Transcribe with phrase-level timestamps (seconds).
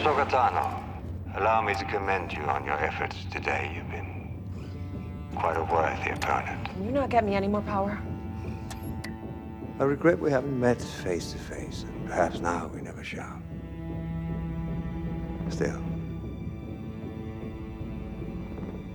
[0.00, 0.82] Ahsoka Tano,
[1.36, 3.70] allow me to commend you on your efforts today.
[3.76, 4.32] You've been
[5.34, 6.70] quite a worthy opponent.
[6.70, 8.00] Can you not get me any more power?
[9.78, 13.42] I regret we haven't met face to face, and perhaps now we never shall.
[15.50, 15.82] Still,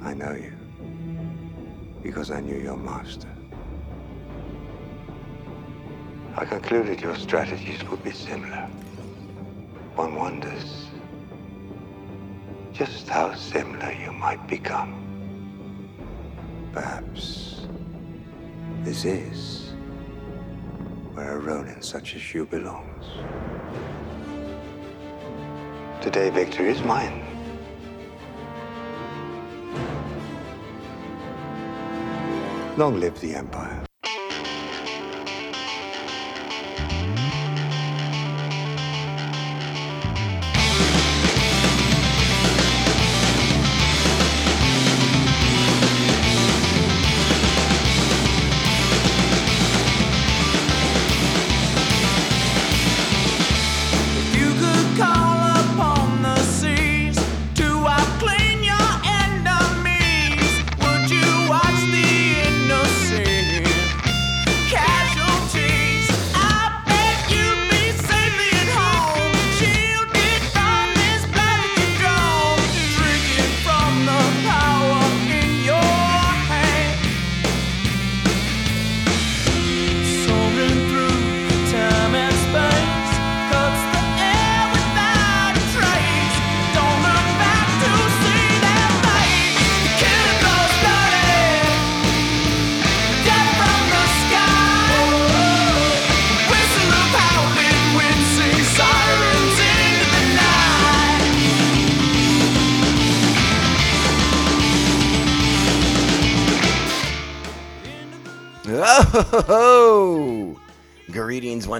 [0.01, 0.53] I know you
[2.01, 3.29] because I knew your master.
[6.35, 8.67] I concluded your strategies would be similar.
[9.95, 10.84] One wonders
[12.75, 14.91] just how similar you might become.
[16.73, 17.67] Perhaps
[18.83, 19.71] this is
[21.13, 23.05] where a Ronin such as you belongs.
[26.01, 27.23] Today, victory is mine.
[32.77, 33.85] Long live the Empire.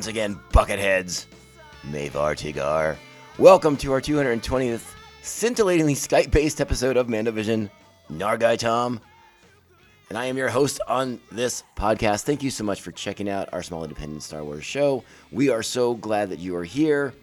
[0.06, 1.26] Once again, bucketheads.
[1.90, 2.96] Mavar Tigar.
[3.40, 4.94] Welcome to our 220th
[5.24, 7.72] scintillatingly Skype-based episode of Mandovision.
[8.12, 9.02] Nargai Tom.
[10.10, 12.22] And I am your host on this podcast.
[12.22, 15.04] Thank you so much for checking out our small independent Star Wars show.
[15.32, 17.16] We are so glad that you are here.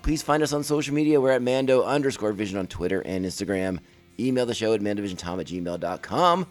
[0.00, 1.20] Please find us on social media.
[1.20, 3.80] We're at Mando underscore Vision on Twitter and Instagram.
[4.18, 6.46] Email the show at mandovisiontom at gmail.com.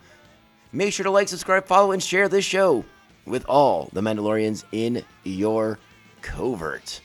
[0.71, 2.85] Make sure to like, subscribe, follow, and share this show
[3.29, 5.79] with all the Mandalorians in your
[6.21, 6.99] covert.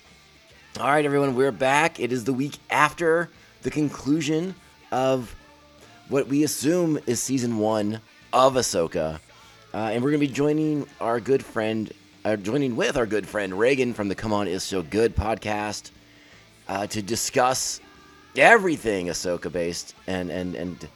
[0.80, 2.00] All right, everyone, we're back.
[2.00, 3.30] It is the week after
[3.62, 4.54] the conclusion
[4.90, 5.34] of
[6.08, 8.00] what we assume is season one
[8.32, 9.20] of Ahsoka.
[9.72, 11.92] Uh, and we're going to be joining our good friend,
[12.24, 15.90] uh, joining with our good friend Regan from the Come On Is So Good podcast
[16.68, 17.80] uh, to discuss
[18.36, 20.88] everything Ahsoka based and, and, and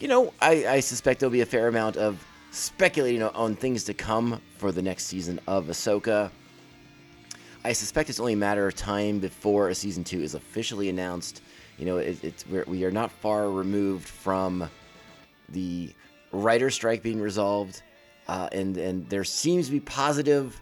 [0.00, 3.94] you know, I, I suspect there'll be a fair amount of speculating on, things to
[3.94, 6.30] come for the next season of Ahsoka.
[7.64, 11.42] I suspect it's only a matter of time before a season two is officially announced.
[11.76, 14.68] You know, it, it's we're, we are not far removed from
[15.50, 15.92] the
[16.32, 17.82] writer strike being resolved,
[18.28, 20.60] uh, and and there seems to be positive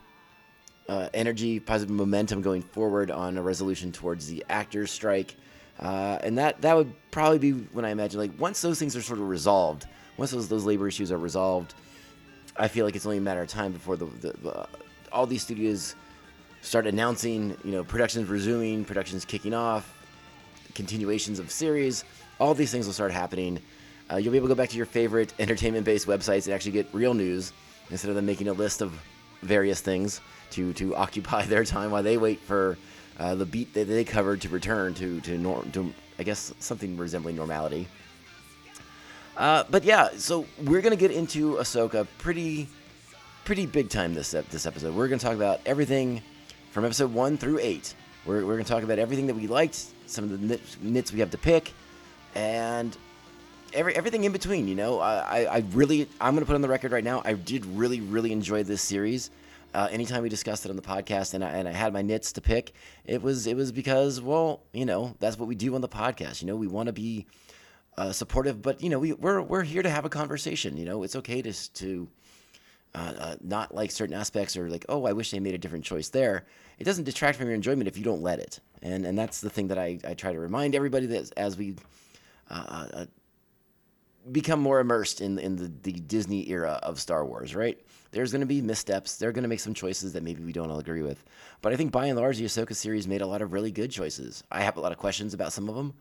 [0.88, 5.36] uh, energy, positive momentum going forward on a resolution towards the actors strike.
[5.78, 9.02] Uh, and that that would probably be when I imagine like once those things are
[9.02, 9.86] sort of resolved,
[10.16, 11.74] once those those labor issues are resolved,
[12.56, 14.66] I feel like it's only a matter of time before the, the,
[15.12, 15.94] all these studios
[16.62, 19.92] start announcing you know productions resuming, productions kicking off,
[20.74, 22.04] continuations of series.
[22.38, 23.60] All these things will start happening.
[24.10, 26.86] Uh, you'll be able to go back to your favorite entertainment-based websites and actually get
[26.92, 27.52] real news
[27.90, 28.92] instead of them making a list of
[29.42, 32.78] various things to to occupy their time while they wait for
[33.18, 36.96] uh, the beat that they covered to return to to, norm, to I guess something
[36.96, 37.88] resembling normality.
[39.36, 42.68] Uh, but yeah, so we're gonna get into Ahsoka pretty
[43.44, 44.94] pretty big time this this episode.
[44.94, 46.22] We're gonna talk about everything
[46.70, 47.94] from episode one through eight.
[48.24, 51.30] We're, we're gonna talk about everything that we liked, some of the nits, we have
[51.30, 51.72] to pick,
[52.34, 52.96] and
[53.74, 54.68] every everything in between.
[54.68, 57.20] You know, I, I I really I'm gonna put on the record right now.
[57.24, 59.30] I did really really enjoy this series.
[59.74, 62.32] Uh, anytime we discussed it on the podcast, and I, and I had my nits
[62.32, 62.72] to pick,
[63.04, 66.40] it was it was because well, you know, that's what we do on the podcast.
[66.40, 67.26] You know, we want to be
[67.98, 70.76] uh, supportive, but you know, we we're we're here to have a conversation.
[70.76, 72.08] You know, it's okay to to
[72.94, 75.84] uh, uh, not like certain aspects or like, oh, I wish they made a different
[75.84, 76.46] choice there.
[76.78, 79.50] It doesn't detract from your enjoyment if you don't let it, and and that's the
[79.50, 81.76] thing that I, I try to remind everybody that as we
[82.50, 83.06] uh, uh,
[84.32, 87.80] become more immersed in in the, the Disney era of Star Wars, right?
[88.12, 89.16] There's going to be missteps.
[89.16, 91.22] They're going to make some choices that maybe we don't all agree with.
[91.60, 93.90] But I think by and large, the Ahsoka series made a lot of really good
[93.90, 94.42] choices.
[94.50, 95.94] I have a lot of questions about some of them.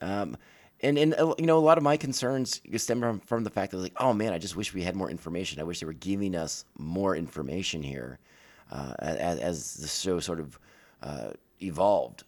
[0.00, 0.36] Um,
[0.82, 3.72] and, and uh, you know, a lot of my concerns stem from, from the fact
[3.72, 5.60] that, like, oh man, I just wish we had more information.
[5.60, 8.18] I wish they were giving us more information here
[8.70, 10.58] uh, as, as the show sort of
[11.02, 11.30] uh,
[11.62, 12.24] evolved.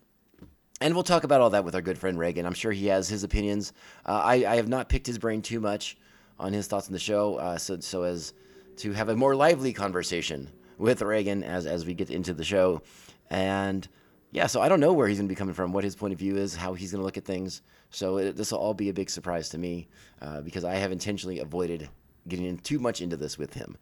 [0.81, 2.45] And we'll talk about all that with our good friend Regan.
[2.45, 3.73] I'm sure he has his opinions.
[4.05, 5.97] Uh, I, I have not picked his brain too much
[6.41, 8.35] on his thoughts on the show, uh, so so as
[8.79, 12.83] to have a more lively conversation with Regan as as we get into the show.
[13.31, 13.87] And
[14.33, 16.13] yeah, so I don't know where he's going to be coming from, what his point
[16.13, 17.63] of view is, how he's going to look at things.
[17.93, 19.87] So this will all be a big surprise to me
[20.21, 21.89] uh, because I have intentionally avoided
[22.27, 23.77] getting in too much into this with him.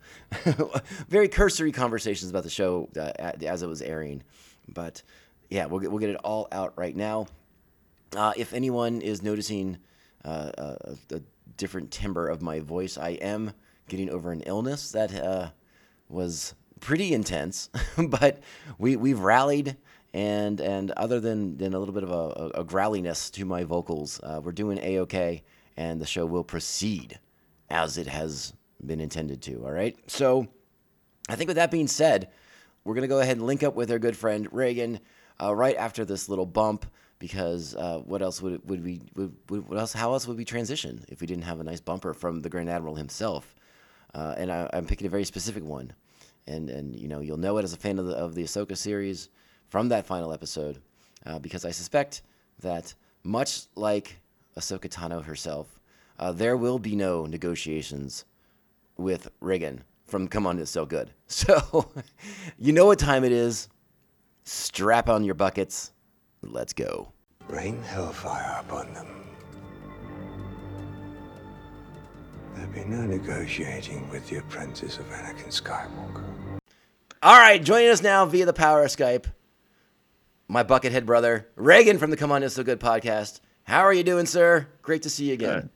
[1.09, 3.13] Very cursory conversations about the show uh,
[3.47, 4.23] as it was airing,
[4.69, 5.03] but
[5.49, 7.27] yeah, we'll get, we'll get it all out right now.
[8.17, 9.79] Uh, if anyone is noticing
[10.25, 11.21] uh, a, a,
[11.57, 13.53] different timbre of my voice, I am
[13.89, 15.51] getting over an illness that uh,
[16.09, 17.69] was pretty intense,
[18.09, 18.39] but
[18.79, 19.77] we we've rallied.
[20.13, 23.65] And and other than, than a little bit of a, a, a growliness to my
[23.65, 25.45] vocals, uh, we're doing a okay,
[25.77, 27.19] and the show will proceed
[27.69, 28.53] as it has
[28.85, 29.65] been intended to.
[29.65, 29.97] All right.
[30.09, 30.49] So
[31.29, 32.31] I think with that being said,
[32.83, 34.99] we're gonna go ahead and link up with our good friend Regan
[35.41, 36.87] uh, right after this little bump
[37.21, 40.45] because uh, what else would would we would, would, what else how else would we
[40.45, 43.55] transition if we didn't have a nice bumper from the Grand Admiral himself?
[44.13, 45.93] Uh, and I, am picking a very specific one,
[46.49, 48.77] and and you know you'll know it as a fan of the of the Ahsoka
[48.77, 49.29] series
[49.71, 50.79] from that final episode,
[51.25, 52.23] uh, because I suspect
[52.59, 54.19] that much like
[54.59, 55.81] Ahsoka Tano herself,
[56.19, 58.25] uh, there will be no negotiations
[58.99, 61.11] with Regan from Come On It's So Good.
[61.29, 61.91] So
[62.59, 63.69] you know what time it is.
[64.45, 65.93] Strap on your buckets.
[66.43, 67.13] Let's go.
[67.49, 69.07] Rain hellfire upon them.
[72.57, 76.25] There'll be no negotiating with the apprentice of Anakin Skywalker.
[77.23, 79.27] All right, joining us now via the power of Skype,
[80.51, 83.41] my buckethead brother, Regan from the Come On It's So Good podcast.
[83.63, 84.67] How are you doing, sir?
[84.83, 85.71] Great to see you again.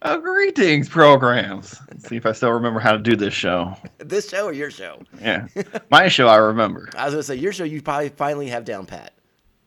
[0.00, 1.78] Uh, greetings, programs.
[1.90, 3.76] Let's see if I still remember how to do this show.
[3.98, 5.02] this show or your show?
[5.20, 5.46] Yeah,
[5.90, 6.88] my show I remember.
[6.96, 7.64] I was gonna say your show.
[7.64, 9.12] You probably finally have down pat.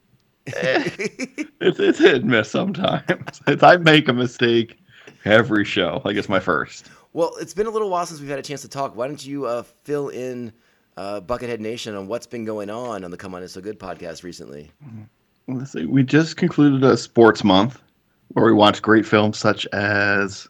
[0.47, 3.41] it's, it's hit and miss sometimes.
[3.47, 4.79] It's, I make a mistake
[5.23, 6.01] every show.
[6.03, 6.87] Like it's my first.
[7.13, 8.95] Well, it's been a little while since we've had a chance to talk.
[8.95, 10.51] Why don't you uh, fill in
[10.97, 13.79] uh, Buckethead Nation on what's been going on on the Come On It's So Good
[13.79, 14.71] podcast recently?
[15.47, 15.85] Let's see.
[15.85, 17.81] We just concluded a sports month
[18.29, 20.47] where we watched great films such as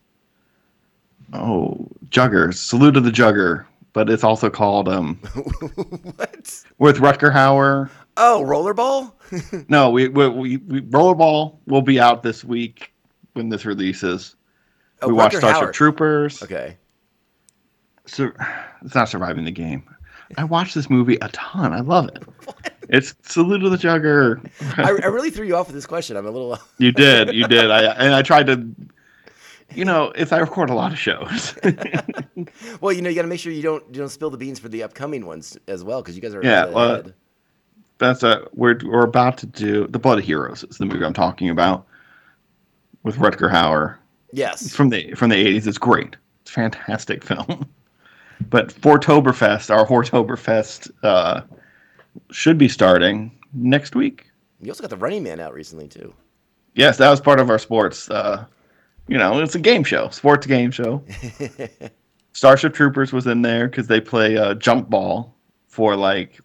[1.33, 5.15] oh Juggers, Salute of the Jugger, but it's also called um
[6.15, 7.89] what with Rutger Hauer.
[8.17, 9.65] Oh, Rollerball.
[9.69, 12.93] no, we, we we, we Rollerball will be out this week
[13.33, 14.35] when this releases.
[15.01, 15.73] Oh, we watched Rutger Starship Hauer.
[15.73, 16.43] Troopers.
[16.43, 16.77] Okay.
[18.05, 18.31] So
[18.83, 19.83] it's not surviving the game.
[20.37, 21.73] I watched this movie a ton.
[21.73, 22.23] I love it.
[22.87, 24.47] It's Salute to the Jugger.
[24.77, 26.15] I, I really threw you off with this question.
[26.17, 26.53] I'm a little.
[26.53, 27.71] Uh, you did, you did.
[27.71, 28.63] I and I tried to,
[29.73, 31.57] you know, if I record a lot of shows.
[32.81, 34.59] well, you know, you got to make sure you don't you don't spill the beans
[34.59, 36.73] for the upcoming ones as well, because you guys are Yeah, ahead.
[36.75, 37.03] well,
[37.97, 40.63] That's a we're we're about to do the Blood of Heroes.
[40.63, 41.87] Is the movie I'm talking about
[43.01, 43.97] with Rutger Hauer
[44.31, 44.75] yes.
[44.75, 45.65] from the from the 80s.
[45.65, 46.15] It's great.
[46.43, 47.67] It's a fantastic film.
[48.49, 51.41] But Fortoberfest, our Hortoberfest, uh,
[52.31, 54.29] should be starting next week.
[54.61, 56.13] You also got the Running Man out recently too.
[56.73, 58.09] Yes, that was part of our sports.
[58.09, 58.45] Uh,
[59.07, 61.03] you know, it's a game show, sports game show.
[62.33, 65.33] Starship Troopers was in there because they play uh, jump ball
[65.67, 66.41] for like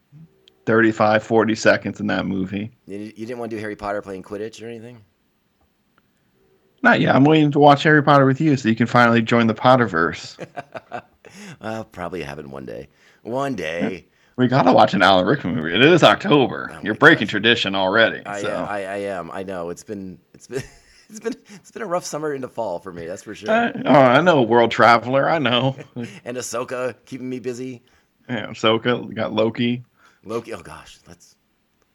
[0.66, 2.70] 35, 40 seconds in that movie.
[2.86, 5.02] You, you didn't want to do Harry Potter playing Quidditch or anything?
[6.82, 7.14] Not yet.
[7.14, 10.36] I'm waiting to watch Harry Potter with you so you can finally join the Potterverse.
[11.60, 12.88] I'll probably have it one day.
[13.22, 14.06] One day.
[14.36, 15.74] we gotta watch an Alan Rickman movie.
[15.74, 16.70] It is October.
[16.72, 17.30] Oh You're breaking gosh.
[17.30, 18.24] tradition already.
[18.24, 18.48] I, so.
[18.48, 19.30] am, I I am.
[19.30, 19.70] I know.
[19.70, 20.62] It's been it's been
[21.08, 23.06] it's been it's been a rough summer into fall for me.
[23.06, 23.50] That's for sure.
[23.50, 25.28] I, oh, I know, World Traveler.
[25.28, 25.76] I know.
[26.24, 27.82] and Ahsoka keeping me busy.
[28.28, 29.06] yeah, Ahsoka.
[29.06, 29.84] We got Loki.
[30.24, 30.52] Loki.
[30.52, 31.36] Oh gosh, let's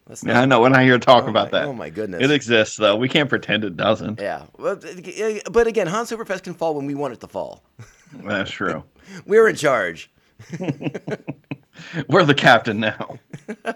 [0.07, 0.23] let's.
[0.23, 0.61] Yeah, I know.
[0.61, 1.67] We're not here to talk oh about my, that.
[1.67, 2.23] Oh my goodness.
[2.23, 2.95] It exists, though.
[2.95, 4.19] We can't pretend it doesn't.
[4.19, 4.45] yeah.
[4.57, 7.63] Well, uh, but again, Han Superfest can fall when we want it to fall.
[8.23, 8.83] That's true.
[9.25, 10.11] We're in charge.
[12.09, 13.19] We're the captain now.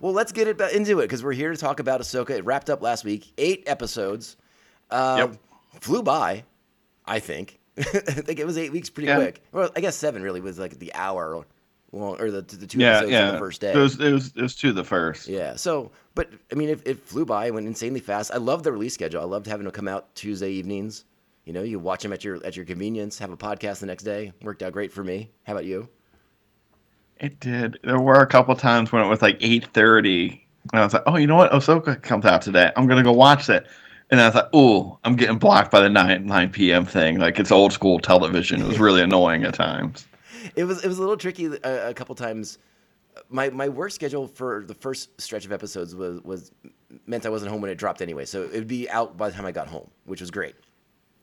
[0.00, 2.30] Well, let's get it into it because we're here to talk about Ahsoka.
[2.30, 4.36] It wrapped up last week, eight episodes.
[4.90, 5.36] Uh, Yep.
[5.80, 6.44] Flew by,
[7.04, 7.58] I think.
[7.78, 9.16] I think it was eight weeks pretty Yeah.
[9.16, 9.42] quick.
[9.50, 11.44] Well, I guess seven really was like the hour
[11.92, 13.26] long, or the, the two Yeah, episodes yeah.
[13.28, 13.72] on the first day.
[13.72, 15.26] It was, it was, it was two the first.
[15.26, 15.56] Yeah.
[15.56, 17.46] So, but I mean, it, it flew by.
[17.46, 18.30] It went insanely fast.
[18.32, 19.20] I loved the release schedule.
[19.20, 21.04] I loved having to come out Tuesday evenings.
[21.48, 23.18] You know, you watch them at your at your convenience.
[23.20, 24.34] Have a podcast the next day.
[24.42, 25.30] Worked out great for me.
[25.44, 25.88] How about you?
[27.20, 27.78] It did.
[27.82, 31.04] There were a couple times when it was like eight thirty, and I was like,
[31.06, 31.50] "Oh, you know what?
[31.50, 32.70] Ahsoka comes out today.
[32.76, 33.66] I'm gonna go watch it."
[34.10, 36.84] And I like, "Oh, I'm getting blocked by the nine nine p.m.
[36.84, 37.18] thing.
[37.18, 38.60] Like it's old school television.
[38.60, 40.06] It was really annoying at times."
[40.54, 42.58] It was it was a little tricky a, a couple times.
[43.30, 46.52] My my work schedule for the first stretch of episodes was was
[47.06, 49.34] meant I wasn't home when it dropped anyway, so it would be out by the
[49.34, 50.54] time I got home, which was great.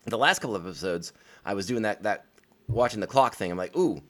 [0.06, 2.26] The last couple of episodes, I was doing that that
[2.68, 3.52] watching the clock thing.
[3.52, 4.02] I'm like, ooh,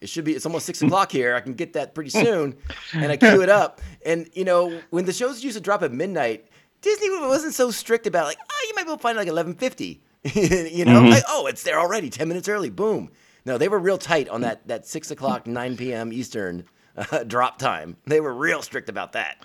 [0.00, 0.32] it should be.
[0.32, 1.34] It's almost six o'clock here.
[1.34, 2.56] I can get that pretty soon,
[2.94, 3.80] and I cue it up.
[4.04, 6.46] And you know, when the shows used to drop at midnight,
[6.80, 9.28] Disney wasn't so strict about like, oh, you might be able to find it like
[9.28, 10.02] eleven fifty.
[10.34, 13.10] you know, like oh, it's there already, ten minutes early, boom.
[13.44, 16.12] No, they were real tight on that that six o'clock, nine p.m.
[16.12, 16.64] Eastern
[16.96, 17.96] uh, drop time.
[18.06, 19.44] They were real strict about that,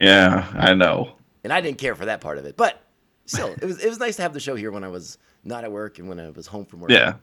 [0.00, 1.16] Yeah, I know.
[1.42, 2.56] and I didn't care for that part of it.
[2.56, 2.80] But
[3.26, 5.64] still, it was it was nice to have the show here when I was not
[5.64, 6.90] at work and when I was home from work.
[6.90, 7.14] Yeah,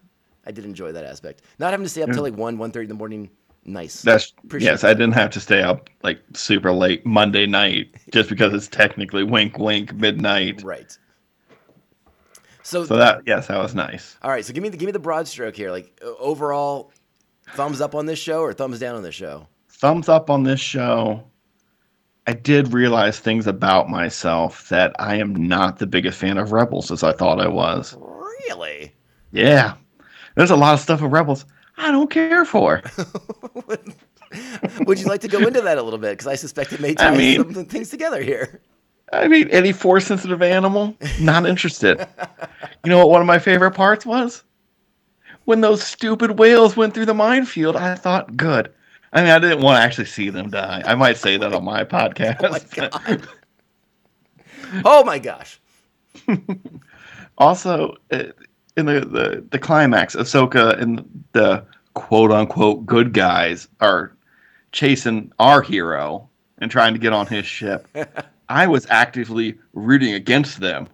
[0.45, 1.41] I did enjoy that aspect.
[1.59, 3.29] Not having to stay up till like one, one thirty in the morning.
[3.63, 4.01] Nice.
[4.01, 4.83] that's Appreciate yes.
[4.83, 9.23] I didn't have to stay up like super late Monday night just because it's technically
[9.23, 10.63] wink wink midnight.
[10.63, 10.97] right.
[12.63, 14.17] So, So that yes, that was nice.
[14.23, 14.43] all right.
[14.45, 15.69] So give me the give me the broad stroke here.
[15.71, 16.91] Like overall,
[17.53, 19.47] thumbs up on this show or thumbs down on this show.
[19.69, 21.23] thumbs up on this show.
[22.27, 26.91] I did realize things about myself that I am not the biggest fan of Rebels
[26.91, 27.95] as I thought I was.
[27.99, 28.93] Really?
[29.31, 29.73] Yeah.
[30.35, 31.45] There's a lot of stuff in Rebels
[31.77, 32.81] I don't care for.
[34.85, 36.11] Would you like to go into that a little bit?
[36.11, 38.61] Because I suspect it may I tie mean- some things together here.
[39.13, 41.99] I mean, any force sensitive animal, not interested.
[42.85, 44.43] you know what one of my favorite parts was?
[45.43, 48.71] When those stupid whales went through the minefield, I thought, good.
[49.13, 50.81] I mean, I didn't want to actually see them die.
[50.85, 52.41] I might say that on my podcast.
[52.43, 53.27] Oh my god.
[54.85, 55.59] oh my gosh.
[57.37, 58.23] also uh,
[58.77, 64.15] in the, the the climax ahsoka and the quote unquote good guys are
[64.71, 67.87] chasing our hero and trying to get on his ship
[68.49, 70.87] i was actively rooting against them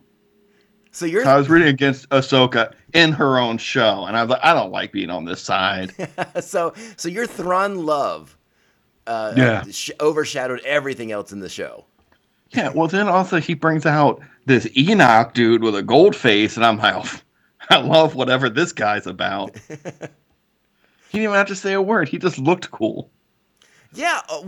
[0.91, 4.41] So you're i was rooting against ahsoka in her own show and i was like
[4.43, 5.93] i don't like being on this side
[6.41, 8.37] so so your Thrawn love
[9.07, 9.63] uh, Yeah.
[9.71, 11.85] sh- overshadowed everything else in the show.
[12.51, 16.65] yeah well then also he brings out this enoch dude with a gold face and
[16.65, 17.19] i'm like "Oh,
[17.69, 19.73] i love whatever this guy's about he
[21.19, 23.09] didn't even have to say a word he just looked cool
[23.93, 24.21] Yeah.
[24.29, 24.41] Uh,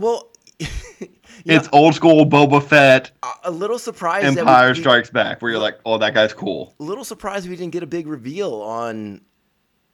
[1.46, 3.10] well, It's old school Boba Fett,
[3.44, 4.34] a- little surprised.
[4.34, 6.74] we- Empire we- Strikes Back, where you're like, oh, that guy's cool.
[6.80, 9.20] a little surprised we didn't get a big reveal on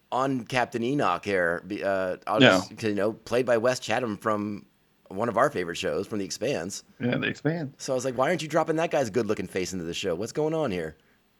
[0.09, 1.61] on Captain Enoch here.
[1.83, 2.61] Uh, I'll Yeah.
[2.69, 4.65] just, you know, played by Wes Chatham from
[5.09, 6.83] one of our favorite shows from The Expanse.
[7.01, 7.73] Yeah, they expand.
[7.77, 9.93] So I was like, why aren't you dropping that guy's good looking face into the
[9.93, 10.15] show?
[10.15, 10.95] What's going on here?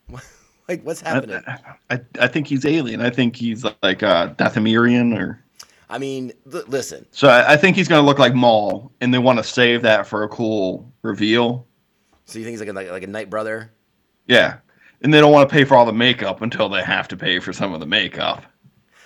[0.67, 1.41] like, what's happening?
[1.47, 1.59] I,
[1.89, 2.99] I, I think he's alien.
[3.01, 5.41] I think he's like uh, Dathomirian, or
[5.89, 7.27] I mean, l- listen, so.
[7.29, 10.23] I, I think he's gonna look like Maul, and they want to save that for
[10.23, 11.65] a cool reveal.
[12.25, 13.71] so you think he's like a, like, like a night brother?
[14.27, 14.57] Yeah,
[15.01, 17.39] and they don't want to pay for all the makeup until they have to pay
[17.39, 18.43] for some of the makeup.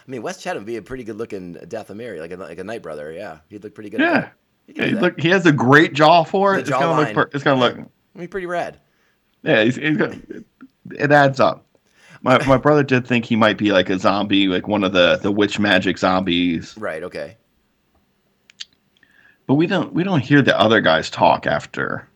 [0.08, 2.64] I mean, Wes Chatham would be a pretty good looking Dathomiri, like a like a
[2.64, 3.12] night brother.
[3.12, 4.00] Yeah, he'd look pretty good.
[4.02, 4.30] Yeah.
[4.68, 5.02] He Yeah, do he, that.
[5.02, 6.58] look, he has a great jaw for it.
[6.58, 7.30] The it's gonna look.
[7.36, 7.78] It's gonna look.
[7.78, 8.80] I mean, pretty rad.
[9.44, 10.20] Yeah, he's, he's gonna,
[10.92, 11.66] it adds up.
[12.24, 15.18] My my brother did think he might be like a zombie, like one of the
[15.18, 16.76] the witch magic zombies.
[16.78, 17.04] Right.
[17.04, 17.38] Okay.
[19.48, 22.08] But we don't we don't hear the other guys talk after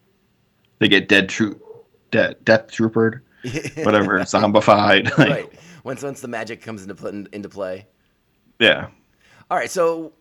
[0.79, 1.62] they get dead troop
[2.12, 3.21] dead death troopered,
[3.83, 5.05] whatever, zombified.
[5.17, 5.53] Like, right.
[5.83, 7.88] Once once the magic comes into into play.
[8.59, 8.88] Yeah.
[9.50, 9.69] All right.
[9.69, 10.13] So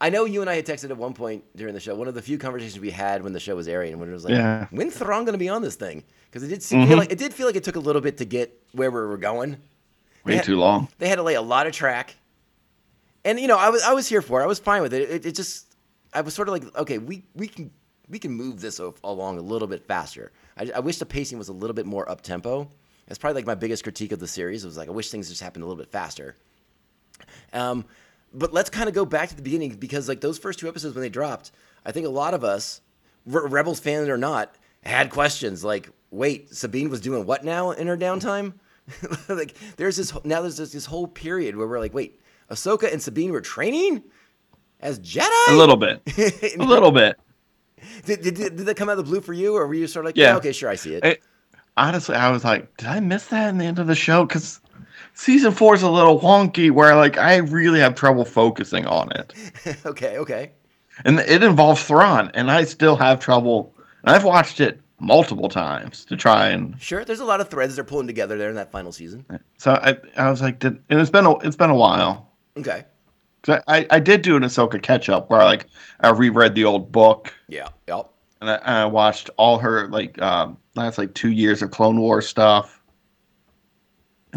[0.00, 1.94] I know you and I had texted at one point during the show.
[1.94, 4.24] One of the few conversations we had when the show was airing, when it was
[4.24, 4.66] like, Yeah.
[4.70, 6.88] "When's Thrawn going to be on this thing?" Because it did seem, Mhm.
[6.88, 9.00] feel like it did feel like it took a little bit to get where we
[9.00, 9.56] were going.
[10.24, 10.42] Way Yeah.
[10.42, 10.88] too long.
[10.98, 12.14] They had to lay a lot of track,
[13.24, 14.44] and you know, I was I was here for it.
[14.44, 15.08] I was fine with it.
[15.10, 15.66] It, it just
[16.12, 17.70] I was sort of like, okay, we we can
[18.08, 20.30] we can move this along a little bit faster.
[20.58, 22.68] I, I wish the pacing was a little bit more up tempo.
[23.06, 24.62] That's probably like my biggest critique of the series.
[24.64, 26.36] It was like I wish things just happened a little bit faster.
[27.52, 27.84] Um,
[28.36, 30.94] but let's kind of go back to the beginning because like those first two episodes
[30.94, 31.50] when they dropped,
[31.84, 32.80] I think a lot of us,
[33.24, 37.86] Re- Rebels fans or not, had questions like, wait, Sabine was doing what now in
[37.86, 38.54] her downtime?
[39.28, 43.02] like there's this now there's this, this whole period where we're like, wait, Ahsoka and
[43.02, 44.02] Sabine were training
[44.80, 45.26] as Jedi.
[45.48, 46.02] A little bit.
[46.58, 47.18] A little bit.
[48.04, 50.04] Did, did, did that come out of the blue for you, or were you sort
[50.04, 50.30] of like, Yeah.
[50.30, 51.04] yeah, okay, sure, I see it.
[51.04, 51.22] It-
[51.76, 54.24] honestly, I was like, did I miss that in the end of the show?
[54.24, 54.60] Because
[55.16, 59.34] season four is a little wonky, where like I really have trouble focusing on it,
[59.86, 60.52] okay, okay.
[61.04, 63.74] and it involves Thrawn, and I still have trouble.
[64.04, 66.80] And I've watched it multiple times to try and.
[66.80, 69.26] Sure, there's a lot of threads they're pulling together there in that final season.
[69.58, 72.30] So I, I was like, did, and it's been a, it's been a while.
[72.56, 72.84] Okay.
[73.42, 75.66] 'Cause I, I, I did do an Ahsoka catch up where I, like
[76.00, 77.68] I reread the old book Yeah.
[77.86, 78.10] Yep.
[78.40, 82.26] and I, I watched all her like um, last like two years of Clone Wars
[82.28, 82.80] stuff.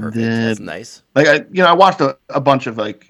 [0.04, 0.22] And Perfect.
[0.26, 1.04] then- That's nice.
[1.16, 3.10] like I, you know, I watched a, a bunch of like,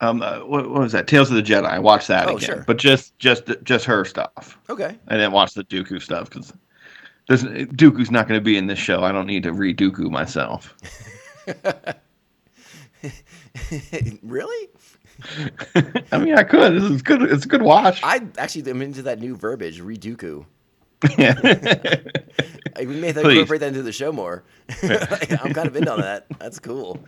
[0.00, 1.06] um, uh, what, what was that?
[1.06, 1.64] Tales of the Jedi.
[1.66, 2.64] I watched that Oh, again, sure.
[2.66, 4.58] but just just just her stuff.
[4.68, 4.96] Okay.
[5.08, 6.52] I didn't watch the Dooku stuff because
[7.28, 9.02] there's Dooku's not going to be in this show.
[9.02, 10.74] I don't need to read Dooku myself.
[14.22, 14.68] really?
[16.12, 16.74] I mean, I could.
[16.76, 17.22] It's good.
[17.22, 18.00] It's a good watch.
[18.02, 20.44] I actually am into that new verbiage, reduku.
[21.18, 21.34] Yeah.
[22.78, 23.32] We may have to Please.
[23.34, 24.42] incorporate that into the show more.
[24.82, 26.26] I'm kind of in on that.
[26.38, 26.98] That's cool.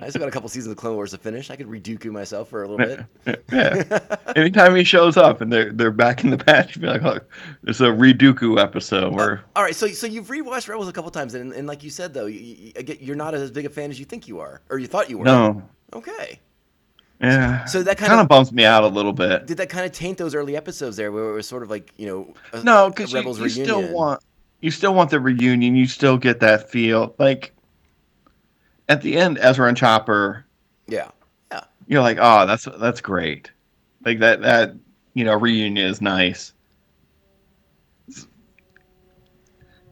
[0.00, 1.50] I still got a couple seasons of Clone Wars to finish.
[1.50, 3.44] I could reduku myself for a little bit.
[3.52, 4.16] yeah.
[4.36, 7.28] Anytime he shows up and they're they're back in the patch, be like, look,
[7.64, 11.10] it's a Reduku episode where uh, All right, so so you've rewatched Rebels a couple
[11.10, 13.90] times, and, and like you said though, you, you, you're not as big a fan
[13.90, 15.24] as you think you are, or you thought you were.
[15.24, 15.62] no,
[15.92, 16.40] Okay.
[17.24, 17.64] Yeah.
[17.66, 19.46] So that kind kinda- of bums me out a little bit.
[19.46, 21.92] Did that kind of taint those early episodes there, where it was sort of like
[21.96, 24.22] you know, a, No, because you, you still want
[24.60, 25.76] you still want the reunion.
[25.76, 27.14] You still get that feel.
[27.18, 27.52] Like
[28.88, 30.46] at the end, Ezra and Chopper,
[30.86, 31.10] Yeah.
[31.52, 31.64] Yeah.
[31.86, 33.50] you're like, oh, that's that's great.
[34.06, 34.74] Like that that
[35.12, 36.53] you know reunion is nice.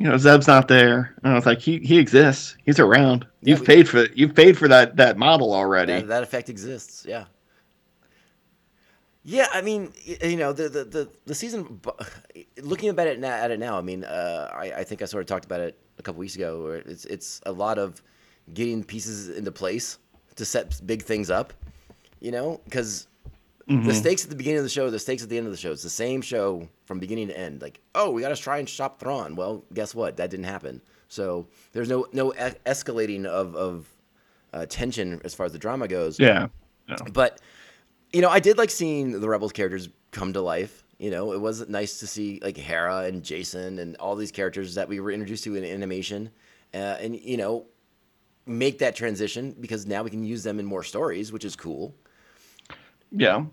[0.02, 1.14] You know, Zeb's not there.
[1.22, 2.56] And I was like, he he exists.
[2.64, 3.24] He's around.
[3.40, 5.92] Yeah, You've we- paid for you've paid for that that model already.
[5.92, 7.06] That, that effect exists.
[7.08, 7.26] Yeah.
[9.24, 11.80] Yeah, I mean, you know, the the the, the season.
[12.60, 15.20] Looking about it now, at it now, I mean, uh, I, I think I sort
[15.20, 16.64] of talked about it a couple weeks ago.
[16.64, 18.02] Where it's it's a lot of
[18.54, 19.98] getting pieces into place
[20.34, 21.52] to set big things up.
[22.18, 23.06] You know, because
[23.80, 25.58] the stakes at the beginning of the show, the stakes at the end of the
[25.58, 27.62] show, it's the same show from beginning to end.
[27.62, 29.36] Like, oh, we got to try and stop Thrawn.
[29.36, 30.16] Well, guess what?
[30.16, 30.80] That didn't happen.
[31.08, 33.88] So there's no no e- escalating of of
[34.52, 36.18] uh, tension as far as the drama goes.
[36.18, 36.48] yeah.
[36.88, 36.96] Yeah.
[37.12, 37.40] But
[38.12, 40.84] you know, I did like seeing the Rebels characters come to life.
[40.98, 44.74] You know, it was nice to see like Hera and Jacen and all these characters
[44.74, 46.30] that we were introduced to in animation,
[46.74, 47.66] uh, and you know,
[48.46, 51.94] make that transition because now we can use them in more stories, which is cool.
[53.10, 53.44] Yeah.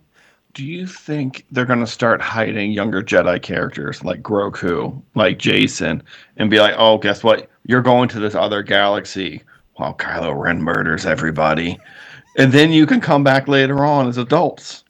[0.60, 6.02] Do you think they're going to start hiding younger Jedi characters like Grogu, like Jacen,
[6.36, 7.50] and be like, oh, guess what?
[7.66, 9.42] You're going to this other galaxy
[9.76, 11.80] while Kylo Ren murders everybody.
[12.38, 14.84] And then you can come back later on as adults.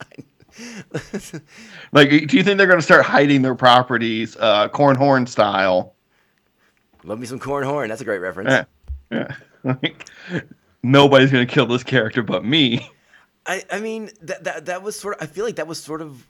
[1.92, 5.94] like, do you think they're going to start hiding their properties, uh, corn horn style?
[7.04, 7.88] Love me some Corn Horn.
[7.88, 8.50] That's a great reference.
[8.50, 8.64] Yeah.
[9.12, 9.36] Yeah.
[9.62, 10.08] Like,
[10.82, 12.90] nobody's going to kill this character but me.
[13.46, 16.02] I, I mean that, that that was sort of I feel like that was sort
[16.02, 16.26] of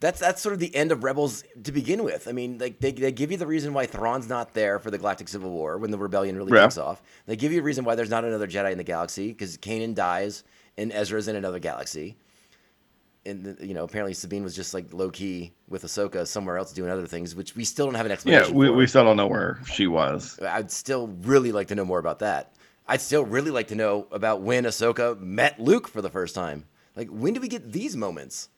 [0.00, 2.26] that's that's sort of the end of Rebels to begin with.
[2.26, 4.98] I mean, like they, they give you the reason why Thrawn's not there for the
[4.98, 6.64] Galactic Civil War when the rebellion really Yeah.
[6.64, 7.00] kicks off.
[7.26, 9.94] They give you a reason why there's not another Jedi in the galaxy because Kanan
[9.94, 10.42] dies
[10.76, 12.16] and Ezra's in another galaxy.
[13.24, 16.90] And you know, apparently Sabine was just like low key with Ahsoka somewhere else doing
[16.90, 18.52] other things, which we still don't have an explanation.
[18.52, 18.72] Yeah, we, for.
[18.72, 20.40] we still don't know where she was.
[20.42, 22.52] I'd still really like to know more about that.
[22.86, 26.64] I'd still really like to know about when Ahsoka met Luke for the first time.
[26.96, 28.48] Like, when do we get these moments?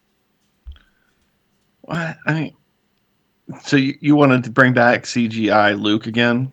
[1.83, 2.17] What?
[2.27, 2.57] I mean,
[3.63, 6.53] so you, you wanted to bring back CGI Luke again?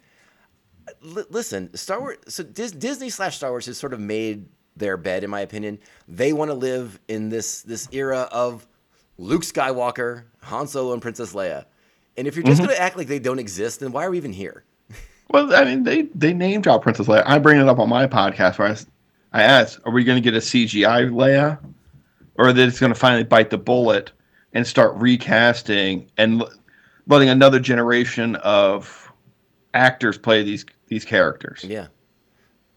[1.04, 2.18] L- listen, Star Wars.
[2.28, 5.80] So Dis- Disney slash Star Wars has sort of made their bed, in my opinion.
[6.08, 8.68] They want to live in this this era of
[9.18, 11.66] Luke Skywalker, Han Solo, and Princess Leia.
[12.18, 12.68] And if you're just mm-hmm.
[12.68, 14.66] going to act like they don't exist, then why are we even here?
[15.32, 17.24] Well, I mean, they they name drop Princess Leia.
[17.26, 18.76] I bring it up on my podcast where
[19.34, 21.58] I asked, "Are we going to get a CGI Leia,
[22.36, 24.12] or are they just going to finally bite the bullet
[24.54, 26.52] and start recasting and l-
[27.08, 29.12] letting another generation of
[29.74, 31.88] actors play these these characters?" Yeah.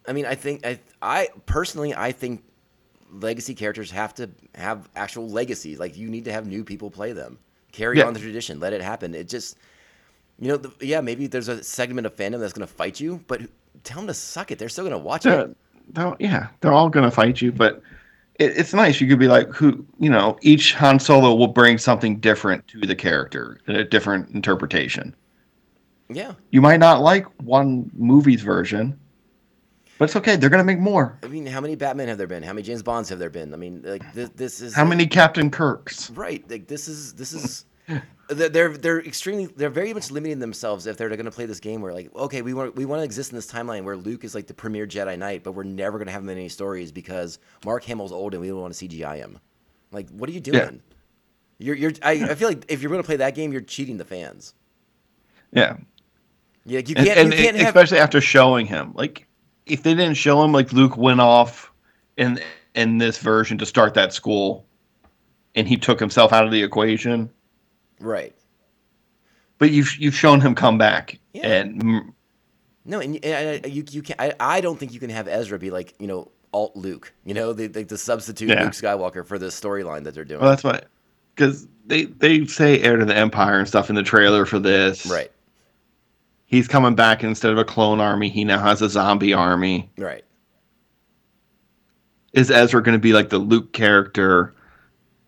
[0.06, 2.44] I mean, I think I I personally I think
[3.10, 5.78] legacy characters have to have actual legacies.
[5.80, 7.38] Like you need to have new people play them.
[7.72, 8.04] Carry Yeah.
[8.04, 8.60] on the tradition.
[8.60, 9.14] Let it happen.
[9.14, 9.56] It just
[10.38, 13.22] you know, the, yeah, maybe there's a segment of fandom that's going to fight you,
[13.26, 13.42] but
[13.84, 14.58] tell them to suck it.
[14.58, 15.56] They're still going to watch They're, it.
[15.90, 17.82] they're, yeah, they're all going to fight you, but
[18.38, 19.00] it, it's nice.
[19.00, 22.80] You could be like, who, you know, each Han Solo will bring something different to
[22.80, 25.14] the character, a different interpretation.
[26.08, 26.32] Yeah.
[26.50, 28.98] You might not like one movie's version,
[29.98, 30.36] but it's okay.
[30.36, 31.16] They're going to make more.
[31.22, 32.42] I mean, how many Batman have there been?
[32.42, 33.54] How many James Bonds have there been?
[33.54, 36.10] I mean, like this, this is How many Captain Kirks?
[36.10, 36.44] Right.
[36.50, 37.64] Like this is this is
[38.28, 41.80] they're they're- extremely they're very much limiting themselves if they're going to play this game
[41.82, 44.34] where like okay we want we want to exist in this timeline where Luke is
[44.34, 46.90] like the premier Jedi Knight but we're never going to have him in any stories
[46.92, 49.38] because Mark Hamill's old and we don't want to CGI him.
[49.92, 50.80] Like what are you doing?
[51.58, 53.98] You're you're I, I feel like if you're going to play that game you're cheating
[53.98, 54.54] the fans.
[55.52, 55.76] Yeah,
[56.64, 57.08] Yeah, you can't.
[57.18, 57.66] and you can't have.
[57.68, 59.26] especially after showing him, like
[59.66, 61.72] if they didn't show him, like Luke went off
[62.16, 62.40] in
[62.74, 64.66] in this version to start that school,
[65.54, 67.30] and he took himself out of the equation.
[68.04, 68.34] Right.
[69.58, 71.46] But you've you've shown him come back, Yeah.
[71.48, 72.12] and
[72.84, 75.70] No, and, and, you you can I, I don't think you can have Ezra be
[75.70, 77.12] like you know alt Luke.
[77.24, 78.64] You know, the the, the substitute Yeah.
[78.64, 80.40] Luke Skywalker for this storyline that they're doing.
[80.40, 80.88] well, that's what
[81.34, 85.06] because they they say heir to the empire and stuff in the trailer for this.
[85.06, 85.30] right.
[86.46, 88.28] He's coming back instead of a clone army.
[88.28, 89.90] He now has a zombie army.
[89.96, 90.24] Right.
[92.32, 94.54] Is Ezra going to be like the Luke character,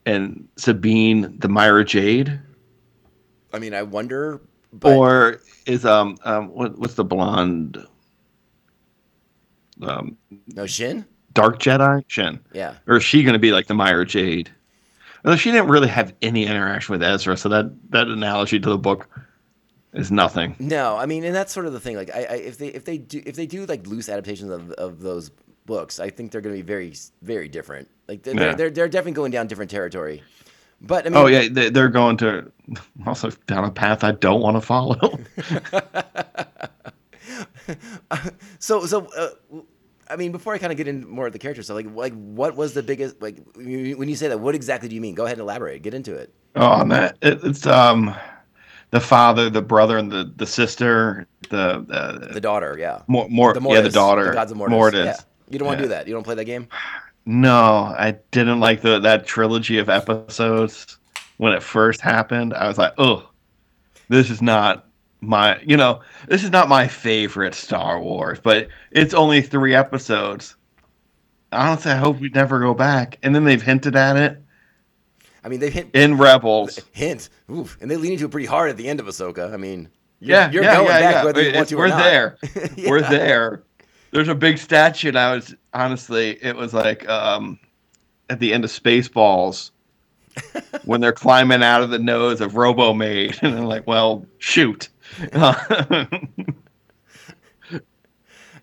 [0.05, 2.39] and Sabine the Mara Jade?
[3.53, 4.41] I mean, I wonder.
[4.73, 7.79] But or is um um what, what's the blonde
[9.83, 10.17] um
[10.55, 11.05] no Shin.
[11.35, 12.75] dark Jedi Shin Yeah.
[12.87, 14.51] or is she going to be like the Mara Jade?
[15.25, 18.79] Although she didn't really have any interaction with Ezra, so that that analogy to the
[18.79, 19.09] book
[19.93, 20.55] is nothing.
[20.59, 21.97] No, I mean, and that's sort of the thing.
[21.97, 24.71] Like, I, I if they if they do if they do like loose adaptations of,
[24.73, 25.31] of those
[25.65, 27.89] books, I think they're going to be very very different.
[28.09, 28.41] Like they're, Yeah.
[28.41, 30.23] they're they're they're definitely going down different territory.
[30.81, 32.51] But I mean, Oh yeah, they, they're going to
[33.07, 35.19] also down a path I don't want to follow.
[38.59, 39.07] So so.
[39.17, 39.61] Uh,
[40.09, 42.13] I mean, before I kind of get into more of the character stuff, like, like
[42.15, 44.39] what was the biggest like when you say that?
[44.39, 45.17] What exactly do you mean?
[45.17, 45.83] Go ahead and elaborate.
[45.83, 46.33] Get into it.
[46.55, 48.15] oh, that it, it's um
[48.93, 53.03] the father, the brother, and the the sister, the uh, The daughter, yeah.
[53.09, 54.73] more more The yeah the daughter, the gods of Mortis.
[54.77, 55.05] Mortis.
[55.07, 55.17] Yeah.
[55.51, 55.87] You don't want to Yeah.
[55.87, 56.07] do that.
[56.07, 56.69] You don't play that game.
[57.27, 60.99] No, I didn't like the that trilogy of episodes
[61.39, 62.55] when it first happened.
[62.55, 63.29] I was like, oh,
[64.09, 64.87] this is not
[65.21, 68.39] my, you know, this is not my favorite Star Wars.
[68.41, 70.57] But it's only three episodes.
[71.53, 73.19] I honestly, I hope we never go back.
[73.23, 74.43] And then they've hinted at it
[75.45, 76.81] I mean, they've hit in Rebels.
[76.91, 79.53] hint, oof, and they lean into it pretty hard at the end of Ahsoka.
[79.55, 81.25] I mean, you're, Yeah, you're yeah, going yeah, back yeah.
[81.25, 81.99] whether you want to or we're not.
[82.03, 82.37] there.
[82.89, 83.63] We're there.
[84.13, 87.59] There's a big statue, and I was honestly, it was like um,
[88.31, 89.71] at the end of Spaceballs
[90.85, 94.89] when they're climbing out of the nose of Robo Maid, and I'm like, well, shoot.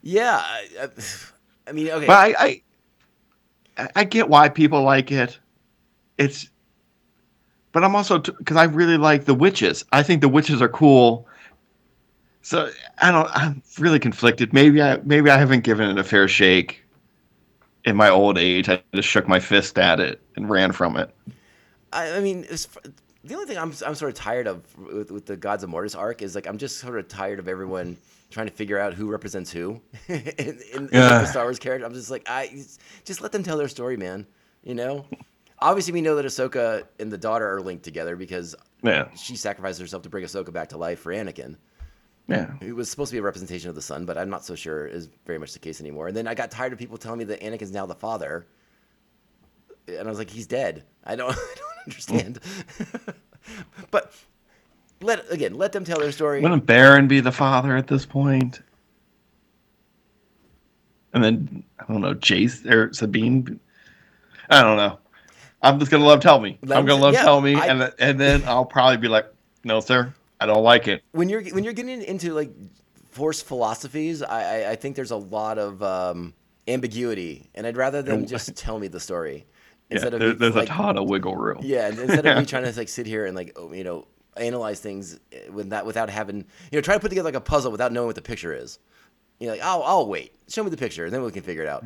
[0.04, 0.90] Yeah, I,
[1.66, 2.06] I, mean, okay.
[2.06, 2.62] But I,
[3.78, 5.40] I, I get why people like it.
[6.18, 6.50] It's,
[7.72, 9.86] but I'm also because I really like the witches.
[9.94, 11.26] I think the witches are cool.
[12.54, 13.28] So I don't.
[13.34, 14.54] I'm really conflicted.
[14.54, 16.84] Maybe I maybe I haven't given it a fair shake.
[17.84, 21.10] In my old age, I just shook my fist at it and ran from it.
[21.92, 22.68] I, I mean, it's,
[23.24, 25.96] the only thing I'm I'm sort of tired of with, with the Gods of Mortis
[25.96, 27.98] arc is like I'm just sort of tired of everyone
[28.30, 31.22] trying to figure out who represents who in, in, in Yeah.
[31.22, 31.88] the Star Wars character.
[31.88, 32.52] I'm just like, I
[33.04, 34.28] just let them tell their story, man.
[34.64, 35.08] You know,
[35.58, 39.82] obviously we know that Ahsoka and the daughter are linked together because Yeah, she sacrificed
[39.82, 41.58] herself to bring Ahsoka back to life for Anakin.
[42.28, 42.54] Yeah.
[42.62, 44.86] It was supposed to be a representation of the son, but I'm not so sure
[44.88, 46.08] is very much the case anymore.
[46.08, 48.48] And then I got tired of people telling me that Anakin's now the father,
[49.88, 50.86] and I was like, he's dead.
[51.04, 52.40] I don't, I don't understand.
[53.92, 54.14] but
[55.02, 56.42] let again, let them tell their story.
[56.42, 58.62] Wouldn't Baron be the father at this point?
[61.14, 63.60] And then I don't know, Jace or Sabine.
[64.50, 64.98] I don't know.
[65.62, 66.58] I'm just gonna love tell me.
[66.62, 69.26] Let I'm gonna love yeah, tell me, I- and and then I'll probably be like,
[69.64, 71.04] no, sir, I don't like it.
[71.14, 72.52] when you're when you're getting into like
[73.12, 76.34] force philosophies, I I, I think there's a lot of um,
[76.68, 79.46] ambiguity, and I'd rather them just tell me the story
[79.90, 81.62] Yeah, instead of there's like, a ton of wiggle room.
[81.64, 84.82] Yeah, instead of me trying to like sit here and like oh, you know analyze
[84.82, 87.72] things eh, with that without having you know try to put together like a puzzle
[87.72, 88.80] without knowing what the picture is.
[89.40, 90.34] You know, like I'll I'll wait.
[90.50, 91.86] Show me the picture, and then we can figure it out.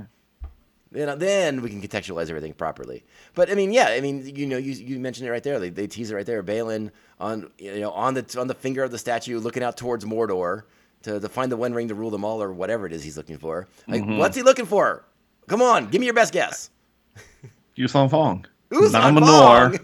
[0.92, 3.04] Then then we can contextualize everything properly.
[3.36, 5.60] But I mean, yeah, I mean, you know, you, you mentioned it right there.
[5.60, 6.42] They, they tease it right there.
[6.44, 10.06] Baylan on you know on the on the finger of the statue, looking out towards
[10.06, 10.64] Mordor
[11.04, 13.18] to, to find the One Ring to rule them all, or whatever it is he's
[13.18, 13.68] looking for.
[13.88, 14.18] Like, Mm-hmm.
[14.18, 15.04] what's he looking for?
[15.48, 16.70] Come on, give me your best guess.
[17.78, 18.46] Yuuzhan Vong.
[18.72, 19.80] Namanor.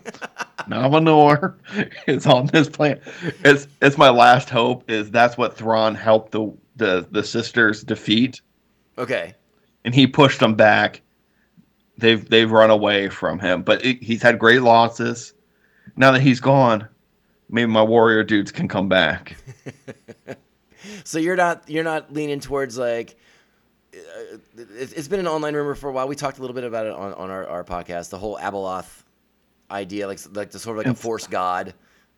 [0.68, 1.56] Nom Anor
[2.08, 3.02] is on this planet.
[3.44, 4.90] It's it's my last hope.
[4.90, 8.42] Is that's what Thrawn helped the the the sisters defeat,
[8.98, 9.36] Okay.
[9.86, 11.02] And he pushed them back.
[11.98, 15.34] They've they've run away from him, but it, he's had great losses.
[15.96, 16.88] Now that he's gone,
[17.50, 19.36] maybe my warrior dudes can come back.
[21.06, 23.16] So you're not you're not leaning towards like
[23.94, 24.38] uh,
[24.78, 26.08] it's it's been an online rumor for a while.
[26.08, 28.10] We talked a little bit about it on, on our, our podcast.
[28.10, 29.04] The whole Abeloth
[29.72, 31.74] idea, like like the sort of like a force god.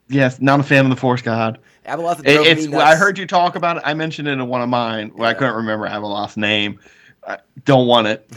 [0.07, 1.57] Yes, not a fan of the Force God.
[1.87, 3.83] Abeloth It- it's I heard you talk about it.
[3.85, 5.11] I mentioned it in one of mine.
[5.15, 6.79] Where I couldn't remember Avalon's name.
[7.27, 8.29] I don't want it.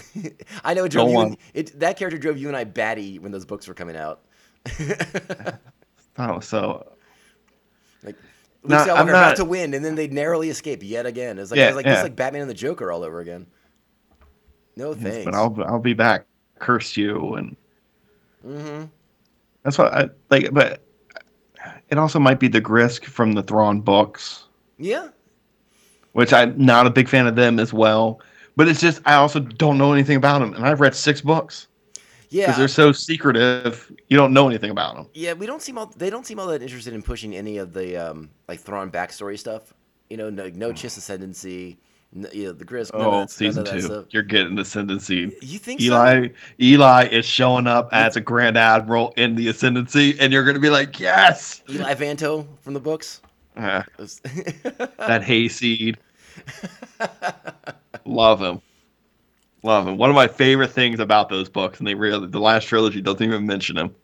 [0.64, 1.20] I know it drove Go you.
[1.20, 4.22] And, it, that character drove you and I batty when those books were coming out.
[6.20, 6.94] Oh, so
[8.02, 8.16] Like
[8.62, 11.38] Luke No, Skywalker I'm about to win, and then they narrowly escape yet again.
[11.38, 12.02] It's like, Yeah, it's like yeah.
[12.02, 13.46] like Batman and the Joker all over again.
[14.74, 15.24] No thanks.
[15.24, 16.26] but I'll I'll be back.
[16.58, 17.56] Curse you and
[18.44, 18.84] Mm-hmm.
[19.62, 20.52] that's what I like.
[20.52, 20.82] But
[21.88, 24.44] it also might be the Grysk from the Thrawn books,
[24.76, 25.08] Yeah,
[26.12, 28.20] which I'm not a big fan of them as well.
[28.58, 31.68] But it's just I also don't know anything about them, and I've read six books
[32.28, 32.46] yeah.
[32.46, 33.88] because they're so secretive.
[34.08, 35.06] You don't know anything about them.
[35.14, 37.72] Yeah, we don't seem all they don't seem all that interested in pushing any of
[37.72, 39.72] the um, like Thrawn backstory stuff.
[40.10, 41.78] You know, no, no Chiss ascendancy,
[42.12, 44.06] no, you know, the of Oh, that- season none of that two, stuff.
[44.10, 45.36] you're getting ascendancy.
[45.40, 45.86] You think so?
[45.86, 46.28] Eli
[46.60, 50.70] Eli is showing up as a Grand Admiral in the ascendancy, and you're gonna be
[50.70, 53.20] like, yes, Eli Vanto from the books.
[53.56, 55.96] Ah, that hayseed.
[58.04, 58.60] Love him.
[59.62, 59.96] Love him.
[59.98, 63.22] One of my favorite things about those books, and they really the last trilogy doesn't
[63.22, 63.94] even mention him.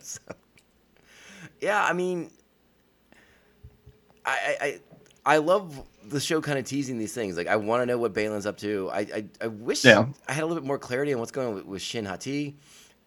[0.00, 0.20] So-
[1.60, 2.30] yeah, I mean,
[4.24, 4.80] I, I I
[5.24, 7.36] I love the show kind of teasing these things.
[7.36, 8.90] Like, I want to know what Baylan's up to.
[8.92, 10.06] I I, I wish Yeah.
[10.28, 12.56] I had a little bit more clarity on what's going on with, with Shin Hati,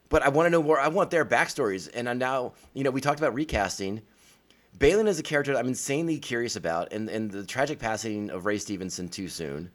[0.09, 0.79] but I want to know more.
[0.79, 4.01] I want their backstories, and I'm now you know we talked about recasting.
[4.77, 8.45] Baylan is a character that I'm insanely curious about, and and the tragic passing of
[8.45, 9.69] Ray Stevenson too soon.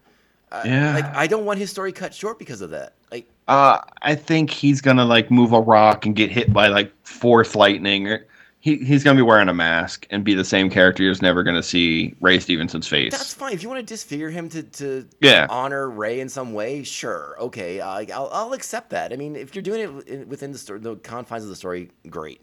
[0.53, 0.95] Uh, Yeah.
[0.95, 2.95] like I don't want his story cut short because of that.
[3.11, 6.93] Like, Uh, I think he's gonna like move a rock and get hit by like
[7.07, 8.09] force lightning.
[8.09, 8.27] Or
[8.59, 11.03] he he's gonna be wearing a mask and be the same character.
[11.03, 13.13] You're just never gonna see Ray Stevenson's face.
[13.13, 13.53] That's fine.
[13.55, 15.47] If you want to disfigure him to, to Yeah.
[15.49, 19.13] honor Ray in some way, sure, okay, uh, I'll, I'll accept that.
[19.13, 22.41] I mean, if you're doing it within the story, the confines of the story, great.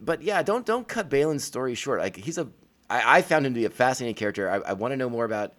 [0.00, 2.00] But yeah, don't don't cut Baylan's story short.
[2.00, 2.48] Like he's a,
[2.90, 4.50] I, I found him to be a fascinating character.
[4.50, 5.54] I, I want to know more about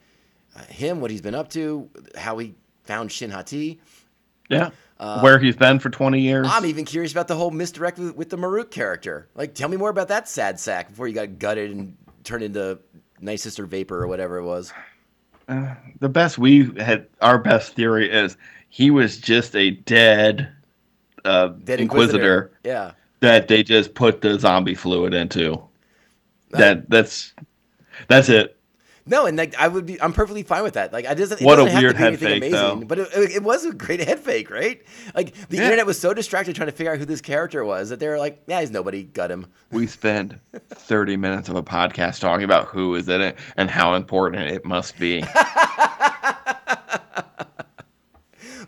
[0.56, 3.80] uh, him, what he's been up to, how he found Shin Hati.
[4.50, 4.70] yeah.
[5.00, 6.48] Where he's been for 20 years.
[6.48, 9.28] Uh, I'm even curious about the whole misdirect with, with the Marrok character.
[9.36, 12.80] Like, tell me more about that sad sack before you got gutted and turned into
[13.22, 14.74] Night Sister Vapor or whatever it was.
[15.48, 18.38] the best we had our best theory is
[18.70, 20.50] he was just a dead
[21.26, 22.94] uh Dead inquisitor, Yeah.
[23.22, 25.62] That they just put the zombie fluid into
[26.52, 27.34] that that's
[28.08, 28.54] that's it
[29.06, 30.92] No, and like I would be, I'm perfectly fine with that.
[30.92, 31.42] Like I doesn't.
[31.42, 32.86] It What a doesn't have weird to be head fake, amazing, though.
[32.86, 34.82] but it, it was a great head fake, right?
[35.16, 35.64] Like the Yeah.
[35.64, 38.18] internet was so distracted trying to figure out who this character was that they were
[38.18, 39.04] like, "Yeah, he's nobody.
[39.04, 43.38] Gut him." we spend 30 minutes of a podcast talking about who is in it
[43.56, 45.24] and how important it must be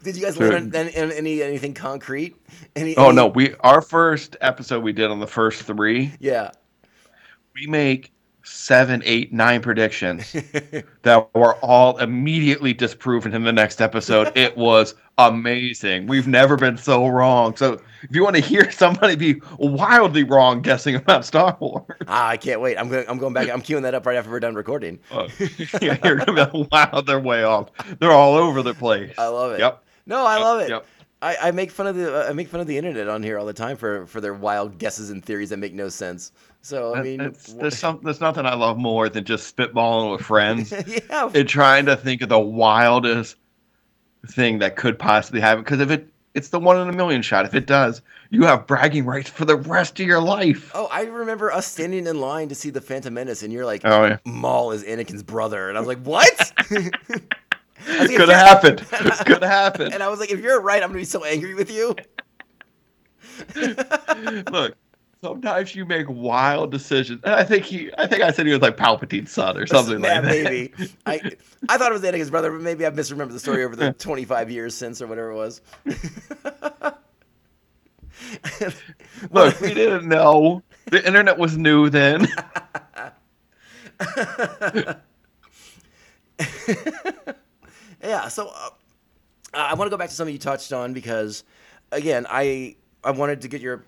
[0.04, 2.36] Did you guys learn any, any anything concrete?
[2.76, 2.96] Any?
[2.98, 6.52] oh any- no we our first episode we did on the first three Yeah.
[7.56, 8.12] we make
[8.44, 10.32] seven eight nine predictions
[11.04, 14.32] that were all immediately disproven in the next episode.
[14.38, 16.08] It was amazing.
[16.08, 17.56] We've never been so wrong.
[17.58, 22.30] So if you want to hear somebody be wildly wrong guessing about Star Wars, Ah,
[22.30, 22.78] I can't wait.
[22.78, 23.06] I'm going.
[23.10, 23.50] I'm going back.
[23.50, 25.00] I'm queuing that up right after we're done recording.
[25.12, 25.28] uh,
[25.82, 27.70] yeah, you're gonna be like, wow, they're way off.
[28.00, 29.14] They're all over the place.
[29.18, 29.60] I love it.
[29.60, 29.84] Yep.
[30.06, 30.70] No, I Yep, love it.
[30.70, 30.86] yep.
[31.22, 33.46] I, I make fun of the I make fun of the internet on here all
[33.46, 36.32] the time for for their wild guesses and theories that make no sense.
[36.62, 40.22] So I mean, It's- there's some there's nothing I love more than just spitballing with
[40.22, 40.72] friends
[41.10, 43.36] yeah, and trying to think of the wildest
[44.28, 45.64] thing that could possibly happen.
[45.64, 47.44] Because if it it's the one in a million shot.
[47.46, 50.72] If it does, you have bragging rights for the rest of your life.
[50.76, 53.82] Oh, I remember us standing in line to see the Phantom Menace, and you're like,
[53.84, 56.54] Oh yeah, Maul is Anakin's brother, and I was like, what?
[57.88, 58.80] I like, could have happened.
[59.26, 59.94] Could have happened.
[59.94, 61.96] And I was like, if you're right, I'm gonna be so angry with you.
[64.52, 64.76] Look,
[65.22, 67.22] sometimes you make wild decisions.
[67.24, 70.04] And I think he, I think I said he was like Palpatine's son or something
[70.04, 70.44] yeah, like that.
[70.44, 70.74] maybe.
[71.06, 71.22] I
[71.68, 74.52] I thought it was Anakin's brother, but maybe I've misremembered the story over the 25
[74.52, 75.62] years since or whatever it was.
[79.32, 80.64] Look, we didn't know.
[80.88, 82.28] The internet was new then.
[88.04, 88.70] Yeah, so uh,
[89.54, 91.44] I want to go back to something you touched on because,
[91.92, 93.84] again, I I wanted to get your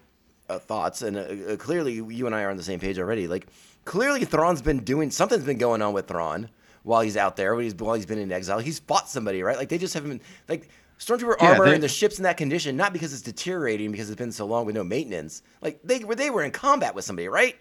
[0.49, 3.27] uh, thoughts, and uh, uh, clearly you and I are on the same page already.
[3.27, 3.47] Like,
[3.85, 6.49] clearly Thrawn's been doing something's been going on with Thrawn
[6.83, 8.59] while he's out there, while he's while he's been in exile.
[8.59, 9.57] He's fought somebody, right?
[9.57, 10.69] Like they just haven't been like.
[10.99, 14.11] Stormtrooper Yeah, armor they- and the ship's in that condition, not because it's deteriorating, because
[14.11, 15.41] it's been so long with no maintenance.
[15.59, 17.55] Like they were, they were in combat with somebody, right?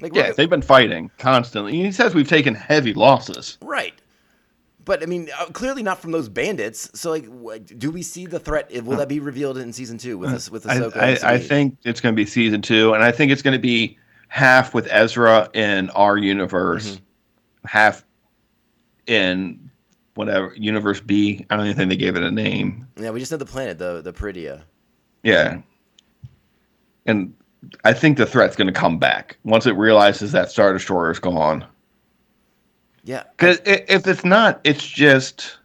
[0.00, 1.72] Like yeah, they've been fighting constantly.
[1.80, 3.58] He says we've taken heavy losses.
[3.62, 3.94] Right.
[4.90, 6.90] But I mean, uh, clearly not from those bandits.
[6.98, 8.72] So, like, what, do we see the threat?
[8.82, 10.96] Will that be revealed in season two with us with I, Ahsoka?
[10.96, 13.56] and I, I think it's going to be season two, and I think it's going
[13.56, 17.68] to be half with Ezra in our universe, Mm-hmm.
[17.68, 18.04] half
[19.06, 19.70] in
[20.14, 21.46] whatever universe B.
[21.50, 22.88] I don't even think they gave it a name.
[22.96, 24.62] Yeah, we just know the planet, the the Peridea.
[25.22, 25.60] Yeah,
[27.06, 27.32] and
[27.84, 31.20] I think the threat's going to come back once it realizes that Star Destroyer is
[31.20, 31.64] gone.
[33.10, 33.24] Yeah.
[33.36, 35.58] Because if it's not, it's just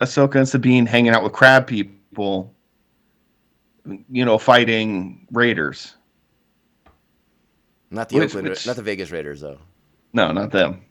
[0.00, 2.52] Ahsoka and Sabine hanging out with crab people,
[4.10, 5.94] you know, fighting raiders.
[7.92, 9.58] Not the Which- Oakland, which- not the Vegas Raiders though.
[10.12, 10.82] No, not them.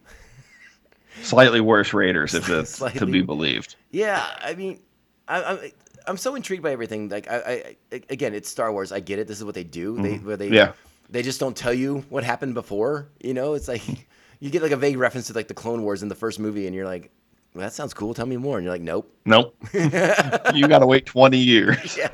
[1.21, 3.75] Slightly worse raiders, if it's to be believed.
[3.91, 4.79] Yeah, I mean,
[5.27, 5.59] I, I'm
[6.07, 7.09] I'm so intrigued by everything.
[7.09, 8.93] Like, I, I, I again, it's Star Wars.
[8.93, 9.27] I get it.
[9.27, 10.01] This is what they do.
[10.01, 10.53] They where they Mm-hmm.
[10.55, 10.71] Yeah.
[11.09, 13.09] they just don't tell you what happened before.
[13.21, 13.83] You know, it's like
[14.41, 16.65] you get like a vague reference to like the Clone Wars in the first movie,
[16.67, 17.11] and you're like,
[17.53, 18.13] well, that sounds cool.
[18.13, 18.57] Tell me more.
[18.57, 19.13] And you're like, nope.
[19.25, 19.55] Nope.
[19.73, 21.97] you got to wait 20 years.
[21.97, 22.09] Yeah.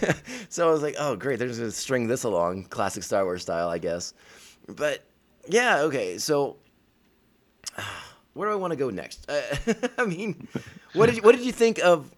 [0.48, 1.38] so I was like, oh, great.
[1.38, 4.12] They're just gonna string this along, classic Star Wars style, I guess.
[4.66, 5.04] But
[5.48, 6.18] yeah, okay.
[6.18, 6.56] So
[8.34, 9.30] where do I want to go next?
[9.30, 9.42] Uh,
[9.98, 10.48] I mean,
[10.94, 12.10] what did you, what did you think of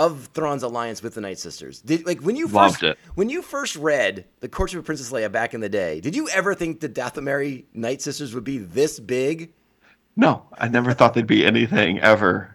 [0.00, 1.82] of Thrawn's alliance with the Night Sisters?
[1.82, 2.98] Did like when you first Loved it.
[3.16, 6.00] when you first read the Courtship of Princess Leia back in the day?
[6.00, 9.52] Did you ever think the Dathomiri Night Sisters would be this big?
[10.16, 12.54] No, I never thought they'd be anything ever.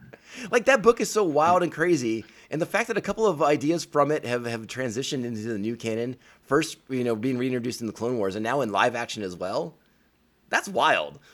[0.50, 3.44] Like that book is so wild and crazy, and the fact that a couple of
[3.44, 7.80] ideas from it have, have transitioned into the new canon, first you know being reintroduced
[7.80, 9.76] in the Clone Wars, and now in live action as well.
[10.50, 11.20] That's wild.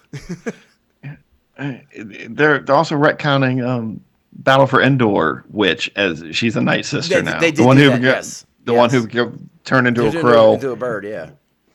[1.58, 4.02] They're, they're also retconning um,
[4.34, 7.40] Battle for Endor, witch as she's a Night Sister They- now.
[7.40, 8.46] they the one who that, yes.
[8.66, 9.08] the one who
[9.64, 10.54] turned into a crow.
[10.54, 11.32] into a bird, yeah.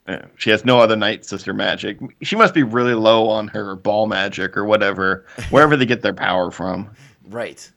[0.08, 1.98] Yeah, She has no other Night Sister magic.
[2.22, 6.14] She must be really low on her ball magic or whatever, wherever they get their
[6.14, 6.90] power from.
[7.28, 7.70] Right.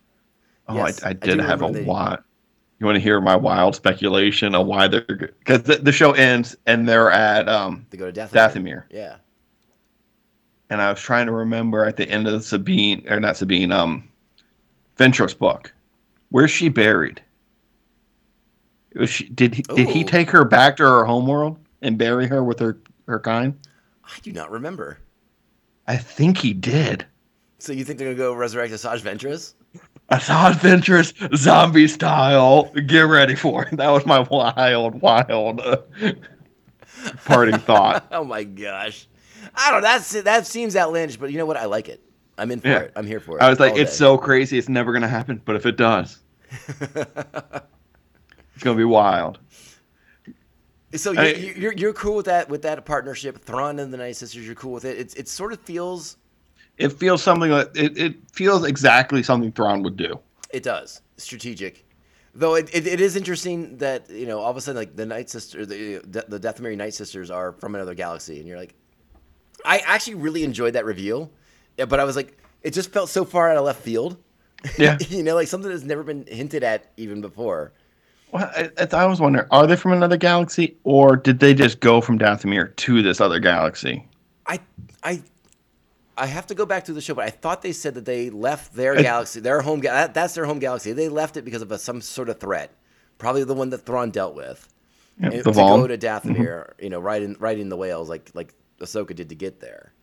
[0.67, 2.19] Oh, Yes, I, I I did do have a they- wild.
[2.79, 5.01] You want to hear my wild speculation of why they're
[5.39, 8.31] because the, the show ends and they're at um They go to Dathomir.
[8.31, 9.15] Dathomir, Yeah.
[10.69, 14.07] and I was trying to remember at the end of Sabine or not Sabine um
[14.99, 15.73] Ventress book,
[16.29, 17.21] where's she buried?
[18.95, 22.43] Was she, did he, did he take her back to her homeworld and bury her
[22.43, 23.57] with her her kind?
[24.03, 24.99] I do not remember.
[25.87, 27.05] I think he did.
[27.59, 29.53] So you think they're gonna go resurrect Asajj Ventress?
[30.11, 32.71] Asajj Ventress zombie style.
[32.87, 33.77] Get ready for it.
[33.77, 35.77] That was my wild, wild uh,
[37.25, 38.05] parting thought.
[38.11, 39.07] Oh my gosh.
[39.55, 39.87] I don't know.
[39.87, 41.57] That's that seems outlandish, but you know what?
[41.57, 42.03] I like it.
[42.39, 42.79] I'm in for Yeah.
[42.79, 42.93] it.
[42.95, 43.43] I'm here for it.
[43.43, 43.97] I was like, it's day.
[43.97, 45.41] so crazy, it's never gonna happen.
[45.45, 46.19] But if it does,
[46.79, 49.39] it's gonna be wild.
[50.95, 53.97] So you, I- you- you're you're cool with that with that partnership, Thrawn and the
[53.97, 54.45] Night Sisters.
[54.45, 54.97] You're cool with it.
[54.97, 56.17] It's it sort of feels
[56.77, 60.19] It feels something like it, it feels exactly something Thrawn would do.
[60.51, 61.85] it does strategic,
[62.33, 65.05] though it, it, it is interesting that you know all of a sudden like the
[65.05, 68.73] Night Sister the the Dathomiri Night Sisters are from another galaxy, and you're like,
[69.63, 71.29] I actually really enjoyed that reveal,
[71.79, 74.17] yeah, but I was like, it just felt so far out of left field.
[74.77, 74.97] Yeah.
[75.07, 77.71] you know, like something that's never been hinted at even before.
[78.33, 81.79] Well, I, I I was wondering, are they from another galaxy, or did they just
[81.79, 84.05] go from Dathomir to this other galaxy?
[84.45, 84.59] I
[85.01, 85.23] I
[86.17, 88.29] I have to go back to the show, but I thought they said that they
[88.29, 89.79] left their I- galaxy, their home.
[89.79, 90.91] That, that's their home galaxy.
[90.91, 92.75] They left it because of a, some sort of threat,
[93.19, 94.67] probably the one that Thrawn dealt with.
[95.17, 96.29] Yeah, and- to go to mm-hmm.
[96.29, 99.93] Dathomir, you know, riding riding the whales like like Ahsoka did to get there.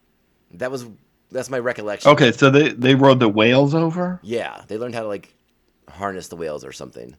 [0.53, 0.87] That was
[1.31, 2.11] that's my recollection.
[2.13, 5.35] Okay, so they they rode the whales over Yeah, they learned how to like
[5.89, 7.17] harness the whales or something.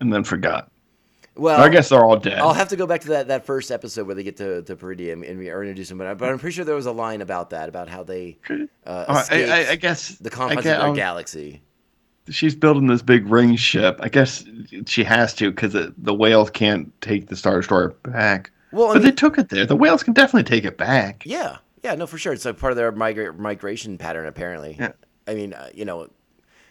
[0.00, 0.70] and then forgot.
[1.36, 2.38] Well, I guess they're all dead.
[2.38, 4.76] I'll have to go back to that, that first episode where they get to, to
[4.76, 6.92] Peridea and we are introduced them, but, I, but I'm pretty sure there was a
[6.92, 8.38] line about that, about how they
[8.86, 11.60] uh, I, I, I guess the confines of their I'll- galaxy.
[12.28, 13.98] she's building this big ring ship.
[14.00, 14.44] I guess
[14.86, 18.52] she has to because the whales can't take the Star Destroyer back.
[18.70, 19.66] Well, I but they took it there.
[19.66, 21.24] The whales can definitely take it back.
[21.26, 22.32] Yeah, yeah, no, for sure.
[22.32, 24.76] It's like part of their migra- migration pattern, apparently.
[24.78, 24.92] Yeah.
[25.28, 26.08] I mean, uh, you know,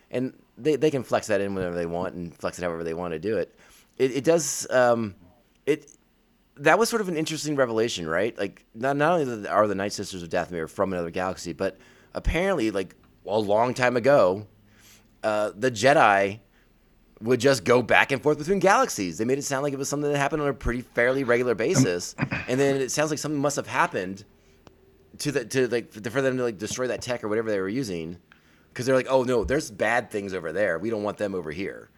[0.10, 2.96] and they, they can flex that in whenever they want and flex it however they
[2.96, 3.56] want to do it.
[3.98, 4.68] It, it does.
[4.72, 5.14] Um,
[5.68, 5.90] it
[6.58, 8.38] that was sort of an interesting revelation, right?
[8.38, 11.78] Like, not not only are the Night Sisters of Dathomir from another galaxy, but
[12.16, 12.96] apparently, like
[13.28, 14.48] a long time ago,
[15.24, 16.40] uh, the Jedi
[17.22, 19.20] would just go back and forth between galaxies.
[19.20, 21.54] They made it sound like it was something that happened on a pretty fairly regular
[21.54, 22.16] basis,
[22.48, 24.26] and then it sounds like something must have happened
[25.20, 27.70] to the to like for them to like destroy that tech or whatever they were
[27.70, 28.18] using,
[28.70, 30.80] because they're like, oh no, there's bad things over there.
[30.80, 31.90] We don't want them over here.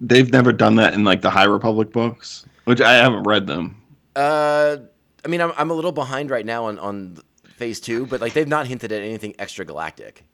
[0.00, 3.80] They've never done that in like the High Republic books, which I haven't read them.
[4.14, 4.76] Uh,
[5.24, 7.18] I mean, I'm I'm a little behind right now on on
[7.56, 10.24] phase two, but like they've not hinted at anything extra galactic.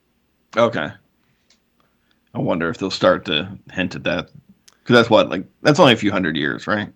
[0.57, 0.89] Okay.
[2.35, 4.29] I wonder if they'll start to hint at that.
[4.81, 6.93] Because that's what, like, that's only a few hundred years, right?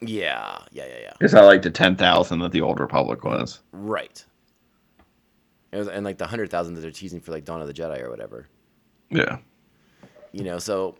[0.00, 1.12] Yeah, yeah, yeah, yeah.
[1.20, 3.60] It's not like the 10,000 that the Old Republic was.
[3.72, 4.24] Right.
[5.72, 8.00] And, and like the hundred thousand that they're teasing for like Dawn of the Jedi
[8.02, 8.46] or whatever.
[9.10, 9.38] Yeah.
[10.32, 10.96] you know so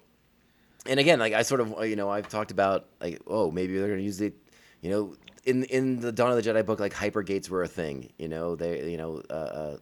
[0.88, 3.88] and again, like I sort of, you know, I've talked about like, oh, maybe they're
[3.88, 4.34] going to use it,
[4.80, 7.68] you know, in in the Dawn of the Jedi book, like hyper gates were a
[7.68, 8.12] thing.
[8.18, 9.76] You know, they, you know, uh, uh,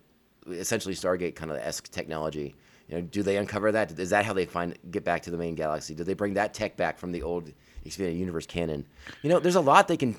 [0.49, 2.55] essentially Stargate kind of esque technology.
[2.89, 3.99] You know, do they uncover that?
[3.99, 5.95] Is that how they find get back to the main galaxy?
[5.95, 7.53] Do they bring that tech back from the old
[7.85, 8.87] expanded universe canon?
[9.23, 10.17] You know, there's a lot they can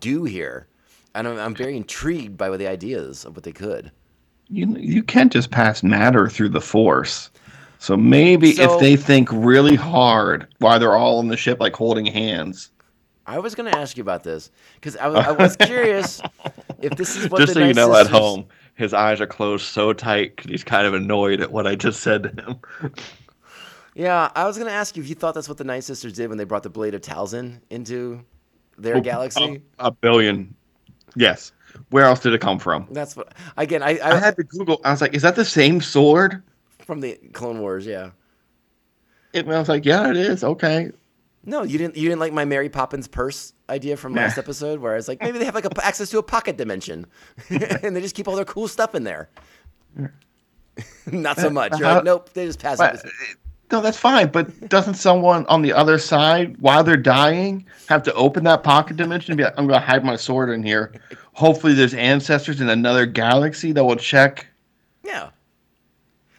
[0.00, 0.66] do here,
[1.14, 3.90] and I'm, I'm very intrigued by what the ideas of what they could.
[4.48, 7.30] You you can't just pass matter through the force.
[7.78, 11.74] So maybe So- if they think really hard while they're all on the ship, like
[11.76, 12.70] holding hands,
[13.26, 16.20] I was going to ask you about this because I, was- I was curious
[16.80, 19.66] if this is what just the so you know at home, his eyes are closed
[19.66, 22.92] so tight he's kind of annoyed at what I just said to him.
[23.98, 26.12] Yeah, I was going to ask you if you thought that's what the Night Sisters
[26.12, 28.24] did when they brought the Blade of Talzin into
[28.78, 29.60] their oh, galaxy.
[29.80, 30.54] A, a billion.
[31.16, 31.50] Yes.
[31.90, 32.86] Where else did it come from?
[32.92, 33.34] That's what.
[33.56, 34.80] Again, I, I, I had to Google.
[34.84, 36.42] I was like, "Is that the same sword?"
[36.78, 37.86] from the Clone Wars.
[37.86, 38.10] Yeah.
[39.34, 40.92] And I was like, "Yeah, it is." Okay.
[41.44, 41.96] No, you didn't.
[41.96, 44.22] You didn't like my Mary Poppins purse idea from Nah.
[44.22, 46.56] last episode, where I was like, maybe they have like a, access to a pocket
[46.56, 47.06] dimension,
[47.50, 49.28] and they just keep all their cool stuff in there.
[51.12, 51.72] Not so uh, much.
[51.72, 52.32] Uh, You're how- like, nope.
[52.32, 53.04] They just pass it.
[53.70, 54.28] No, that's fine.
[54.28, 58.96] But doesn't someone on the other side, while they're dying, have to open that pocket
[58.96, 60.92] dimension and be like, "I'm going to hide my sword in here"?
[61.34, 64.46] Hopefully, there's ancestors in another galaxy that will check
[65.04, 65.30] Yeah.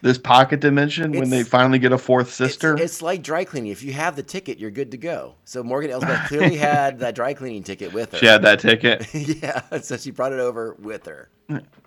[0.02, 2.74] this pocket dimension when they finally get a fourth sister.
[2.74, 3.72] It's, it's like dry cleaning.
[3.72, 5.36] If you have the ticket, you're good to go.
[5.46, 8.18] So Morgan Elsbeth clearly had that dry cleaning ticket with her.
[8.18, 9.08] she had that ticket.
[9.14, 11.30] yeah, so she brought it over with her.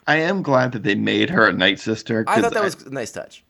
[0.06, 2.24] I am glad that they made her a night sister.
[2.26, 3.44] I thought that was a nice touch.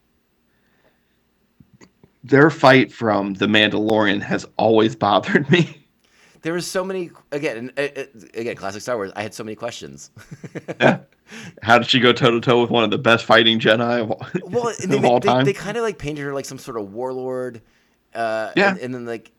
[2.24, 5.78] Their fight from the Mandalorian has always bothered me.
[6.42, 8.04] There was so many again, uh, uh,
[8.34, 9.12] again, classic Star Wars.
[9.14, 10.10] I had so many questions.
[10.80, 11.00] yeah.
[11.62, 14.10] How did she go toe to toe with one of the best fighting Jedi of,
[14.10, 15.44] all- well, of they, all they, time?
[15.44, 17.62] they kind of like painted her like some sort of warlord.
[18.12, 18.70] Uh, Yeah.
[18.70, 19.30] and, and then like,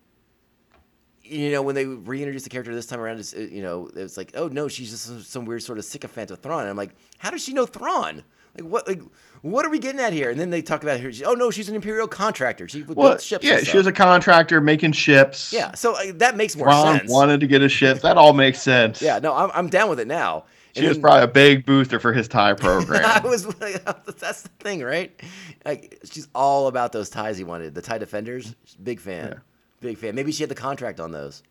[1.23, 3.95] you know, when they reintroduced the character this time around, it's, uh, you know, it
[4.01, 6.61] was like, oh no, she's just some, some weird sort of sycophant of Thrawn.
[6.61, 8.23] And I'm like, how does she know Thrawn?
[8.57, 8.87] Like what?
[8.87, 9.01] Like
[9.41, 10.29] what are we getting at here?
[10.29, 11.11] And then they talk about her.
[11.11, 12.67] She, oh no, she's an imperial contractor.
[12.69, 13.43] She built well, ships.
[13.45, 15.51] yeah, she was a contractor making ships.
[15.51, 15.73] yeah.
[15.73, 17.11] So uh, that makes more Ron sense.
[17.11, 17.99] wanted to get a ship.
[18.01, 19.01] That all makes sense.
[19.01, 20.45] Yeah, no, I'm, I'm down with it now.
[20.73, 23.23] she And was then- probably a big booster for his tie I program.
[23.23, 23.83] was like,
[24.17, 25.11] that's the thing, right?
[25.65, 27.75] Like, she's all about those ties he wanted.
[27.75, 29.41] The tie defenders, big fan,
[29.81, 30.15] big fan.
[30.15, 31.43] Maybe she had the contract on those.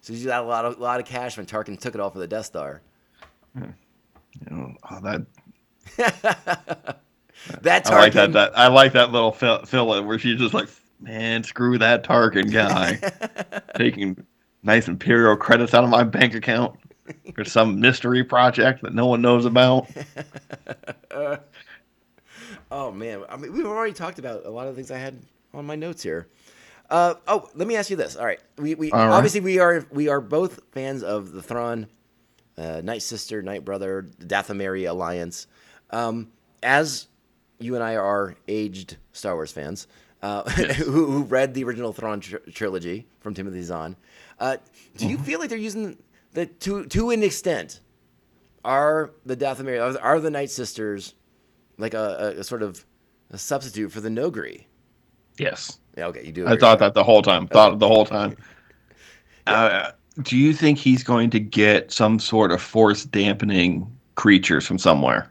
[0.00, 2.18] So she got a lot of lot of cash when Tarkin took it all for
[2.20, 2.80] the Death Star.
[3.54, 3.66] You
[4.50, 5.24] know, oh, that
[7.60, 8.32] That Tarkin, I like that.
[8.32, 10.68] That I like that little fill, fill in where she's just like,
[11.00, 12.98] man, screw that Tarkin guy,
[13.76, 14.24] taking
[14.62, 16.78] nice imperial credits out of my bank account
[17.34, 19.88] for some mystery project that no one knows about.
[22.70, 25.16] Oh man, I mean, we've already talked about a lot of things I had
[25.52, 26.26] on my notes here.
[26.90, 28.16] Uh, oh, let me ask you this.
[28.16, 29.14] All right, we, we All right.
[29.14, 31.86] obviously we are we are both fans of the Thrawn,
[32.58, 35.46] uh, Night Sister, Night Brother, Dathomiri alliance.
[35.94, 36.32] Um,
[36.62, 37.06] as
[37.60, 39.86] you and I are aged Star Wars fans
[40.22, 43.94] uh, who, who read the original Thrawn tr- trilogy from Timothy Zahn,
[44.40, 44.56] uh,
[44.96, 45.96] do you feel like they're using
[46.32, 47.80] the to to an extent?
[48.64, 51.14] Are the Dathomiri are, are the Night Sisters
[51.78, 52.84] like a, a, a sort of
[53.30, 54.64] a substitute for the Noghri?
[55.38, 56.46] Yes, Yeah, okay, you do.
[56.46, 57.46] I thought that the whole time.
[57.46, 58.36] Thought it the whole time.
[59.46, 59.90] Uh,
[60.22, 65.30] do you think he's going to get some sort of force dampening creatures from somewhere?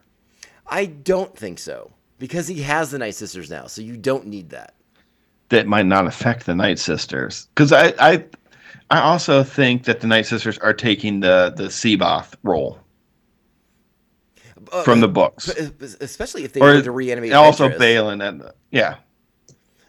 [0.68, 4.50] I don't think so because he has the Night Sisters now, so you don't need
[4.52, 4.74] that.
[5.50, 7.48] that might not affect the Night Sisters.
[7.54, 8.26] Because I, I,
[8.90, 12.80] I also think that the Night Sisters are taking the the C'baoth role
[14.72, 15.70] Uh, from the uh, books, p-
[16.02, 17.34] especially if they or to reanimate.
[17.34, 17.70] also.
[17.70, 18.96] Baylan and yeah,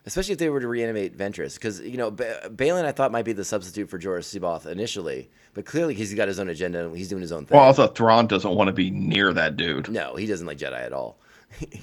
[0.07, 3.25] especially if they were to reanimate Ventress, because you know ba- Baylan I thought might
[3.25, 6.97] be the substitute for Joruus C'baoth initially, but clearly he's got his own agenda and
[6.97, 7.57] he's doing his own thing.
[7.57, 9.89] well, also Thrawn doesn't want to be near that dude.
[9.91, 11.19] no, he doesn't like Jedi at all.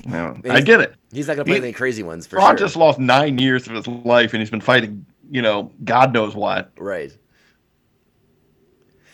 [0.06, 0.96] No, I get it.
[1.12, 2.68] He's not gonna play He- any crazy ones for Thrawn sure.
[2.68, 6.36] just lost nine years of his life, and he's been fighting, you know, God knows
[6.36, 7.12] what, right.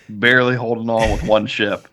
[0.09, 1.87] barely holding on with one ship.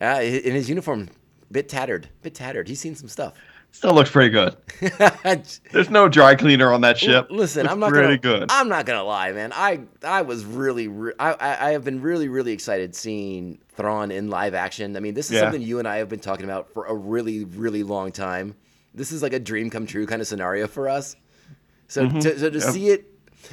[0.00, 1.08] Uh, in his uniform,
[1.50, 2.68] bit tattered, bit tattered.
[2.68, 3.32] He's seen some stuff.
[3.76, 4.56] Still looks pretty good.
[5.72, 7.26] There's no dry cleaner on that ship.
[7.30, 8.50] Listen, Looks I'm not pretty gonna, good.
[8.50, 9.52] I'm not gonna lie, man.
[9.52, 11.34] I I was really, re- I,
[11.68, 14.96] I have been really, really excited seeing Thrawn in live action.
[14.96, 15.40] I mean, this is Yeah.
[15.42, 18.54] something you and I have been talking about for a really, really long time.
[18.94, 21.14] This is like a dream come true kind of scenario for us.
[21.88, 22.18] So Mm-hmm.
[22.20, 23.04] to, so to see it,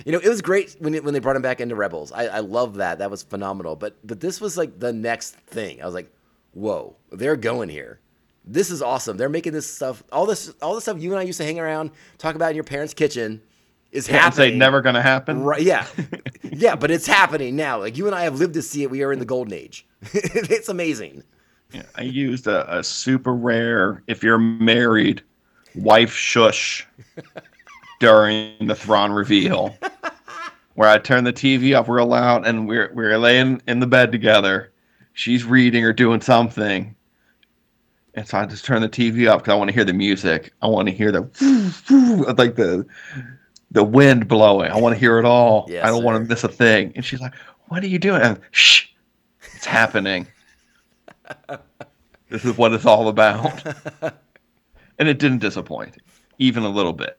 [0.05, 2.13] you know, it was great when it, when they brought him back into Rebels.
[2.13, 2.99] I, I love that.
[2.99, 3.75] That was phenomenal.
[3.75, 5.81] But but this was like the next thing.
[5.81, 6.09] I was like,
[6.53, 7.99] whoa, they're going here.
[8.45, 9.15] This is awesome.
[9.17, 11.59] They're making this stuff, all this, all the stuff you and I used to hang
[11.59, 13.41] around, talk about in your parents' kitchen.
[13.91, 14.51] is Can't happening.
[14.51, 15.43] say never gonna happen.
[15.43, 15.61] Right?
[15.61, 15.87] Yeah,
[16.43, 17.79] yeah, but it's happening now.
[17.79, 18.89] Like you and I have lived to see it.
[18.91, 19.85] We are in the golden age.
[20.13, 21.23] it's amazing.
[21.71, 25.23] Yeah, I used a, a super rare, if you're married,
[25.75, 26.85] wife shush
[27.99, 29.75] during the Thrawn reveal,
[30.75, 34.11] where I turned the TV up real loud and we're we're laying in the bed
[34.11, 34.71] together.
[35.13, 36.95] She's reading or doing something,
[38.15, 40.53] and so I just turn the TV up because I want to hear the music.
[40.61, 41.21] I want to hear the
[42.37, 42.85] like the
[43.71, 44.71] the wind blowing.
[44.71, 45.65] I want to hear it all.
[45.67, 46.93] Yes, I don't want to miss a thing.
[46.95, 47.33] And she's like,
[47.67, 48.87] "What are you doing?" And Shh,
[49.55, 50.27] it's happening.
[52.29, 53.63] this is what it's all about.
[54.99, 55.97] and it didn't disappoint,
[56.37, 57.17] even a little bit.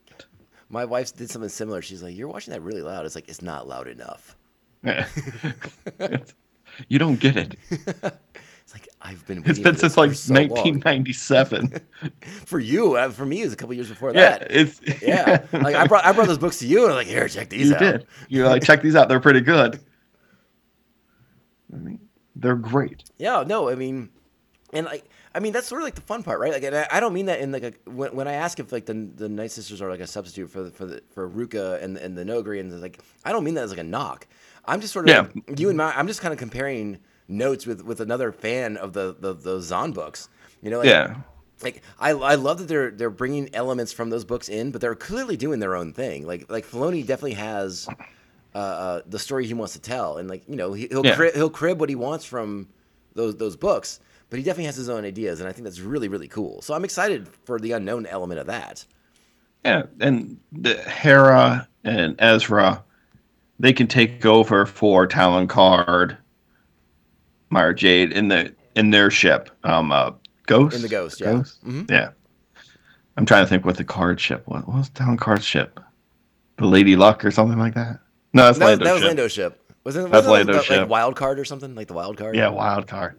[0.69, 1.83] My wife did something similar.
[1.83, 4.37] She's like, "You're watching that really loud." It's like it's not loud enough.
[6.89, 7.57] you don't get it.
[9.07, 9.43] I've been.
[9.47, 11.79] It's been since like so 1997.
[12.47, 14.47] For you, uh, for me, it was a couple years before yeah, that.
[14.51, 17.29] it's Yeah, like I brought I brought those books to you, and I'm like, here,
[17.29, 17.81] check these you out.
[17.81, 18.07] did.
[18.29, 19.09] You're like, check these out.
[19.11, 19.79] They're pretty good.
[21.73, 22.01] I mean,
[22.35, 23.05] they're great.
[23.19, 24.09] Yeah, no, I mean,
[24.73, 26.53] and like, I mean, that's sort of like the fun part, right?
[26.53, 28.73] Like, and I, I don't mean that in like a when, when I ask if
[28.73, 31.83] like the the Night Sisters are like a substitute for the, for the for Ruka
[31.83, 34.27] and and the Nogrians, like, I don't mean that as like a knock.
[34.65, 35.27] I'm just sort of Yeah.
[35.47, 36.99] like, you and my, I'm just kind of comparing
[37.29, 40.29] notes with with another fan of the the the Zahn books.
[40.63, 41.17] You know, like, Yeah.
[41.63, 44.95] like I, I love that they're they're bringing elements from those books in, but they're
[44.95, 46.27] clearly doing their own thing.
[46.27, 47.89] Like like Filoni definitely has
[48.55, 51.17] uh, uh, the story he wants to tell, and like you know he, he'll Yeah.
[51.17, 52.69] cri- he'll crib what he wants from
[53.15, 54.01] those those books,
[54.31, 56.63] but he definitely has his own ideas, and I think that's really really cool.
[56.63, 58.85] So I'm excited for the unknown element of that.
[59.65, 62.85] Yeah, and the Hera and Ezra,
[63.59, 66.17] they can take over for Talon Karrde,
[67.51, 69.51] Mara Jade in the in their ship.
[69.65, 70.13] Um, uh,
[70.47, 71.43] Ghost In the Ghost, yeah.
[71.65, 71.91] Mhm.
[71.91, 72.11] yeah.
[73.17, 74.65] I'm trying to think what the Karrde ship was.
[74.67, 75.79] What was Talon Karrde's ship?
[76.59, 78.01] The Lady Luck or something like that.
[78.33, 79.07] No, that's That, was- Lando's that was ship.
[79.09, 79.61] Lando's ship.
[79.85, 80.89] Wasn't, That's wasn't it Lando's the, like ship.
[80.89, 82.35] Wild Karrde or something like the Wild Karrde?
[82.37, 83.15] Yeah, Wild Karrde.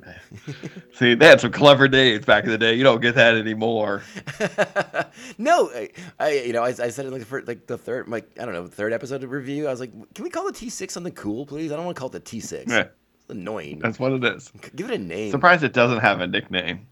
[0.96, 2.74] See, they had some clever days back in the day.
[2.74, 4.02] You don't get that anymore.
[5.38, 8.08] no, I, I you know I, I said it like the first, like the third
[8.08, 9.68] like I don't know third episode of review.
[9.68, 11.72] I was like, can we call the T six something cool, please?
[11.72, 12.72] I don't want to call it the T six.
[12.72, 12.88] Yeah.
[13.30, 13.80] Annoying.
[13.80, 14.52] That's what it is.
[14.76, 16.86] Give it a name, Surprised it doesn't have a nickname.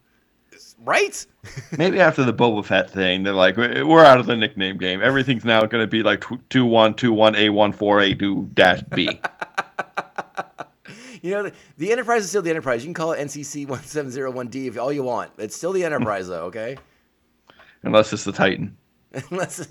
[0.79, 1.25] right?
[1.77, 5.01] Maybe after the Boba Fett thing, they're like, "We- we're out of the nickname game.
[5.01, 8.49] Everything's now going to be like two one two one a one four a two
[8.53, 9.19] dash B.
[11.21, 12.83] You know, the, the Enterprise is still the Enterprise.
[12.83, 15.31] You can call it NCC one seven zero one D if all you want.
[15.37, 16.47] It's still the Enterprise, though.
[16.47, 16.75] Okay,
[17.83, 18.75] Unless it's the Titan.
[19.31, 19.65] unless.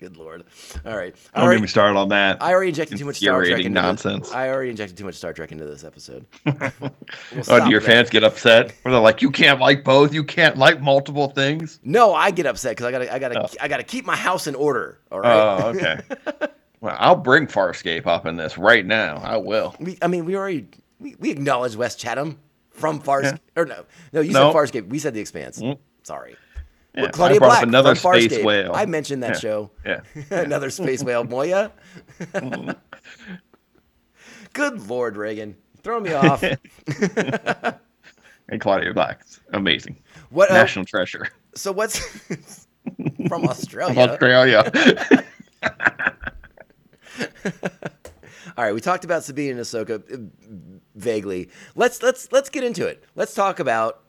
[0.00, 0.44] Good lord!
[0.86, 2.42] All right, I Don't already, get me started on that.
[2.42, 4.28] I already injected too much Star Trek into nonsense.
[4.28, 4.34] This.
[4.34, 6.24] I already injected too much Star Trek into this episode.
[7.32, 8.72] We'll oh, do your fans get upset?
[8.82, 10.14] Where they're like, you can't like both.
[10.14, 11.78] You can't like multiple things.
[11.84, 13.48] No, I get upset because I gotta, I gotta, Oh.
[13.60, 14.98] I gotta keep my house in order.
[15.12, 15.32] All right.
[15.36, 16.00] Oh, okay.
[16.80, 19.16] well, I'll bring Farscape up in this right now.
[19.18, 19.76] I will.
[19.80, 20.66] we, I mean, we already
[20.98, 22.38] we, we acknowledged Wes Chatham
[22.70, 23.38] from Farscape.
[23.56, 24.50] Or no, no, you No.
[24.50, 24.88] said Farscape.
[24.88, 25.60] We said The Expanse.
[25.60, 25.78] Mm.
[26.02, 26.36] Sorry.
[26.94, 28.44] Yeah, Well, Claudia Black another space Farscape.
[28.44, 28.72] whale.
[28.74, 29.38] I mentioned that Yeah.
[29.40, 29.70] show.
[29.86, 30.00] Yeah.
[30.30, 31.70] Another space whale, Moya.
[34.52, 36.42] Good lord, Regan, throw me off.
[38.48, 39.22] and Claudia Black,
[39.52, 39.96] amazing.
[40.30, 40.50] What?
[40.50, 41.98] Uh, National treasure so what's
[43.28, 43.98] from Australia?
[44.00, 44.72] Australia.
[48.56, 50.16] All right, we talked about Sabine and Ahsoka uh,
[50.94, 51.50] vaguely.
[51.74, 53.04] Let's let's let's get into it.
[53.14, 54.02] Let's talk about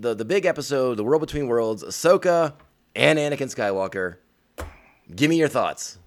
[0.00, 2.54] the the big episode, the World Between Worlds, Ahsoka
[2.94, 4.16] and Anakin Skywalker.
[5.14, 5.98] Give me your thoughts.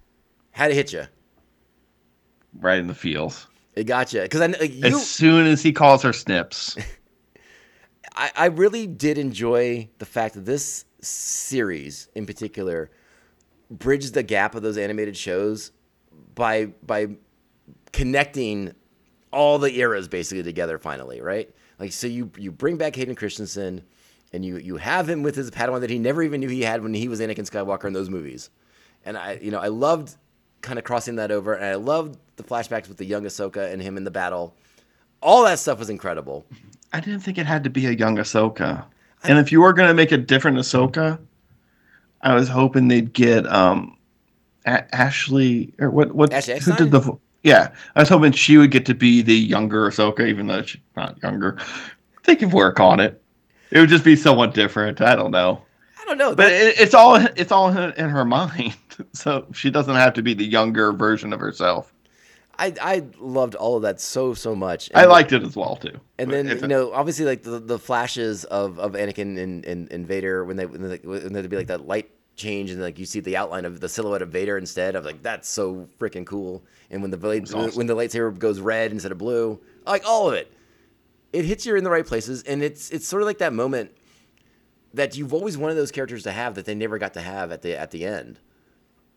[0.51, 1.05] How'd it hit you?
[2.59, 3.47] right in the feels.
[3.75, 4.85] It got you because I like, you.
[4.85, 6.77] As soon as he calls her snips.
[8.15, 12.91] I, I really did enjoy the fact that this series in particular
[13.69, 15.71] bridged the gap of those animated shows
[16.35, 17.07] by by
[17.93, 18.73] connecting
[19.31, 21.49] all the eras basically together finally, right?
[21.81, 23.81] Like so you you bring back Hayden Christensen
[24.31, 26.83] and you you have him with his Padawan that he never even knew he had
[26.83, 28.51] when he was Anakin Skywalker in those movies.
[29.03, 30.15] And I you know, I loved
[30.61, 33.81] kind of crossing that over and I loved the flashbacks with the young Ahsoka and
[33.81, 34.53] him in the battle.
[35.23, 36.45] All that stuff was incredible.
[36.93, 38.85] I didn't think it had to be a young Ahsoka.
[39.23, 41.17] And if you were going to make a different Ahsoka,
[42.21, 43.97] I was hoping they'd get um
[44.67, 48.71] a- Ashley or what what Ashley who did the yeah I was hoping she would
[48.71, 51.57] get to be the younger Ahsoka even though she's not younger.
[52.23, 53.21] They could work on it.
[53.71, 55.01] It would just be somewhat different.
[55.01, 55.61] I don't know,
[55.99, 56.35] I don't know.
[56.35, 58.75] but it, it's all it's all in her mind.
[59.13, 61.91] So she doesn't have to be the younger version of herself.
[62.59, 64.91] I I loved all of that so so much.
[64.93, 65.99] I liked it as well too.
[66.19, 70.05] And then you know, obviously, like the, the flashes of, of Anakin and, and, and
[70.05, 72.11] Vader when they when they when there'd be like that light
[72.41, 74.95] change and like you see the outline of the silhouette of Vader instead.
[74.95, 76.63] of like, that's so freaking cool.
[76.89, 77.71] And when the blade, awesome.
[77.77, 80.51] when the lightsaber goes red instead of blue, like all of it,
[81.31, 83.91] it hits you in the right places, and it's it's sort of like that moment
[84.93, 87.61] that you've always wanted those characters to have that they never got to have at
[87.61, 88.39] the at the end.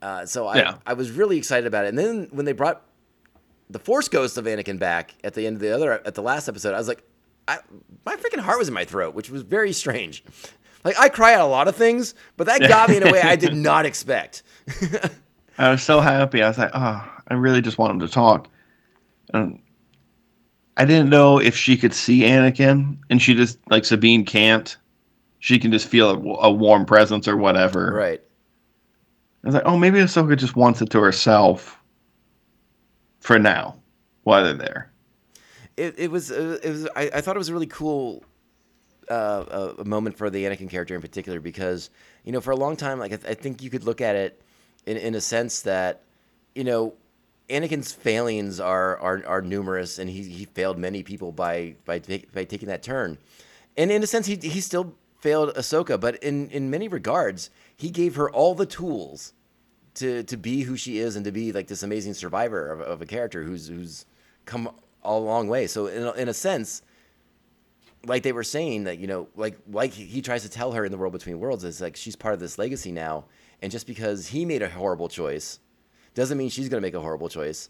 [0.01, 0.77] Uh, so I Yeah.
[0.85, 2.83] I was really excited about it, and then when they brought
[3.69, 6.47] the Force Ghost of Anakin back at the end of the other at the last
[6.47, 7.03] episode, I was like,
[7.47, 7.57] I,
[8.05, 10.23] my freaking heart was in my throat, which was very strange.
[10.85, 13.19] Like I cry at a lot of things, but that got me in a way
[13.19, 14.43] I did not expect.
[15.57, 16.43] I was so happy.
[16.43, 18.47] I was like, oh, I really just want him to talk.
[19.33, 19.59] And
[20.77, 24.77] I didn't know if she could see Anakin, and she just like Sabine can't.
[25.39, 27.91] She can just feel a, a warm presence or whatever.
[27.93, 28.21] right.
[29.43, 31.79] I was like, oh, maybe Ahsoka just wants it to herself
[33.19, 33.75] for now,
[34.23, 34.91] while they're there.
[35.77, 38.23] it, it was uh, it was I, I thought it was a really cool
[39.09, 41.89] uh, a moment for the Anakin character in particular because
[42.23, 44.15] you know for a long time like I, th- I think you could look at
[44.15, 44.41] it
[44.85, 46.01] in in a sense that
[46.53, 46.93] you know
[47.49, 51.99] Anakin's failings are are, are numerous and he, he failed many people by by
[52.33, 53.17] by taking that turn
[53.77, 57.89] and in a sense he he still failed Ahsoka but in in many regards he
[57.89, 59.33] gave her all the tools
[59.95, 63.01] to to be who she is and to be like this amazing survivor of, of
[63.01, 64.05] a character who's who's
[64.45, 64.69] come
[65.05, 65.67] a long way.
[65.67, 66.81] So in a, in a sense,
[68.05, 70.91] like they were saying that you know like like he, tries to tell her in
[70.91, 73.25] the world between worlds is like she's part of this legacy now,
[73.61, 75.59] and just because he made a horrible choice,
[76.13, 77.69] doesn't mean she's gonna make a horrible choice.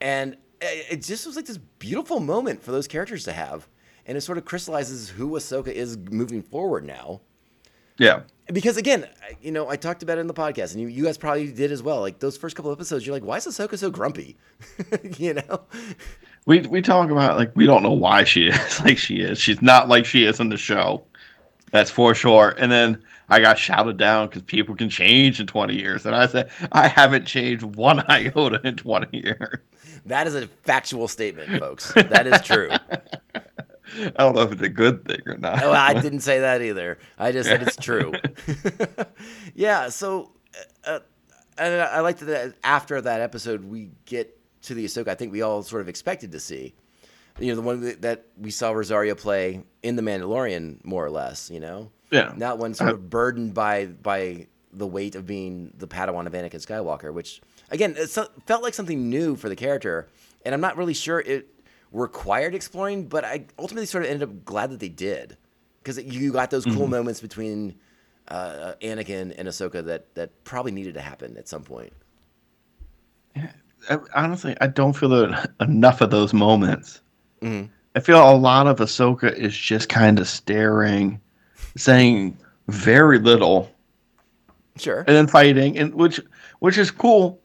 [0.00, 3.68] And it, it just was like this beautiful moment for those characters to have,
[4.06, 7.20] and it sort of crystallizes who Ahsoka is moving forward now
[7.98, 8.22] Yeah.
[8.52, 9.08] because again,
[9.40, 11.70] you know, I talked about it in the podcast, and you, you guys probably did
[11.72, 12.00] as well.
[12.00, 14.36] Like those first couple of episodes, you're like, "Why is Ahsoka so grumpy?"
[15.18, 15.60] you know,
[16.46, 19.38] We we talk about like we don't know why she is like she is.
[19.38, 21.04] She's not like she is in the show.
[21.70, 22.54] That's for sure.
[22.58, 26.04] And then I got shouted down because people can change in 20 years.
[26.04, 29.58] And I said, I haven't changed one iota in 20 years.
[30.04, 31.92] that is a factual statement, folks.
[31.94, 32.68] That is true.
[32.70, 35.62] I don't know if it's a good thing or not.
[35.62, 36.98] Oh, I didn't say that either.
[37.18, 38.12] I just said it's true.
[39.54, 39.88] yeah.
[39.88, 40.32] So,
[40.84, 41.00] uh,
[41.56, 45.08] and I like that after that episode, we get to the Ahsoka.
[45.08, 46.74] I think we all sort of expected to see.
[47.38, 51.50] You know, the one that- we saw Rosario play in The Mandalorian, more or less.
[51.50, 52.32] You know, Yeah.
[52.36, 52.96] not one sort uh-huh.
[52.96, 57.40] of burdened by by the weight of being the Padawan of Anakin Skywalker, which
[57.70, 60.08] again it uh, felt like something new for the character,
[60.44, 61.48] and I'm not really sure it
[61.92, 65.36] required exploring, but I ultimately sort of ended up glad that they did
[65.82, 66.90] because you got those cool mm-hmm.
[66.90, 67.74] moments between
[68.28, 71.92] uh, Anakin and Ahsoka that that probably needed to happen at some point.
[73.90, 77.00] I, honestly, I don't feel that enough of those moments.
[77.40, 77.68] Mhm.
[77.94, 81.20] I feel a lot of Ahsoka is just kind of staring,
[81.76, 82.36] saying
[82.68, 83.70] very little,
[84.78, 85.00] Sure.
[85.00, 86.18] and then fighting, and which
[86.60, 87.40] which is cool.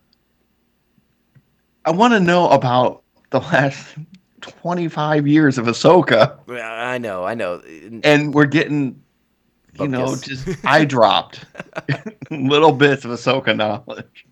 [1.85, 3.95] I want to know about the last
[4.41, 7.23] twenty five years of Ahsoka, I know.
[7.25, 7.61] I know.
[8.03, 9.01] and we're getting,
[9.79, 11.43] you know, just eye dropped
[12.31, 14.25] little bits of Ahsoka knowledge.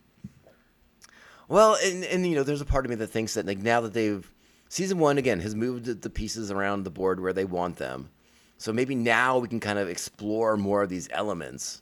[1.47, 3.81] Well, and, and you know, there's a part of me that thinks that like now
[3.81, 4.29] that they've
[4.69, 8.09] season one again has moved the pieces around the board where they want them,
[8.57, 11.81] so maybe now we can kind of explore more of these elements.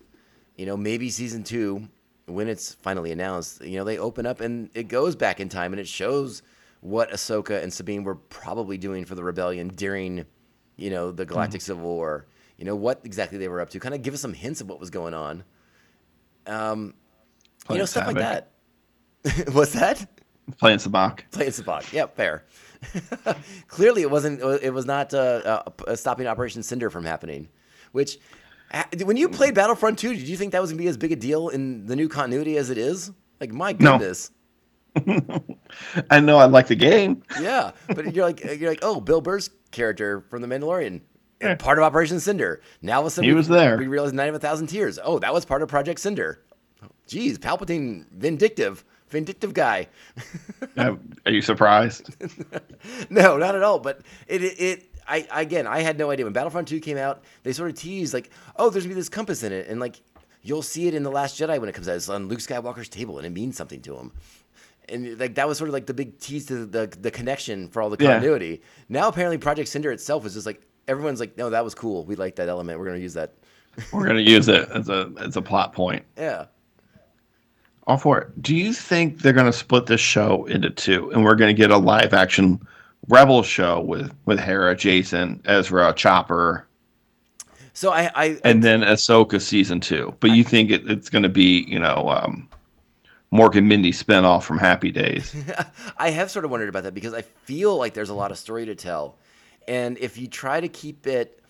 [0.56, 1.88] You know, maybe season two,
[2.26, 5.74] when it's finally announced, you know, they open up and it goes back in time
[5.74, 6.44] and it shows
[6.82, 10.26] what Ahsoka and Sabine were probably doing for the rebellion during,
[10.76, 12.28] you know, the Galactic Civil War.
[12.58, 13.80] You know what exactly they were up to.
[13.80, 15.44] Kind of give us some hints of what was going on.
[16.46, 16.94] Um,
[17.70, 18.52] you know, stuff like that.
[19.52, 20.06] What's that?
[20.58, 21.22] Playing sabacc.
[21.32, 21.92] Playing sabacc.
[21.94, 22.44] Yep, fair.
[23.68, 24.42] Clearly, it wasn't.
[24.62, 27.48] It was not uh, uh, stopping Operation Cinder from happening.
[27.94, 28.18] Which,
[28.72, 31.12] uh, when you played Battlefront 2, did you think that was gonna be as big
[31.12, 33.12] a deal in the new continuity as it is?
[33.40, 34.32] Like, my goodness.
[35.06, 35.20] No.
[36.12, 37.24] I know I like the game.
[37.40, 41.02] Yeah, but you're like, you're like, oh, Bill Burr's character from The Mandalorian,
[41.42, 42.62] uh, part of Operation Cinder.
[42.82, 43.78] Now, all of a sudden, He we- was there.
[43.78, 45.00] We realized Night of a Thousand Tears.
[45.04, 46.44] Oh, that was part of Project Cinder.
[47.08, 49.88] Geez, Palpatine, vindictive, vindictive guy.
[50.78, 50.98] Are
[51.32, 52.14] you surprised?
[53.10, 53.80] No, not at all.
[53.80, 57.24] But it, it, it I again, I had no idea when Battlefront Two came out.
[57.44, 60.02] They sort of teased like, oh, there's gonna be this compass in it, and like
[60.42, 61.96] you'll see it in the Last Jedi when it comes out.
[61.96, 64.12] It's on Luke Skywalker's table, and it means something to him.
[64.90, 67.82] And like that was sort of like the big tease to the the connection for
[67.82, 68.14] all the Yeah.
[68.14, 68.62] continuity.
[68.90, 72.04] Now apparently Project Cinder itself is just like everyone's like, no, that was cool.
[72.06, 72.80] We like that element.
[72.80, 73.34] We're gonna use that.
[73.94, 76.04] We're gonna use it as a as a plot point.
[76.18, 76.46] Yeah.
[77.86, 78.42] All for it.
[78.42, 81.78] Do you think they're gonna split this show into two, and we're gonna get a
[81.78, 82.66] live action
[83.10, 86.66] Rebel show with with Hera, Jacen, Ezra, Chopper?
[87.74, 90.16] So I, I and then Ahsoka season two.
[90.20, 92.48] But you think it, it's going to be, you know, um,
[93.34, 95.36] Mork and Mindy spinoff from Happy Days?
[95.98, 98.38] I have sort of wondered about that because I feel like there's a lot of
[98.38, 99.18] story to tell,
[99.68, 101.42] and if you try to keep it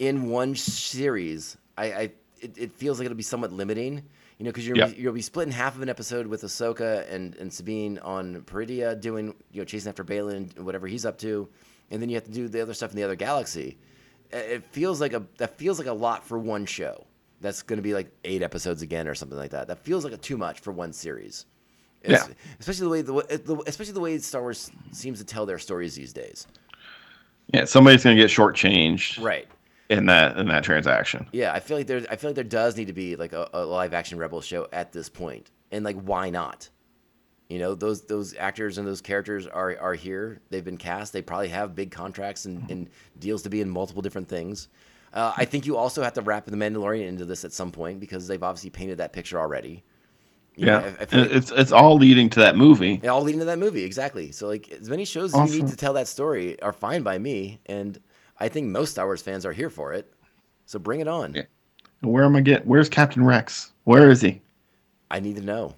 [0.00, 2.00] in one series, I, I
[2.40, 4.02] it, it feels like it'll be somewhat limiting.
[4.42, 7.52] You know, because you're you'll be splitting half of an episode with Ahsoka and, and
[7.52, 11.48] Sabine on Peridea doing you know chasing after Baylan and whatever he's up to,
[11.92, 13.78] and then you have to do the other stuff in the other galaxy.
[14.32, 17.06] It feels like a that feels like a lot for one show.
[17.40, 19.68] That's going to be like eight episodes again or something like that.
[19.68, 21.46] That feels like a too much for one series.
[22.04, 22.34] Es- Yeah.
[22.58, 25.60] Especially the way the, way- the especially the way Star Wars seems to tell their
[25.60, 26.48] stories these days.
[27.54, 29.46] yeah, somebody's going to get shortchanged Right.
[29.88, 31.28] In that in that transaction.
[31.32, 33.48] Yeah, I feel like there I feel like there does need to be like a,
[33.52, 35.50] a live action Rebel show at this point.
[35.70, 36.68] And like why not?
[37.48, 40.40] You know, those those actors and those characters are are here.
[40.50, 41.12] They've been cast.
[41.12, 44.68] They probably have big contracts and, and deals to be in multiple different things.
[45.12, 48.00] Uh, I think you also have to wrap the Mandalorian into this at some point
[48.00, 49.84] because they've obviously painted that picture already.
[50.56, 52.98] You know, Yeah, I- I feel like- it's it's all leading to that movie.
[53.02, 54.32] It all leading to that movie, exactly.
[54.32, 57.18] So like as many shows as you need to tell that story are fine by
[57.18, 58.00] me, and
[58.42, 60.12] I think most Star Wars fans are here for it.
[60.66, 61.32] So bring it on.
[61.32, 61.42] Yeah.
[62.00, 62.66] Where am I get?
[62.66, 63.70] Where's Captain Rex?
[63.84, 64.42] Where is he?
[65.12, 65.76] I need to know.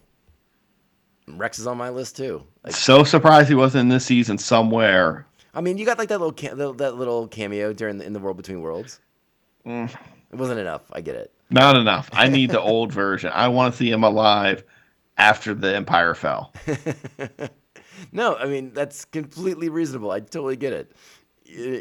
[1.28, 2.42] Rex is on my list too.
[2.64, 5.26] Like, So surprised he wasn't in this season somewhere.
[5.52, 8.14] I mean, you got like that little ca- that that little cameo during the, in
[8.14, 8.98] the World Between Worlds.
[9.66, 9.94] Mm.
[10.32, 10.82] It wasn't enough.
[10.90, 11.34] I get it.
[11.50, 12.08] Not enough.
[12.14, 13.30] I need the old version.
[13.34, 14.64] I want to see him alive
[15.18, 16.54] after the Empire fell.
[18.12, 20.10] no, I mean that's completely reasonable.
[20.10, 20.92] I totally get it.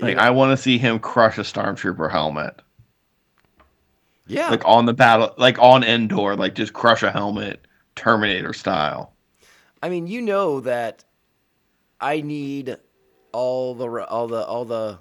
[0.01, 2.61] Like I want to see him crush a stormtrooper helmet,
[4.27, 7.65] yeah, like on the battle, like on Endor, like just crush a helmet,
[7.95, 9.13] Terminator style.
[9.81, 11.03] I mean, you know that
[11.99, 12.77] I need
[13.31, 14.99] all the all the all the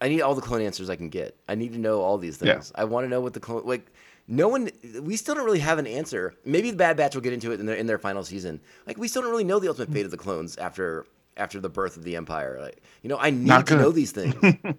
[0.00, 1.36] I need all the clone answers I can get.
[1.48, 2.54] I need to know all these Yeah.
[2.54, 2.72] things.
[2.74, 3.86] I want to know what the clone like.
[4.28, 4.70] No one,
[5.02, 6.34] we still don't really have an answer.
[6.44, 8.60] Maybe the Bad Batch will get into it in their in their final season.
[8.86, 11.06] Like we still don't really know the ultimate fate of the clones after
[11.36, 12.58] after the birth of the Empire.
[12.60, 14.34] Like you know, I need to know these things,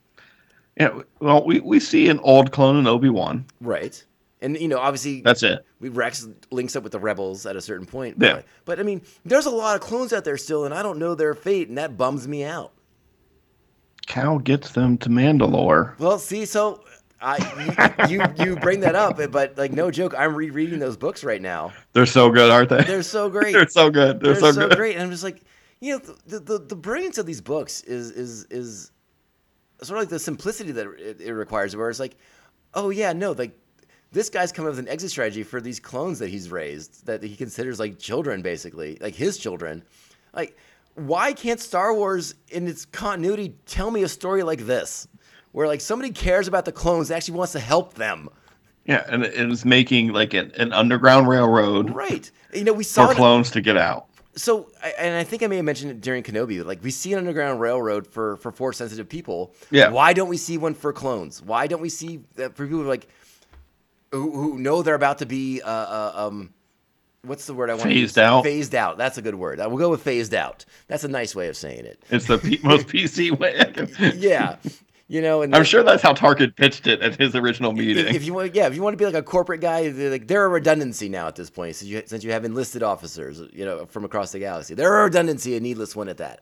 [0.79, 1.01] Yeah.
[1.19, 3.45] Well, we, we see an old clone in Obi Wan.
[3.61, 4.03] right?
[4.41, 5.65] And you know, obviously, That's it.
[5.79, 8.17] we Rex links up with the rebels at a certain point.
[8.19, 8.35] Yeah.
[8.35, 10.99] But, but I mean, there's a lot of clones out there still, and I don't
[10.99, 12.73] know their fate, and that bums me out.
[14.05, 15.97] Kal gets them to Mandalore.
[15.99, 16.83] Well, see, so
[17.19, 21.23] I you you, you bring that up, but like no joke, I'm rereading those books
[21.23, 21.73] right now.
[21.93, 22.83] They're so good, aren't they?
[22.83, 23.53] They're so great.
[23.53, 24.19] They're so good.
[24.19, 24.77] They're, They're so, so, good.
[24.77, 25.41] great, and I'm just like,
[25.79, 28.91] you know, the, the the brilliance of these books is is is
[29.81, 32.17] sort of like the simplicity that it, it requires, where it's like,
[32.73, 33.57] oh yeah, no, like
[34.11, 37.21] this guy's coming up with an exit strategy for these clones that he's raised that
[37.21, 39.83] he considers like children, basically, like his children.
[40.33, 40.57] Like,
[40.95, 45.07] why can't Star Wars in its continuity tell me a story like this,
[45.51, 48.29] where like somebody cares about the clones, actually wants to help them?
[48.85, 52.31] Yeah, and it it was making like an, an underground railroad Right.
[52.53, 54.07] You know, we saw for it- clones to get out.
[54.37, 56.63] So and I think I may have mentioned it during Kenobi.
[56.63, 59.53] Like we see an underground railroad for for force sensitive people.
[59.71, 59.89] Yeah.
[59.89, 61.41] Why don't we see one for clones?
[61.41, 63.07] Why don't we see that for people who like
[64.11, 66.53] who, who know they're about to be uh, uh um
[67.23, 68.11] what's the word I want to use?
[68.11, 68.43] Phased out?
[68.43, 68.97] Phased out.
[68.97, 69.59] That's a good word.
[69.59, 70.63] I will go with phased out.
[70.87, 72.01] That's a nice way of saying it.
[72.09, 73.59] It's the P- most PC way.
[73.59, 74.55] I can- Yeah.
[75.09, 78.13] You know, and I'm sure that's how Tarkin pitched it at his original meeting.
[78.13, 80.27] if, you want, yeah, if you want to be like a corporate guy, they're like
[80.27, 81.77] they're a redundancy now at this point.
[81.77, 85.03] Since you since you have enlisted officers, you know, from across the galaxy, they're a
[85.05, 86.41] redundancy, a needless one at that,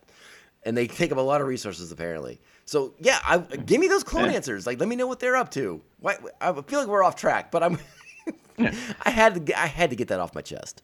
[0.64, 2.40] and they take up a lot of resources apparently.
[2.66, 4.38] So yeah, I, give me those clone Yeah.
[4.38, 4.66] answers.
[4.66, 5.80] Like, let me know what they're up to.
[6.00, 7.78] Why, I feel like we're off track, but I'm.
[8.58, 10.82] I had to, I had to get that off my chest.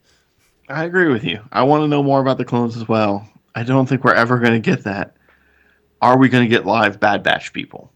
[0.69, 1.41] I agree with you.
[1.51, 3.27] I want to know more about the clones as well.
[3.55, 5.15] I don't think we're ever going to get that.
[6.01, 7.91] Are we going to get live Bad Batch people?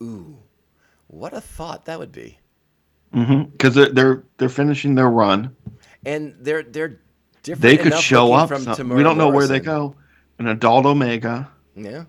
[0.00, 0.38] Ooh,
[1.08, 2.38] what a thought that would be.
[3.14, 5.54] Mm-hmm, because they're, they're they're finishing their run.
[6.04, 7.00] And they're they're
[7.42, 7.62] different.
[7.62, 8.48] They could show up.
[8.48, 9.94] from some- we don't know where they go.
[10.38, 12.04] An adult Omega, Yeah.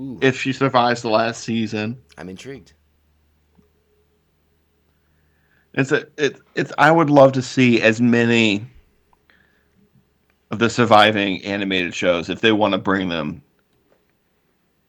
[0.00, 2.00] Ooh, if she survives the last season.
[2.18, 2.74] I'm intrigued.
[5.74, 8.66] It's a it, it's I would love to see as many
[10.50, 13.42] of the surviving animated shows if they want to bring them.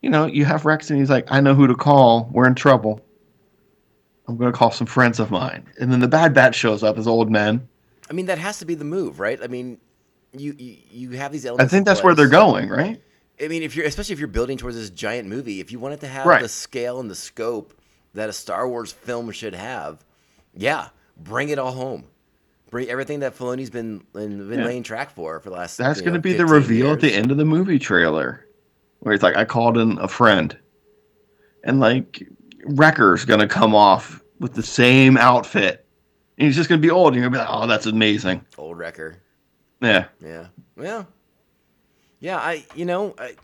[0.02, 2.28] You know, you have Rex and he's like, I know who to call.
[2.32, 3.00] We're in trouble.
[4.26, 5.66] I'm gonna call some friends of mine.
[5.78, 7.68] And then the Bad Batch shows up as old men.
[8.08, 9.38] I mean, that has to be the move, right?
[9.42, 9.78] I mean,
[10.32, 11.68] you you, you have these elements.
[11.68, 13.00] I think in that's where they're going, right?
[13.42, 15.94] I mean, if you're especially if you're building towards this giant movie, if you want
[15.94, 16.42] it to have Right.
[16.42, 17.74] the scale and the scope
[18.14, 20.04] that a Star Wars film should have,
[20.54, 22.04] yeah, bring it all home.
[22.70, 24.64] Bring everything that Filoni's been been, Yeah.
[24.64, 25.76] laying track for for the last.
[25.76, 28.46] That's gonna be the 15 reveal at the end of the movie trailer.
[29.00, 30.56] Where he's like, I called in a friend.
[31.64, 32.22] and like
[32.64, 35.86] Wrecker's gonna come off with the same outfit,
[36.38, 37.08] and he's just gonna be old.
[37.08, 38.44] And you're gonna be like, oh, that's amazing.
[38.58, 39.18] Old wrecker.
[39.80, 40.46] Yeah, Yeah.
[40.76, 41.06] Well.
[42.20, 43.34] Yeah, I you know, I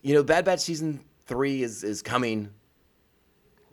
[0.00, 2.48] you know, Bad Batch season 3 is is coming.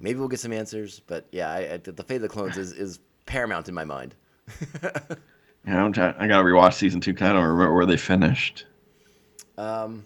[0.02, 2.74] Maybe we'll get some answers, but yeah, I, I, the fate of the clones is
[2.74, 4.16] is paramount in my mind.
[4.62, 4.68] you
[5.66, 8.66] know, I'm trying, I gotta rewatch season two because I don't remember where they finished.
[9.58, 10.06] Um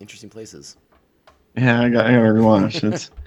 [0.00, 0.76] interesting places.
[1.56, 2.92] Yeah, I got I gotta rewatch.
[2.92, 3.10] It's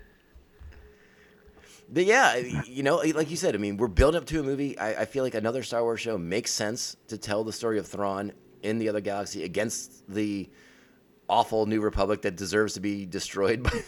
[1.91, 4.77] But yeah, you know, like you said, I mean, we're building up to a movie.
[4.79, 7.85] I, I feel like another Star Wars show makes sense to tell the story of
[7.85, 8.31] Thrawn
[8.63, 10.49] in the other galaxy against the
[11.29, 13.83] awful New Republic that deserves to be destroyed by the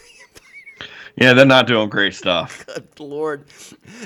[1.16, 2.64] yeah, they're not doing great stuff.
[2.66, 3.46] Good Lord.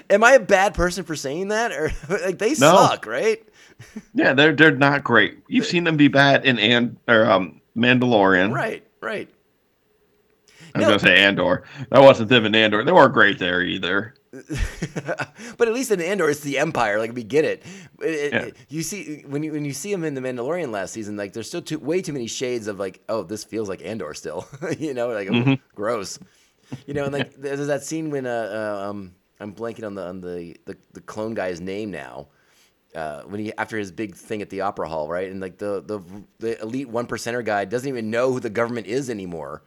[0.08, 1.70] Am I a bad person for saying that?
[1.72, 2.54] Or like they No.
[2.54, 3.42] suck, right?
[4.14, 5.38] Yeah, they're they're not great.
[5.48, 8.52] You've seen them be bad in and or um Mandalorian.
[8.54, 9.28] Right, right.
[10.74, 10.88] I was No.
[10.90, 11.64] gonna say Andor.
[11.90, 12.84] That wasn't them in Andor.
[12.84, 14.14] They weren't great there either.
[14.32, 16.98] but at least in Andor, it's the Empire.
[17.00, 17.64] Like we get it.
[18.00, 18.50] It- it- Yeah.
[18.68, 21.48] You see when you when you see him in the Mandalorian last season, like there's
[21.48, 24.46] still too, way too many shades of like, oh, this feels like Andor still.
[24.78, 26.18] you know, like oh, gross.
[26.86, 30.06] You know, and like there's that scene when uh, uh um I'm blanking on the
[30.06, 32.28] on the the, the clone guy's name now.
[32.94, 35.30] Uh, when he after his big thing at the opera hall, right?
[35.30, 36.00] And like the the
[36.40, 39.62] the elite one percenter guy doesn't even know who the government is anymore.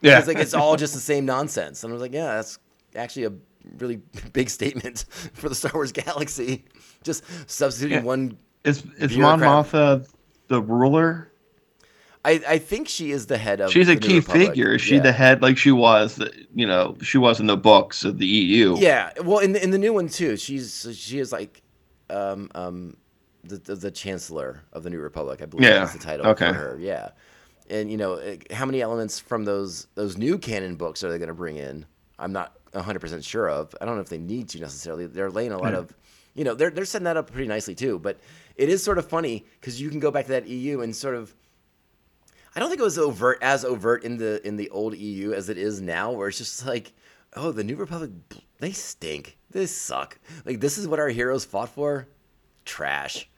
[0.00, 1.84] Yeah, It's like it's all just the same nonsense.
[1.84, 2.58] And I was like, yeah, that's
[2.96, 3.32] actually a
[3.78, 3.96] really
[4.32, 5.04] big statement
[5.34, 6.64] for the Star Wars galaxy.
[7.02, 8.04] Just substituting Yeah.
[8.04, 8.38] one.
[8.64, 9.40] is is Mon.
[9.40, 10.08] Mothma
[10.48, 11.30] the ruler?
[12.26, 13.70] I, I think she is the head of.
[13.72, 14.48] She's a key Republic.
[14.48, 14.74] figure.
[14.76, 15.02] Is she Yeah.
[15.02, 16.18] the head like she was?
[16.54, 18.76] You know, she was in the books of the EU.
[18.78, 21.60] Yeah, well, in the, in the new one too, she's she is like,
[22.10, 22.96] um, um,
[23.44, 25.40] the, the the chancellor of the New Republic.
[25.42, 26.48] I believe Yeah, that's the title okay.
[26.48, 26.78] for her.
[26.80, 27.10] Yeah,
[27.68, 28.20] and you know
[28.52, 31.86] how many elements from those those new canon books are they going to bring in?
[32.18, 33.74] I'm not 100 percent sure of.
[33.80, 35.06] I don't know if they need to necessarily.
[35.06, 35.80] They're laying a lot Yeah.
[35.80, 35.96] of,
[36.34, 37.98] you know, they're they're setting that up pretty nicely too.
[37.98, 38.18] But
[38.56, 41.14] it is sort of funny because you can go back to that EU and sort
[41.16, 41.34] of.
[42.56, 45.48] I don't think it was overt as overt in the in the old EU as
[45.48, 46.92] it is now, where it's just like,
[47.34, 48.10] oh, the New Republic,
[48.60, 49.36] they stink.
[49.54, 50.18] They suck.
[50.44, 52.08] Like this is what our heroes fought for.
[52.64, 53.30] Trash.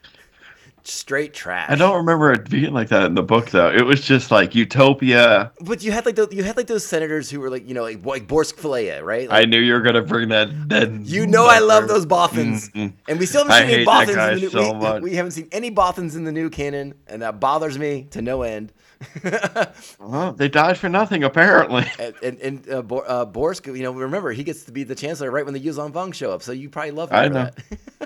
[0.88, 1.68] Straight trash.
[1.68, 3.70] I don't remember it being like that in the book though.
[3.70, 5.50] It was just like utopia.
[5.60, 7.82] But you had like the, you had like those senators who were like you know
[7.82, 9.26] like, like Borsk Fey'lya, right?
[9.30, 10.68] I knew you were gonna bring that.
[10.68, 12.92] that you know I love those Bothans, Mm-mm.
[13.08, 14.50] and we still haven't I seen any hate that Bothans in the new.
[14.50, 15.02] so we, much.
[15.02, 18.42] we haven't seen any Bothans in the new canon, and that bothers me to no
[18.42, 18.72] end.
[19.98, 21.84] Well, they died for nothing apparently.
[21.98, 24.94] and and, and uh, Bor- uh, Borsk, you know, remember he gets to be the
[24.94, 27.50] chancellor right when the Yuuzhan Vong show up, so you probably love him I know.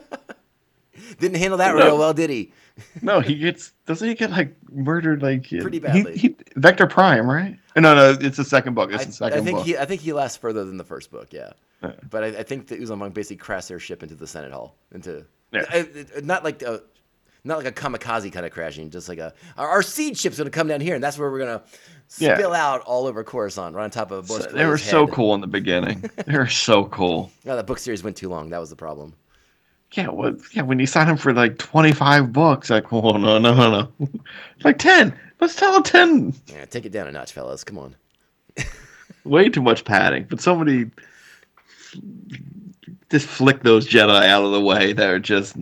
[1.10, 1.18] that.
[1.20, 1.84] Didn't handle that No.
[1.84, 2.52] real well, did he?
[3.02, 6.16] No, he gets doesn't he get like murdered like Pretty he- badly.
[6.16, 7.58] He, Vector Prime, right?
[7.76, 8.90] No, no, it's the second book.
[8.92, 9.66] It's I, the second I think book.
[9.66, 11.50] he, I think he lasts further than the first book, yeah.
[11.82, 11.92] Yeah.
[12.08, 14.76] But I, I think the Yuuzhan Vong basically crashed their ship into the Senate Hall,
[14.92, 15.64] into Yeah.
[15.72, 15.78] uh,
[16.16, 16.82] uh, not like a,
[17.44, 20.48] not like a kamikaze kind of crashing, just like a our, our seed ship's gonna
[20.50, 21.62] come down here, and that's where we're gonna
[22.18, 22.34] Yeah.
[22.36, 24.52] spill out all over Coruscant, right on top of So- Borsk.
[24.52, 26.08] they were Fey'lya's so cool in the beginning.
[26.26, 27.30] they were so cool.
[27.44, 28.48] No, that book series went too long.
[28.50, 29.14] That was the problem.
[29.92, 30.62] Yeah, what, yeah.
[30.62, 34.08] When you sign him for like twenty five books, like, oh no, no, no, no,
[34.64, 35.14] like ten.
[35.40, 36.34] Let's tell him ten.
[36.46, 37.64] Yeah, take it down a notch, fellas.
[37.64, 37.96] Come on.
[39.24, 40.90] Way too much padding, but somebody
[43.10, 44.92] just flick those Jedi out of the way.
[44.92, 45.56] They're just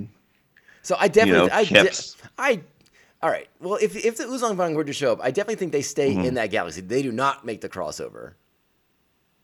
[0.82, 1.90] So I definitely, know, I, de-
[2.38, 2.60] I,
[3.22, 3.48] all right.
[3.60, 6.10] Well, if if the Yuuzhan Vong were to show up, I definitely think they stay
[6.12, 6.24] Mm-hmm.
[6.24, 6.82] in that galaxy.
[6.82, 8.34] They do not make the crossover.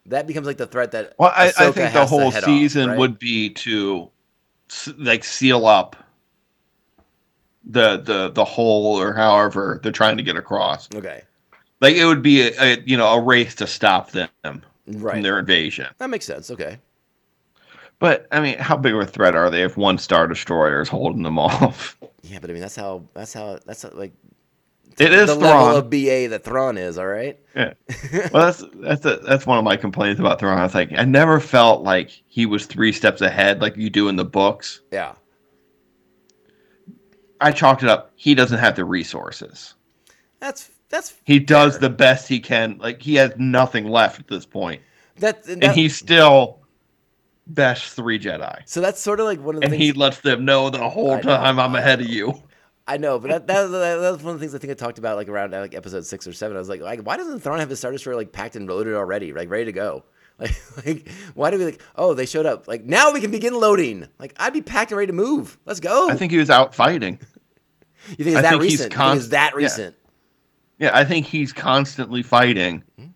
[0.06, 1.14] That becomes like the threat that.
[1.18, 2.98] Well, I, I think the whole head off, season right?
[2.98, 4.10] would be to
[4.98, 5.96] like seal up
[7.64, 10.88] the the the hole or however they're trying to get across.
[10.94, 11.22] Okay.
[11.80, 15.38] Like it would be a, a you know a race to stop them from their
[15.38, 15.86] invasion.
[15.98, 16.50] That makes sense.
[16.50, 16.78] Okay.
[17.98, 20.88] But I mean, how big of a threat are they if one star destroyer is
[20.88, 21.96] holding them off?
[22.22, 24.12] Yeah, but I mean that's how that's how that's how, like
[24.98, 26.98] It is the level of BA that Thrawn is.
[26.98, 27.38] All right.
[27.54, 27.74] Yeah.
[28.32, 30.58] Well, that's that's a, that's one of my complaints about Thrawn.
[30.58, 34.08] I was like, I never felt like he was three steps ahead like you do
[34.08, 34.80] in the books.
[34.92, 35.14] Yeah.
[37.40, 38.12] I chalked it up.
[38.14, 39.74] He doesn't have the resources.
[40.40, 41.80] That's that's He does fair.
[41.80, 42.78] the best he can.
[42.78, 44.80] Like he has nothing left at this point,
[45.18, 46.60] that, that and he still
[47.46, 50.20] bashed three Jedi, so that's sort of like one of the and things he lets
[50.20, 52.34] them know the whole time I'm ahead of you.
[52.86, 54.74] I know, but that, that, that, that was one of the things I think I
[54.74, 56.56] talked about like around like episode six or seven.
[56.56, 58.94] I was like, like why doesn't Thrawn have his Star Destroyer like packed and loaded
[58.94, 60.04] already, like ready to go?
[60.36, 61.80] Like, like why do we like?
[61.94, 62.66] Oh, they showed up.
[62.66, 64.08] Like now we can begin loading.
[64.18, 65.56] Like I'd be packed and ready to move.
[65.64, 66.10] Let's go.
[66.10, 67.20] I think he was out fighting.
[68.08, 68.92] you think it's I that think he's recent?
[68.92, 69.56] You think it's const- that yeah.
[69.56, 69.96] recent?
[70.80, 72.82] Yeah, I think he's constantly fighting.
[72.98, 73.06] Hmm?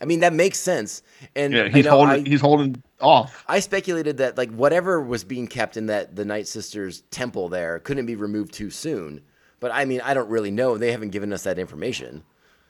[0.00, 1.04] I mean, that makes sense.
[1.36, 2.26] And Yeah, he's holding.
[2.26, 3.44] I- he's holding off.
[3.48, 7.78] I speculated that like whatever was being kept in that the Night Sisters temple there
[7.80, 9.20] couldn't be removed too soon.
[9.60, 10.78] But I mean, I don't really know.
[10.78, 12.22] They haven't given us that information.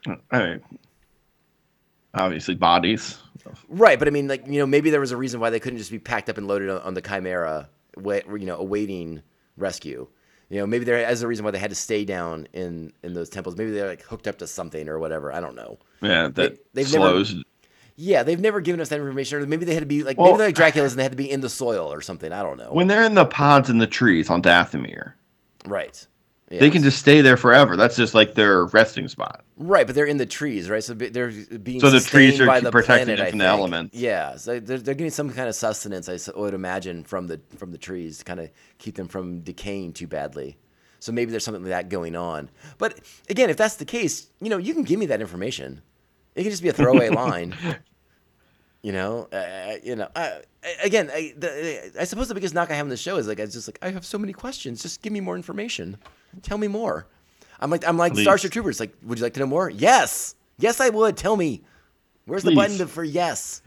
[0.09, 0.61] Uh, I mean,
[2.15, 3.19] obviously, bodies.
[3.69, 5.79] Right, but I mean, like you know, maybe there was a reason why they couldn't
[5.79, 9.23] just be packed up and loaded on, on the Chimera, wa- you know, awaiting
[9.57, 10.07] rescue.
[10.51, 13.15] You know, maybe there is a reason why they had to stay down in in
[13.15, 13.57] those temples.
[13.57, 15.33] Maybe they're like hooked up to something or whatever.
[15.33, 15.79] I don't know.
[16.03, 17.35] Yeah, that they've never- slows.
[18.01, 19.43] Yeah, they've never given us that information.
[19.43, 21.13] Or maybe they had to be like Well- maybe they're like Dracula's and they had
[21.13, 22.33] to be in the soil or something.
[22.33, 22.73] I don't know.
[22.73, 25.13] when they're in the pods in the trees on Dathomir,
[25.67, 26.07] right.
[26.49, 27.77] they can just stay there forever.
[27.77, 29.45] That's just like their resting spot.
[29.59, 30.83] Right, but they're in the trees, right?
[30.83, 33.95] So they're being So the trees are by the protecting planet, from the elements.
[33.95, 37.71] Yeah, so they're, they're getting some kind of sustenance, I would imagine, from the from
[37.71, 40.57] the trees to kind of keep them from decaying too badly.
[41.01, 42.51] So maybe there's something like that going on.
[42.79, 45.83] But again, if that's the case, you know, you can give me that information.
[46.35, 47.55] It can just be a throwaway line.
[48.83, 50.09] You know, uh, you know.
[50.15, 50.39] Uh,
[50.83, 53.41] again, I, the, I suppose the biggest knock I have on the show is like
[53.41, 54.83] I just like I have so many questions.
[54.83, 55.99] Just give me more information.
[56.43, 57.07] Tell me more.
[57.61, 58.23] I'm like I'm like Please.
[58.23, 58.81] Starship Troopers.
[58.81, 59.69] Like, would you like to know more?
[59.69, 61.17] Yes, yes, I would.
[61.17, 61.63] Tell me.
[62.25, 63.61] Where's the button to, for yes?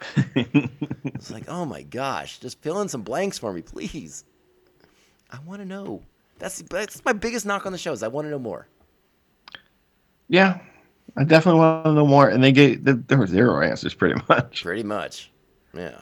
[0.16, 4.24] it's like, oh my gosh, just fill in some blanks for me, please.
[5.30, 6.02] I want to know.
[6.38, 8.66] That's that's my biggest knock on the show is I want to know more.
[10.28, 10.58] Yeah,
[11.16, 12.28] I definitely want to know more.
[12.28, 14.62] And they gave th- there were zero answers, pretty much.
[14.62, 15.30] Pretty much.
[15.74, 16.00] Yeah.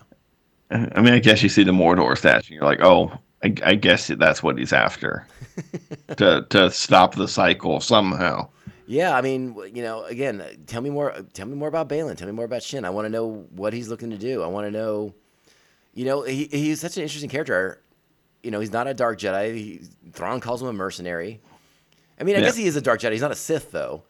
[0.71, 3.13] I mean, I guess you see the Mortis statue, and you're like, oh,
[3.45, 5.27] I, I guess that's what he's after
[6.17, 8.49] to to stop the cycle somehow.
[8.89, 11.15] Yeah, I mean, you know, again, uh, tell me more.
[11.35, 12.17] Tell me more about Baylan.
[12.17, 12.85] Tell me more about Shin.
[12.85, 14.43] I want to know what he's looking to do.
[14.43, 15.15] I want to know,
[15.95, 17.81] you know, he, he's such an interesting character.
[18.43, 19.55] You know, he's not a dark Jedi.
[19.55, 19.81] He,
[20.13, 21.41] Thrawn calls him a mercenary.
[22.21, 22.45] I mean, I Yeah.
[22.47, 23.13] guess he is a dark Jedi.
[23.13, 24.05] He's not a Sith, though.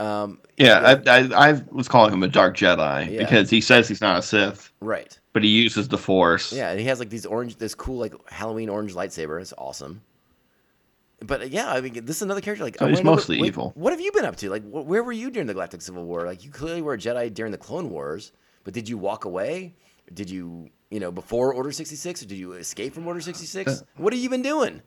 [0.00, 3.18] Um, Yeah, I, I I was calling him a dark Jedi Yeah.
[3.18, 5.18] because he says he's not a Sith, right.
[5.32, 6.52] but he uses the Force.
[6.52, 9.40] Yeah, and he has like these orange, this cool like Halloween orange lightsaber.
[9.40, 10.00] It's awesome.
[11.22, 12.64] But uh, yeah, I mean, this is another character.
[12.64, 13.72] Like, So he's mostly what, evil.
[13.74, 14.48] What have you been up to?
[14.48, 16.24] Like, wh- where were you during the Galactic Civil War?
[16.24, 18.32] Like, you clearly were a Jedi during the Clone Wars,
[18.64, 19.74] but did you walk away?
[20.14, 23.46] Did you, you know, before Order sixty six, or did you escape from Order sixty
[23.66, 23.74] Uh.
[23.96, 24.80] What have you been doing?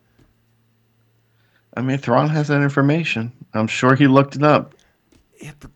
[1.76, 3.32] I mean, Thrawn has that information.
[3.52, 4.73] I'm sure he looked it up Yeah,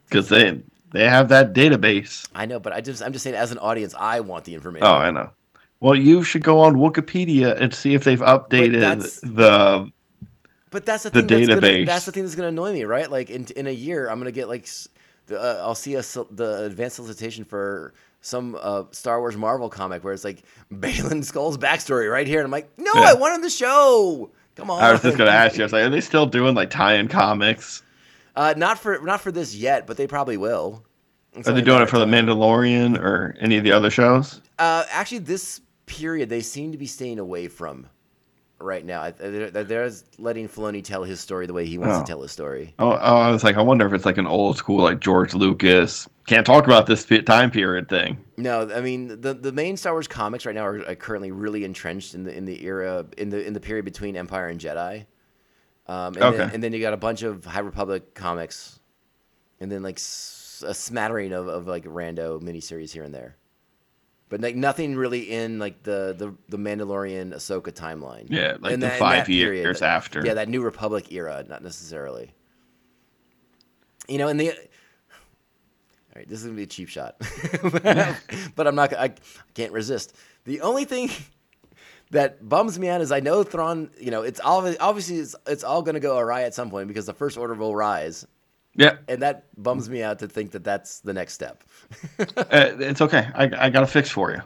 [0.09, 0.61] because they
[0.93, 2.29] they have that database.
[2.35, 4.87] I know, but I just, I'm just saying, as an audience, I want the information.
[4.87, 5.31] Oh, I know.
[5.81, 9.91] Well, you should go on Wikipedia and see if they've updated that's- the.
[10.71, 11.47] But that's the the thing.
[11.47, 11.87] That's, gonna, database.
[11.87, 13.11] that's the thing that's going to annoy me, right?
[13.11, 14.69] Like in in a year, I'm going to get like
[15.27, 20.05] the, uh, I'll see a, the advanced solicitation for some uh, Star Wars Marvel comic
[20.05, 20.43] where it's like
[20.73, 23.15] Baylan Skoll's backstory right here, and I'm like, no, Yeah.
[23.17, 24.31] I on the show.
[24.57, 24.83] Come on.
[24.83, 25.63] I was just gonna ask you.
[25.63, 27.83] I was like, are they still doing like tie-in comics?
[28.39, 30.85] Uh, not for not for this yet, but they probably will.
[31.35, 32.07] It's Are they doing it for the.
[32.07, 34.41] Mandalorian or any of the other shows?
[34.61, 37.87] Uh, actually, this period they seem to be staying away from
[38.61, 39.11] right now.
[39.11, 42.01] They're, they're- they're letting Filoni tell his story the way he wants Oh.
[42.01, 42.75] to tell his story.
[42.79, 45.35] Oh, oh, I was like, I wonder if it's like an old school like George
[45.35, 48.19] Lucas can't talk about this time period thing.
[48.37, 51.65] No, I mean the the main Star Wars comics right now are, are currently really
[51.65, 55.07] entrenched in the in the era in the in the period between Empire and Jedi.
[55.89, 56.51] Um, and, then, Okay.
[56.55, 58.79] and then you got a bunch of High Republic comics,
[59.61, 63.37] and then like s- a smattering of, of like rando miniseries here and there,
[64.29, 68.27] but like nothing really in like the the, the Mandalorian Ahsoka timeline.
[68.29, 70.25] Yeah, like In the that- five that years like- after.
[70.27, 72.35] Yeah, that New Republic era, not necessarily.
[74.09, 74.51] You know, and the.
[74.51, 77.17] All right, this is gonna be a cheap shot,
[78.57, 78.93] but I'm not.
[78.93, 79.15] I
[79.55, 80.15] can't resist.
[80.45, 81.11] The only thing
[82.11, 83.91] that bums me out is I know Thrawn.
[84.01, 87.07] You know, it's all obviously it's, it's all gonna go awry at some point because
[87.07, 88.27] the First Order will rise,
[88.75, 91.65] Yeah, and that bums me out to think that that's the next step.
[92.19, 92.25] uh,
[92.79, 93.29] it's okay.
[93.35, 94.41] I, I got a fix for you.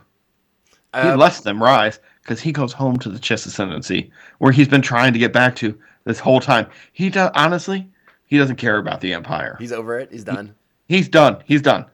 [0.94, 4.68] He Uh, lets them rise because he goes home to the Chiss Ascendancy, where he's
[4.68, 6.66] been trying to get back to this whole time.
[6.92, 7.88] He does honestly,
[8.26, 9.56] he doesn't care about the Empire.
[9.58, 10.10] he's over it.
[10.12, 10.54] He's done.
[10.88, 11.42] He's done.
[11.46, 11.86] He's done.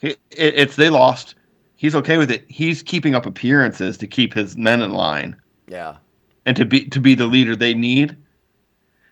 [0.00, 1.34] He, it, it's they lost.
[1.78, 2.44] He's okay with it.
[2.48, 5.36] He's keeping up appearances to keep his men in line
[5.68, 5.96] Yeah.
[6.44, 8.16] and to be to be the leader they need.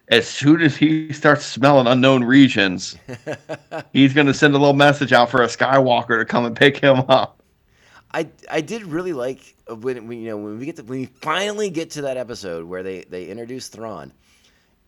[0.08, 2.96] As soon as he starts smelling unknown regions,
[3.92, 6.76] he's going to send a little message out for a Skywalker to come and pick
[6.78, 7.42] him up.
[8.12, 11.00] I I did really like uh, when, when you know when we get to, when
[11.00, 14.12] we finally get to that episode where they they introduce Thrawn,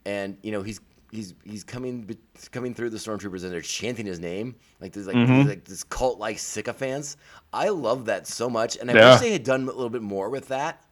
[0.04, 2.16] and you know he's he's he's coming
[2.52, 5.48] coming through the stormtroopers and they're chanting his name like this like Mhm.
[5.48, 7.16] like this cult like sycophants.
[7.52, 9.12] I love that so much, and I Yeah.
[9.12, 10.84] wish they had done a little bit more with that.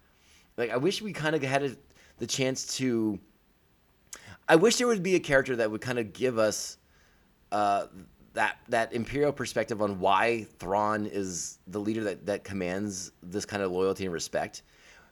[0.56, 1.76] Like I wish we kind of had a,
[2.18, 3.18] the chance to.
[4.48, 6.78] I wish there would be a character that would kind of give us
[7.52, 7.86] uh,
[8.34, 13.62] that that imperial perspective on why Thrawn is the leader that that commands this kind
[13.62, 14.62] of loyalty and respect.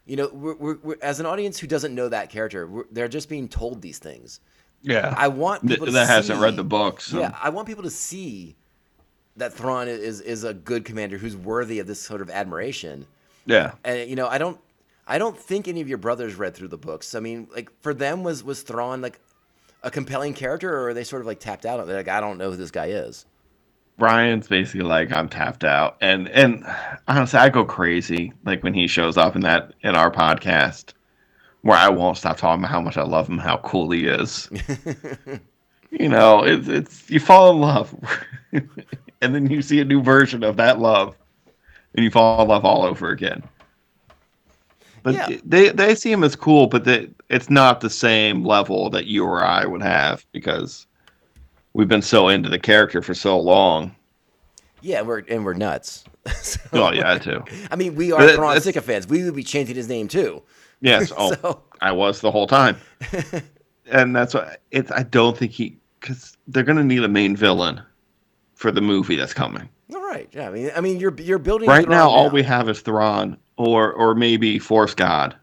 [0.07, 3.09] You know, we're, we're, we're as an audience who doesn't know that character, we're, they're
[3.09, 4.41] just being told these things.
[4.85, 5.15] Yeah.
[5.17, 7.05] I want people to that hasn't read the books.
[7.07, 8.55] so- Yeah, I want people to see
[9.37, 13.07] that Thrawn is is a good commander who's worthy of this sort of admiration.
[13.47, 13.73] Yeah.
[13.85, 14.61] And you know, I don't
[15.09, 17.15] I don't think any of your brothers read through the books.
[17.15, 19.21] I mean, like for them was was Thrawn like
[19.83, 21.85] a compelling character or are they sort of like tapped out?
[21.87, 23.27] They're like I don't know who this guy is.
[23.97, 26.65] Brian's basically like I'm tapped out, and and
[27.07, 30.95] honestly, I go crazy like when he shows up in that in our podcast,
[31.65, 34.51] where I won't stop talking about how much I love him, how cool he is.
[35.91, 37.95] you know, it's it's you fall in love,
[38.53, 41.17] and then you see a new version of that love,
[41.95, 43.43] and you fall in love all over again.
[45.03, 45.39] But Yeah.
[45.43, 49.25] they they see him as cool, but they, it's not the same level that you
[49.25, 50.87] or I would have because
[51.73, 53.97] we've been so into the character for so long.
[54.83, 56.05] Yeah, we're and we're nuts.
[56.43, 57.43] So- Oh yeah, too.
[57.71, 59.07] I mean, we are But Thrawn sycophants.
[59.07, 60.43] We would be chanting his name too.
[60.85, 61.13] Yes.
[61.19, 62.77] Oh, So- I was the whole time.
[63.91, 64.91] and that's why it's.
[64.93, 67.83] I don't think he because they're gonna need a main villain
[68.55, 69.69] for the movie that's coming.
[69.95, 70.29] All right.
[70.33, 70.49] Yeah.
[70.49, 73.37] I mean, I mean, you're you're building Right Thrawn now, all we have is Thrawn
[73.57, 75.37] or or maybe Force God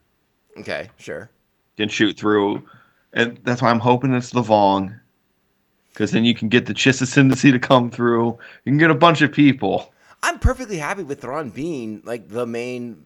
[0.57, 0.89] Okay.
[0.97, 1.29] Sure.
[1.77, 2.63] can shoot through,
[3.13, 4.97] and that's why I'm hoping it's the Vong.
[5.89, 8.27] Because then you can get the Chiss Ascendancy to come through.
[8.65, 9.93] You can get a bunch of people.
[10.23, 13.05] I'm perfectly happy with Thrawn being like the main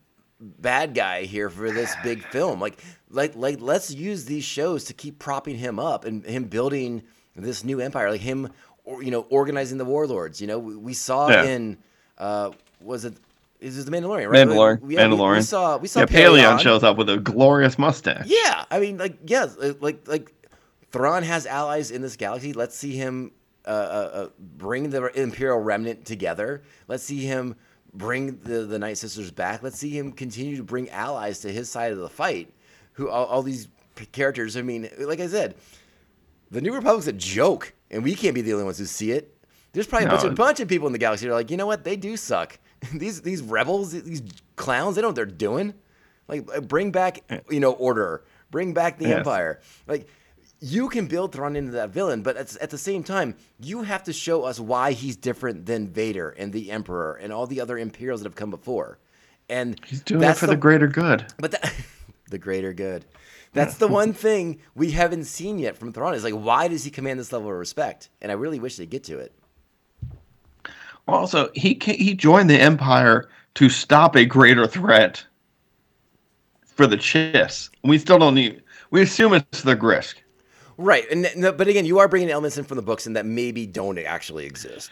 [0.60, 2.60] bad guy here for this big film.
[2.60, 2.80] Like,
[3.10, 7.04] like, like, let's use these shows to keep propping him up and him building
[7.36, 8.12] this new empire.
[8.12, 8.52] Like him,
[8.84, 10.40] or, you know, organizing the warlords.
[10.42, 11.44] You know, we, we saw Yeah.
[11.44, 11.78] in,
[12.18, 13.16] uh, was it?
[13.62, 14.30] Is the Mandalorian?
[14.30, 14.48] Right?
[14.48, 14.82] Mandalorian.
[14.82, 15.38] We, yeah, Mandalorian.
[15.38, 15.78] We, saw.
[15.78, 16.02] We saw.
[16.02, 16.60] Yeah, Pellaeon Pellaeon.
[16.60, 18.26] shows up with a glorious mustache.
[18.28, 19.48] Yeah, I mean, like, yeah,
[19.80, 20.32] like, like,
[20.92, 22.54] Thrawn has allies in this galaxy.
[22.54, 23.32] Let's see him
[23.66, 26.64] uh, uh, uh, bring the Imperial remnant together.
[26.88, 27.56] Let's see him
[27.98, 29.64] bring the the Night Sisters back.
[29.64, 32.54] Let's see him continue to bring allies to his side of the fight.
[32.94, 33.68] Who all, all these
[34.12, 34.56] characters?
[34.58, 35.56] I mean, like I said,
[36.52, 39.32] the New Republic's a joke, and we can't be the only ones who see it.
[39.74, 40.30] There's probably a bunch, No.
[40.30, 41.84] of, bunch of people in the galaxy that are like, you know what?
[41.84, 42.58] They do suck.
[42.94, 44.22] these these rebels, these
[44.56, 45.74] clowns, they know what they're doing.
[46.28, 48.24] Like, uh, bring back, you know, order.
[48.52, 49.18] Bring back the Yes.
[49.20, 49.60] empire.
[49.88, 50.08] Like,
[50.60, 54.04] you can build Thrawn into that villain, but at, at the same time, you have
[54.04, 57.78] to show us why he's different than Vader and the Emperor and all the other
[57.78, 58.98] Imperials that have come before.
[59.50, 61.26] And He's doing it for the, greater good.
[61.38, 61.74] but that,
[62.30, 63.06] the greater good.
[63.54, 66.14] That's the one thing we haven't seen yet from Thrawn.
[66.14, 68.10] Is like, why does he command this level of respect?
[68.22, 69.34] And I really wish they get to it.
[71.08, 75.24] Also, he he joined the Empire to stop a greater threat
[76.66, 77.70] for the Chiss.
[77.84, 78.64] We still don't need.
[78.90, 80.16] We assume it's the Grysk.
[80.78, 81.26] Right, and
[81.58, 84.46] but again, you are bringing elements in from the books and that maybe don't actually
[84.46, 84.92] exist.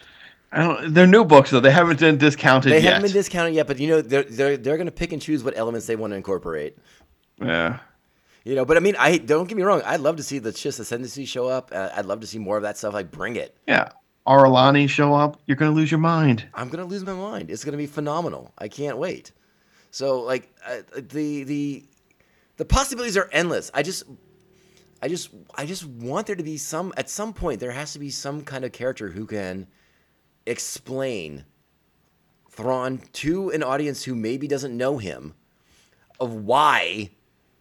[0.50, 0.94] I don't.
[0.94, 1.60] They're new books though.
[1.60, 2.94] They haven't been discounted They yet.
[2.94, 5.42] haven't been discounted yet, but you know they're they're they're going to pick and choose
[5.44, 6.76] what elements they want to incorporate.
[7.40, 7.80] yeah.
[8.44, 9.80] You know, but I mean, I don't get me wrong.
[9.86, 11.70] I'd love to see the Chiss Ascendancy show up.
[11.72, 12.92] Uh, I'd love to see more of that stuff.
[12.92, 13.56] Like, bring it.
[13.66, 13.88] Yeah.
[14.26, 15.40] Ar'alani show up.
[15.46, 16.46] You're gonna lose your mind.
[16.54, 17.50] I'm gonna lose my mind.
[17.50, 18.52] It's gonna be phenomenal.
[18.58, 19.32] I can't wait.
[19.90, 21.84] So like uh, the the
[22.58, 23.70] the possibilities are endless.
[23.74, 24.04] I just
[25.04, 27.98] I just I just want there to be some at some point there has to
[27.98, 29.66] be some kind of character who can
[30.46, 31.44] explain
[32.48, 35.34] Thrawn to an audience who maybe doesn't know him
[36.20, 37.10] of why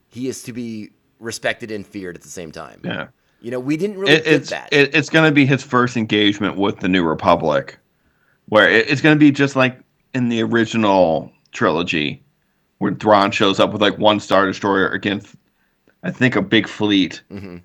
[0.08, 2.80] he is to be respected and feared at the same time.
[2.82, 3.08] Yeah.
[3.42, 4.70] You know, we didn't really It, get it's that.
[4.72, 7.78] it, it's gonna be his first engagement with the New Republic,
[8.48, 9.78] where it, it's gonna be just like
[10.14, 12.24] in the original trilogy,
[12.78, 15.36] where Thrawn shows up with like one star destroyer against,
[16.04, 17.22] I think, a big fleet.
[17.32, 17.62] Mhm.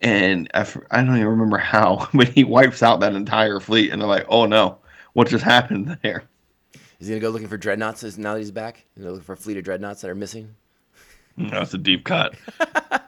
[0.00, 3.90] And I, f- I don't even remember how, but he wipes out that entire fleet,
[3.90, 4.78] and they're like, "Oh no,
[5.14, 6.24] what just happened there?"
[7.00, 8.84] Is he gonna go looking for dreadnoughts now that he's back?
[8.94, 10.54] He's gonna look for a fleet of dreadnoughts that are missing.
[11.38, 12.34] That's a deep cut.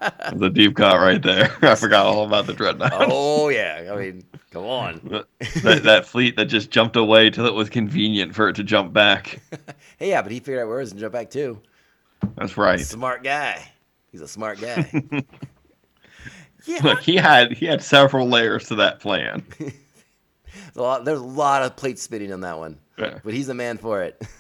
[0.00, 1.52] That's a deep cut right there.
[1.62, 2.92] I forgot all about the dreadnought.
[2.94, 5.00] Oh yeah, I mean, come on.
[5.62, 8.92] that, that fleet that just jumped away till it was convenient for it to jump
[8.92, 9.40] back.
[9.98, 11.60] Hey, yeah, but he figured out where it was and jumped back too.
[12.36, 12.78] That's right.
[12.80, 13.68] Smart guy.
[14.12, 14.90] He's a smart guy.
[16.66, 19.44] yeah, Look, he had he had several layers to that plan.
[19.58, 19.72] there's
[20.76, 23.18] a, lot, there's a lot of plate spinning on that one, Yeah.
[23.24, 24.20] but he's the man for it.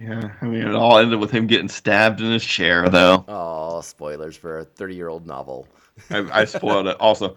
[0.00, 3.24] Yeah, I mean, it all ended with him getting stabbed in his chair, though.
[3.26, 5.66] Oh, spoilers for a 30 year old novel.
[6.10, 6.96] I, I spoiled it.
[7.00, 7.34] Also,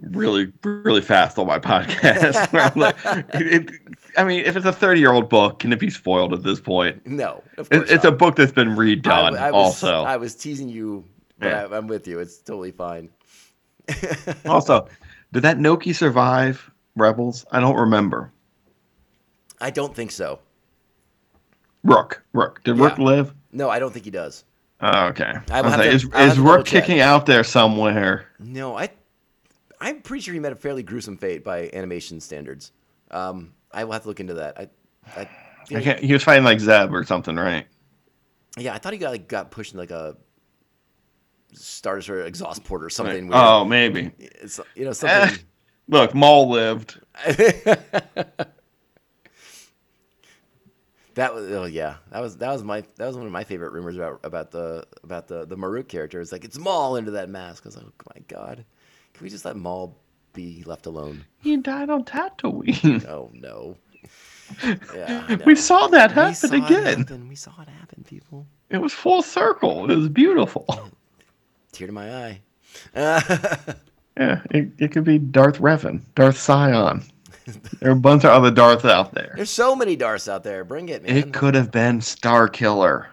[0.00, 2.74] really, really fast on my podcast.
[2.74, 2.96] Like,
[3.40, 3.80] it, it-
[4.16, 6.58] I mean, if it's a 30 year old book, can it be spoiled at this
[6.58, 7.06] point?
[7.06, 9.38] No, of course It, it's a book that's been redone.
[9.38, 11.04] I, I was, also, I was teasing you,
[11.40, 11.66] but Yeah.
[11.66, 12.20] I, I'm with you.
[12.20, 13.08] It's totally fine.
[14.46, 14.86] also,
[15.32, 17.44] did that Noghri survive Rebels?
[17.50, 18.32] I don't remember.
[19.60, 20.38] I don't think so.
[21.82, 22.22] Rukh.
[22.32, 22.62] Rukh.
[22.64, 23.34] Did Rukh live?
[23.52, 24.44] No, I don't think he does.
[24.80, 25.32] Oh, okay.
[25.50, 28.28] I was have like, to- is I'll have is Rukh kicking out there somewhere?
[28.38, 28.90] No, I.
[29.82, 32.72] I'm pretty sure he met a fairly gruesome fate by animation standards.
[33.10, 34.58] Um, I will have to look into that.
[34.58, 34.68] I,
[35.18, 35.28] I,
[35.74, 37.66] I can't, he was fighting like Zeb or something, right?
[38.58, 40.16] yeah, I thought he got like got pushed in like a
[41.52, 43.28] Star Destroyer exhaust port or something.
[43.28, 43.34] weird.
[43.42, 44.10] Oh, maybe.
[44.18, 45.38] It's, you know Eh, something.
[45.88, 47.00] look, Maul lived.
[51.14, 53.72] That was oh yeah that was that was my that was one of my favorite
[53.72, 56.20] rumors about about the about the the Marrok character.
[56.20, 57.64] It's like it's Maul into that mask.
[57.66, 58.64] I was like, oh my god,
[59.12, 59.98] can we just let Maul
[60.32, 61.24] be left alone?
[61.38, 63.04] He died on Tatooine.
[63.08, 63.76] Oh no.
[64.94, 66.98] Yeah, we saw that We happen saw it again.
[67.00, 67.28] happen.
[67.28, 68.46] We saw it happen, people.
[68.70, 69.90] It was full circle.
[69.90, 70.64] It was beautiful.
[71.72, 72.40] Tear to my eye.
[74.16, 77.02] Yeah, it, it could be Darth Revan, Darth Sion.
[77.80, 79.32] There are a bunch of other Darths out there.
[79.34, 80.62] there's so many Darths out there.
[80.62, 81.16] Bring it, man.
[81.16, 83.08] It could have been Star Killer.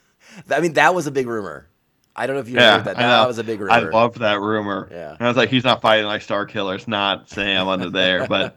[0.50, 1.68] I mean, that was a big rumor.
[2.16, 2.96] I don't know if you Yeah, heard that.
[2.96, 3.72] That was a big rumor.
[3.72, 4.88] I love that rumor.
[4.90, 5.12] Yeah.
[5.12, 6.74] And I was like, he's not fighting like Star Killer.
[6.74, 8.26] It's not Sam under there.
[8.26, 8.56] But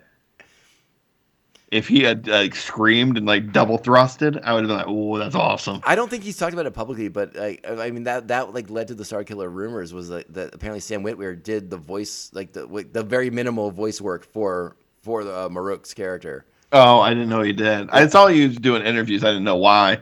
[1.72, 5.18] if he had like screamed and like double thrusted, I would have been like, oh,
[5.18, 5.81] that's awesome.
[5.85, 8.69] I don't think he's talked about it publicly, but like, I mean that that like
[8.69, 12.30] led to the Star Killer rumors was like, that apparently Sam Witwer did the voice
[12.34, 16.45] like the the very minimal voice work for for the uh, Marrok's character.
[16.73, 17.89] Oh, I didn't know he did.
[17.89, 19.23] I saw you doing interviews.
[19.23, 19.99] I didn't know why.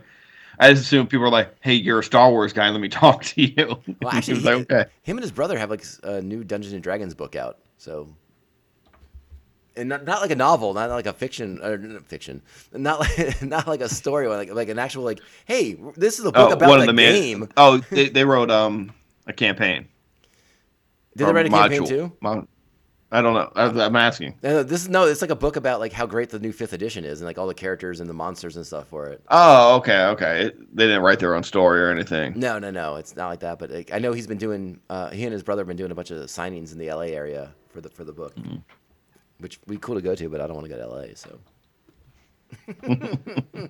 [0.59, 2.69] I just assumed people were like, "Hey, you're a Star Wars guy.
[2.69, 3.55] Let me talk to you."
[4.01, 4.85] Well, He actually, was he- like, okay.
[5.03, 7.59] him and his brother have like a new Dungeons and Dragons book out.
[7.77, 8.09] So,
[9.79, 12.41] and not, not like a novel, not like a fiction or not fiction,
[12.73, 16.31] not like not like a story, like like an actual like, hey, this is a
[16.31, 17.49] book Oh, about one the of the man- game.
[17.57, 18.91] Oh, they, they wrote um
[19.27, 19.87] a campaign.
[21.17, 22.11] Did they write a campaign too?
[22.21, 22.47] Mon-
[23.11, 23.51] I don't know.
[23.55, 24.35] I, I'm asking.
[24.43, 25.05] No, no, this is no.
[25.05, 27.39] It's like a book about like how great the new fifth edition is, and like
[27.39, 29.23] all the characters and the monsters and stuff for it.
[29.29, 30.45] Oh, okay, okay.
[30.45, 32.33] It- they didn't write their own story or anything.
[32.39, 32.97] No, no, no.
[32.97, 33.57] It's not like that.
[33.57, 34.79] But like, I know he's been doing.
[34.91, 37.15] Uh, he and his brother have been doing a bunch of signings in the L.A.
[37.15, 38.35] area for the for the book,
[39.39, 40.29] which would be cool to go to.
[40.29, 41.15] But I don't want to go to L.A.
[41.15, 41.39] So.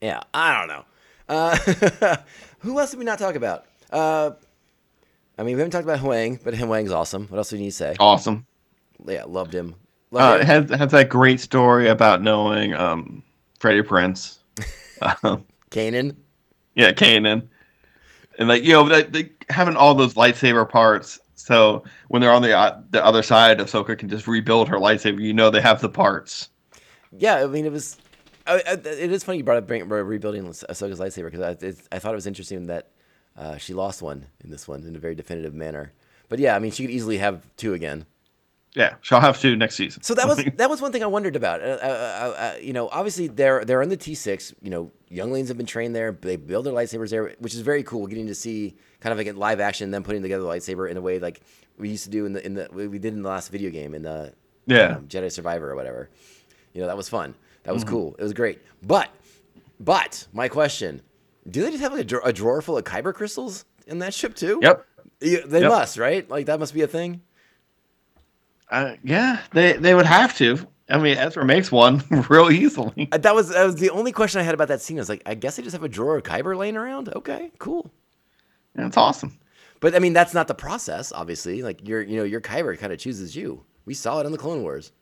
[0.00, 0.84] yeah, I don't know.
[1.28, 1.56] Uh,
[2.60, 3.66] who else did we not talk about?
[3.90, 4.30] Uh,
[5.38, 7.26] I mean, we haven't talked about Huyang, but Huyang's awesome.
[7.28, 7.96] What else do you need to say?
[7.98, 8.46] Awesome.
[9.06, 9.74] Yeah, loved him.
[10.12, 10.68] Uh, Loved it him.
[10.68, 13.22] has has that great story about knowing um
[13.58, 14.38] Freddie Prinze.
[15.22, 16.16] um, Kanan.
[16.74, 17.48] yeah, Kanan.
[18.38, 22.42] And like you know, like, they, having all those lightsaber parts, so when they're on
[22.42, 25.20] the uh, the other side, Ahsoka can just rebuild her lightsaber.
[25.20, 26.48] You know, they have the parts.
[27.16, 27.96] Yeah, I mean, it was.
[28.48, 32.00] I, I, it is funny you brought up bring, rebuilding Ahsoka's lightsaber because I, I
[32.00, 32.90] thought it was interesting that
[33.36, 35.92] uh, she lost one in this one in a very definitive manner.
[36.28, 38.06] But yeah, I mean, she could easily have two again.
[38.76, 40.02] Yeah, she'll have to next season.
[40.02, 41.62] So that was that was one thing I wondered about.
[41.62, 44.54] Uh, uh, uh, uh, you know, obviously they're they're in the T six.
[44.60, 46.12] You know, younglings have been trained there.
[46.12, 48.06] They build their lightsabers there, which is very cool.
[48.06, 50.96] Getting to see kind of like in live action them putting together the lightsaber in
[50.98, 51.40] a way like
[51.78, 53.94] we used to do in the in the we did in the last video game
[53.94, 54.34] in the
[54.66, 54.96] Yeah.
[54.96, 56.10] um, Jedi Survivor or whatever.
[56.74, 57.34] You know, that was fun.
[57.62, 57.94] That was Mm-hmm.
[57.94, 58.16] cool.
[58.18, 58.60] It was great.
[58.82, 59.08] But
[59.80, 61.00] but my question:
[61.48, 64.12] Do they just have like a, dra- a drawer full of kyber crystals in that
[64.12, 64.58] ship too?
[64.62, 64.86] Yep.
[65.20, 65.70] You- they Yep.
[65.70, 66.28] must, right?
[66.28, 67.22] Like that must be a thing.
[68.70, 70.58] Uh, yeah, they they would have to.
[70.88, 73.08] I mean, Ezra makes one real easily.
[73.10, 74.98] That was that was the only question I had about that scene.
[74.98, 77.08] I was like, I guess they just have a drawer of Kyber laying around.
[77.14, 77.90] Okay, cool.
[78.74, 79.38] That's awesome.
[79.80, 81.12] But I mean, that's not the process.
[81.12, 83.64] Obviously, like your you know your Kyber kind of chooses you.
[83.84, 84.92] We saw it in the Clone Wars.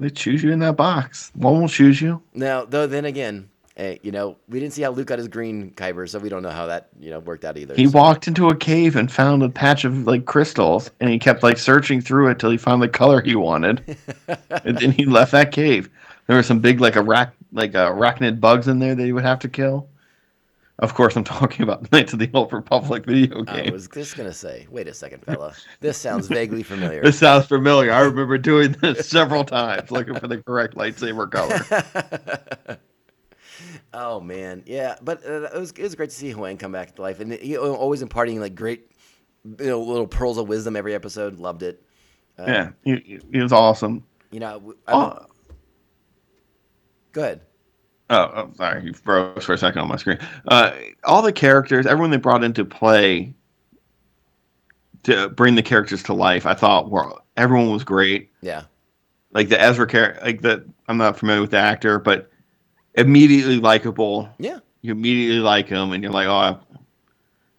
[0.00, 1.30] They choose you in that box.
[1.34, 2.20] One will choose you.
[2.34, 5.70] Now, though, then again, eh, you know, we didn't see how Luke got his green
[5.72, 7.74] Kyber, so we don't know how that you know worked out either.
[7.74, 11.18] He So- walked into a cave and found a patch of like crystals, and he
[11.18, 13.96] kept like searching through it till he found the color he wanted,
[14.64, 15.88] and then he left that cave.
[16.26, 19.12] There were some big like a arach like uh, arachnid bugs in there that he
[19.12, 19.88] would have to kill.
[20.80, 23.68] Of course, I'm talking about Knights of the Old Republic video game.
[23.68, 25.54] I was just gonna say, wait a second, fella.
[25.80, 27.00] This sounds vaguely familiar.
[27.04, 27.92] This sounds familiar.
[27.92, 32.78] I remember doing this several times, looking for the correct lightsaber color.
[33.92, 36.94] Oh man, yeah, but uh, it was it was great to see Huyang come back
[36.96, 38.90] to life, and he always imparting like great,
[39.44, 41.38] you know, little pearls of wisdom every episode.
[41.38, 41.82] Loved it.
[42.38, 44.02] Uh, yeah, he, he was awesome.
[44.30, 45.26] You know, I- Oh,
[47.12, 47.40] go ahead.
[48.10, 50.18] Oh, oh, sorry, you froze for a second on my screen.
[50.48, 50.72] Uh,
[51.04, 53.34] all the characters, everyone they brought into play
[55.04, 58.30] to bring the characters to life, I thought were everyone was great.
[58.42, 58.64] Yeah,
[59.32, 62.30] Like the Ezra character, like the I'm not familiar with the actor, but
[62.94, 64.28] immediately likable.
[64.38, 66.60] yeah, You immediately like him, and you're like, oh,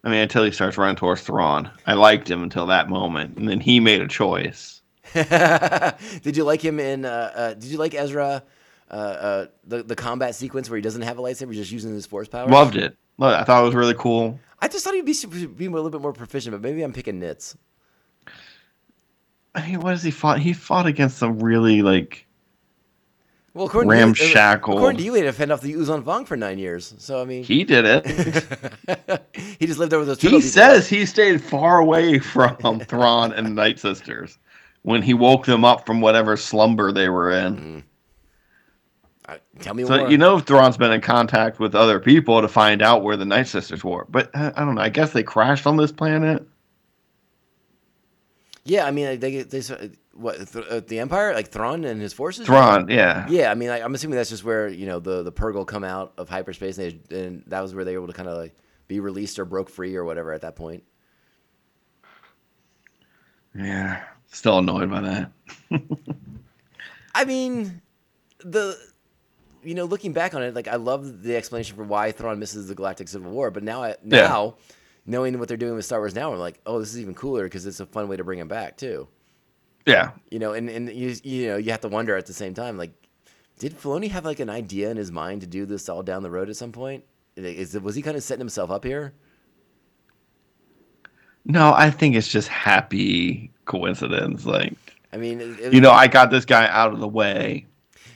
[0.03, 1.69] I mean, until he starts running towards Thrawn.
[1.87, 4.81] I liked him until that moment, and then he made a choice.
[5.13, 7.05] did you like him in?
[7.05, 8.43] Uh, uh, did you like Ezra?
[8.89, 12.05] Uh, uh, the the combat sequence where he doesn't have a lightsaber, just using his
[12.05, 12.47] force power.
[12.47, 12.95] Loved it.
[13.19, 14.39] I thought it was really cool.
[14.59, 17.19] I just thought he'd be be a little bit more proficient, but maybe I'm picking
[17.19, 17.57] nits.
[19.55, 20.39] I mean, what has he fought?
[20.39, 22.27] He fought against some really like
[23.55, 23.95] Well, according to
[24.25, 24.33] you,
[24.77, 26.93] according to you, he had to fend off the Yuuzhan Vong for nine years.
[26.97, 28.05] So I mean, he did it.
[29.59, 30.21] he just lived over those.
[30.21, 30.41] he people.
[30.41, 34.37] says he stayed far away from Thrawn and the Night Sisters
[34.81, 37.81] when he woke them up from whatever slumber they were in.
[39.27, 40.11] Uh, Tell me So more.
[40.11, 43.47] you know Thrawn's been in contact with other people to find out where the Night
[43.47, 44.05] Sisters were.
[44.09, 44.81] But uh, I don't know.
[44.81, 46.45] I guess they crashed on this planet.
[48.65, 49.61] Yeah, I mean, like, they they
[50.13, 52.47] what th- uh, the Empire, like Thrawn and his forces.
[52.47, 53.27] Thrawn, yeah.
[53.29, 55.83] Yeah, I mean, like, I'm assuming that's just where you know the the Purrgil come
[55.83, 58.37] out of hyperspace, and, they, and that was where they were able to kind of
[58.37, 58.55] like
[58.87, 60.83] be released or broke free or whatever at that point.
[63.55, 64.03] Yeah.
[64.31, 65.31] Still annoyed by that.
[67.15, 67.81] I mean,
[68.39, 68.77] the
[69.63, 72.67] you know, looking back on it, like I love the explanation for why Thrawn misses
[72.67, 74.55] the Galactic Civil War, but now, I, now,
[75.05, 77.43] knowing what they're doing with Star Wars now, I'm like, oh, this is even cooler
[77.43, 79.07] because it's a fun way to bring him back too.
[79.85, 80.11] Yeah.
[80.31, 82.77] You know, and and you you know you have to wonder at the same time,
[82.77, 82.91] like,
[83.59, 86.31] did Filoni have like an idea in his mind to do this all down the
[86.31, 87.03] road at some point?
[87.35, 89.13] Is it, was he kind of setting himself up here?
[91.45, 94.45] No, I think it's just happy coincidence.
[94.45, 94.73] Like,
[95.13, 97.67] I mean, it, it, you know, I got this guy out of the way.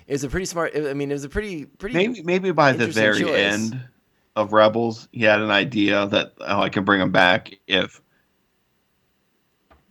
[0.07, 0.75] it was a pretty smart.
[0.75, 1.95] I mean, it was a pretty pretty.
[1.95, 3.35] Maybe maybe by the very choice.
[3.35, 3.79] end
[4.39, 8.01] of Rebels, he had an idea that oh, I can bring him back if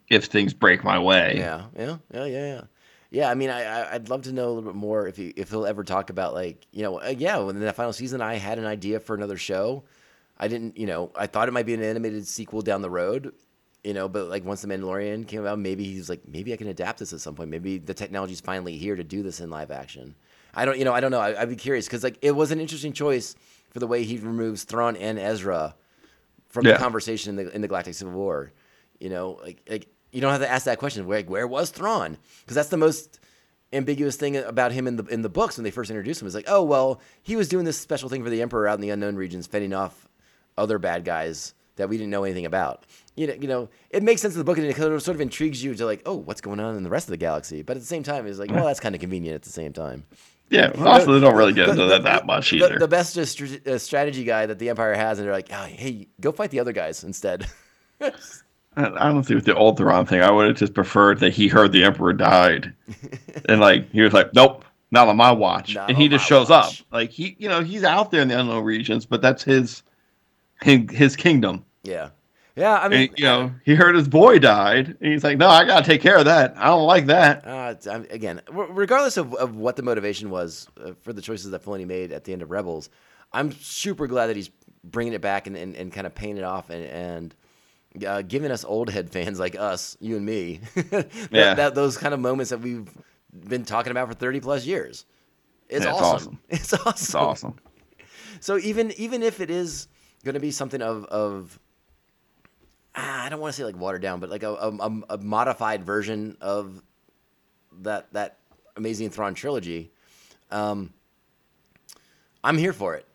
[0.08, 1.34] if things break my way.
[1.36, 2.60] Yeah, yeah, yeah, yeah, yeah.
[3.10, 5.50] Yeah, I mean, I, I'd love to know a little bit more if he if
[5.50, 8.58] he'll ever talk about like you know uh, yeah when the final season I had
[8.58, 9.84] an idea for another show,
[10.38, 13.34] I didn't you know I thought it might be an animated sequel down the road,
[13.84, 16.68] you know, but like once the Mandalorian came out, maybe he's like maybe I can
[16.68, 17.50] adapt this at some point.
[17.50, 20.14] Maybe the technology's finally here to do this in live action.
[20.54, 21.20] I don't you know I don't know.
[21.20, 23.36] I, I'd be curious because like it was an interesting choice
[23.70, 25.74] for the way he removes Thrawn and Ezra
[26.48, 26.72] from Yeah.
[26.74, 28.52] the conversation in the in the Galactic Civil War.
[28.98, 31.06] You know, like like you don't have to ask that question.
[31.06, 32.16] Where where was Thrawn?
[32.40, 33.20] Because that's the most
[33.72, 36.28] ambiguous thing about him in the in the books when they first introduced him.
[36.28, 38.80] Is like, oh well, he was doing this special thing for the Emperor out in
[38.80, 40.08] the unknown regions, fending off
[40.56, 42.84] other bad guys that we didn't know anything about.
[43.14, 45.14] You know, you know, it makes sense in the book, and it sort of sort
[45.14, 47.62] of intrigues you to like, oh, what's going on in the rest of the galaxy?
[47.62, 49.72] But at the same time, it's like, well, that's kind of convenient at the same
[49.72, 50.04] time.
[50.50, 50.72] Yeah.
[50.78, 52.78] Also, they don't really get into that that much either.
[52.78, 56.32] the best uh, strategy guy that the Empire has, and they're like, oh, hey, go
[56.32, 57.46] fight the other guys instead.
[58.76, 60.22] I don't see with the old Thrawn thing.
[60.22, 62.72] I would have just preferred that he heard the Emperor died,
[63.48, 66.48] and like he was like, "Nope, not on my watch," Not and he just shows
[66.48, 66.80] watch.
[66.82, 66.86] up.
[66.92, 69.82] Like he, you know, he's out there in the unknown regions, but that's his
[70.62, 71.64] his, his kingdom.
[71.82, 72.10] yeah,
[72.58, 72.78] yeah.
[72.78, 75.64] I mean, And, you know, he heard his boy died, and he's like, "No, I
[75.64, 76.54] gotta take care of that.
[76.56, 77.74] I don't like that." Uh,
[78.10, 82.12] again, regardless of, of what the motivation was uh, for the choices that Filoni made
[82.12, 82.90] at the end of Rebels,
[83.32, 84.50] I'm super glad that he's
[84.84, 86.84] bringing it back and, and, and kind of paying it off and,
[87.94, 90.60] and uh, giving us old head fans like us, you and me,
[90.90, 91.54] that, Yeah.
[91.54, 92.88] that, those kind of moments that we've
[93.48, 95.04] been talking about for 30 plus years.
[95.68, 96.38] It's, Yeah, it's awesome.
[96.38, 96.38] awesome.
[96.48, 96.90] It's awesome.
[96.92, 97.54] It's awesome.
[98.40, 99.88] So even even if it is
[100.24, 101.58] going to be something of of
[103.00, 106.36] I don't want to say like watered down, but like a, a, a modified version
[106.40, 106.82] of
[107.80, 108.38] that that
[108.76, 109.90] amazing Thrawn trilogy,
[110.50, 110.92] um,
[112.42, 113.06] I'm here for it.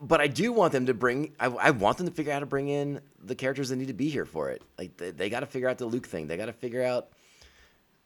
[0.00, 1.34] But I do want them to bring.
[1.40, 3.88] I, I want them to figure out how to bring in the characters that need
[3.88, 4.62] to be here for it.
[4.78, 6.28] Like they, they got to figure out the Luke thing.
[6.28, 7.08] They got to figure out,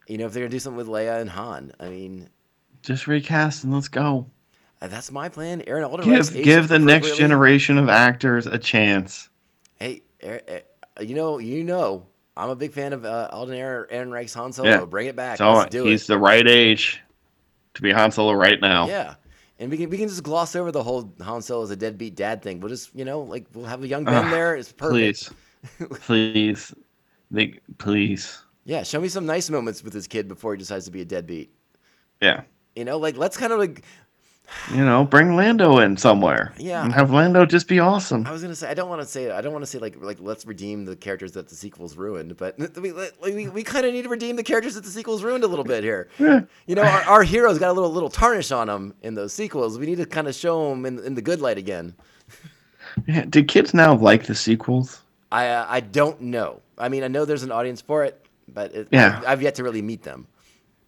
[0.06, 1.72] you know, if they're gonna do something with Leia and Han.
[1.78, 2.30] I mean,
[2.80, 4.26] Just recast and let's go.
[4.80, 5.62] uh, that's my plan.
[5.66, 9.28] Aaron Alder Give give the next generation of actors a chance.
[9.78, 10.62] Hey, Er-
[11.08, 12.06] you know, you know,
[12.36, 14.68] I'm a big fan of uh, Alden Ehrenreich's Han Solo.
[14.68, 14.84] Yeah.
[14.84, 15.38] Bring it back.
[15.38, 16.08] So Let's do he's it.
[16.08, 17.00] the right age
[17.74, 18.86] to be Han Solo right now.
[18.86, 19.14] Yeah,
[19.58, 22.14] and we can we can just gloss over the whole Han Solo as a deadbeat
[22.14, 22.60] dad thing.
[22.60, 24.56] We'll just you know like we'll have a young Ben Ugh, there.
[24.56, 25.32] It's perfect.
[25.78, 26.74] Please, please,
[27.30, 28.42] they, please.
[28.64, 31.04] Yeah, show me some nice moments with this kid before he decides to be a
[31.04, 31.52] deadbeat.
[32.20, 32.42] Yeah.
[32.76, 33.84] You know, like let's kind of like
[34.70, 36.52] You know, bring Lando in somewhere.
[36.58, 36.84] Yeah.
[36.84, 38.26] And have Lando just be awesome.
[38.26, 39.96] I was gonna say I don't want to say I don't want to say like
[40.00, 42.92] like let's redeem the characters that the sequels ruined, but we
[43.22, 45.64] we, we kind of need to redeem the characters that the sequels ruined a little
[45.64, 46.08] bit here.
[46.66, 49.78] You know, our, our heroes got a little little tarnish on them in those sequels.
[49.78, 51.94] We need to kind of show them in, in the good light again.
[53.06, 55.00] Yeah, do kids now like the sequels?
[55.30, 56.60] I uh, I don't know.
[56.78, 59.18] I mean, I know there's an audience for it, but it, Yeah.
[59.18, 60.26] I've, I've yet to really meet them.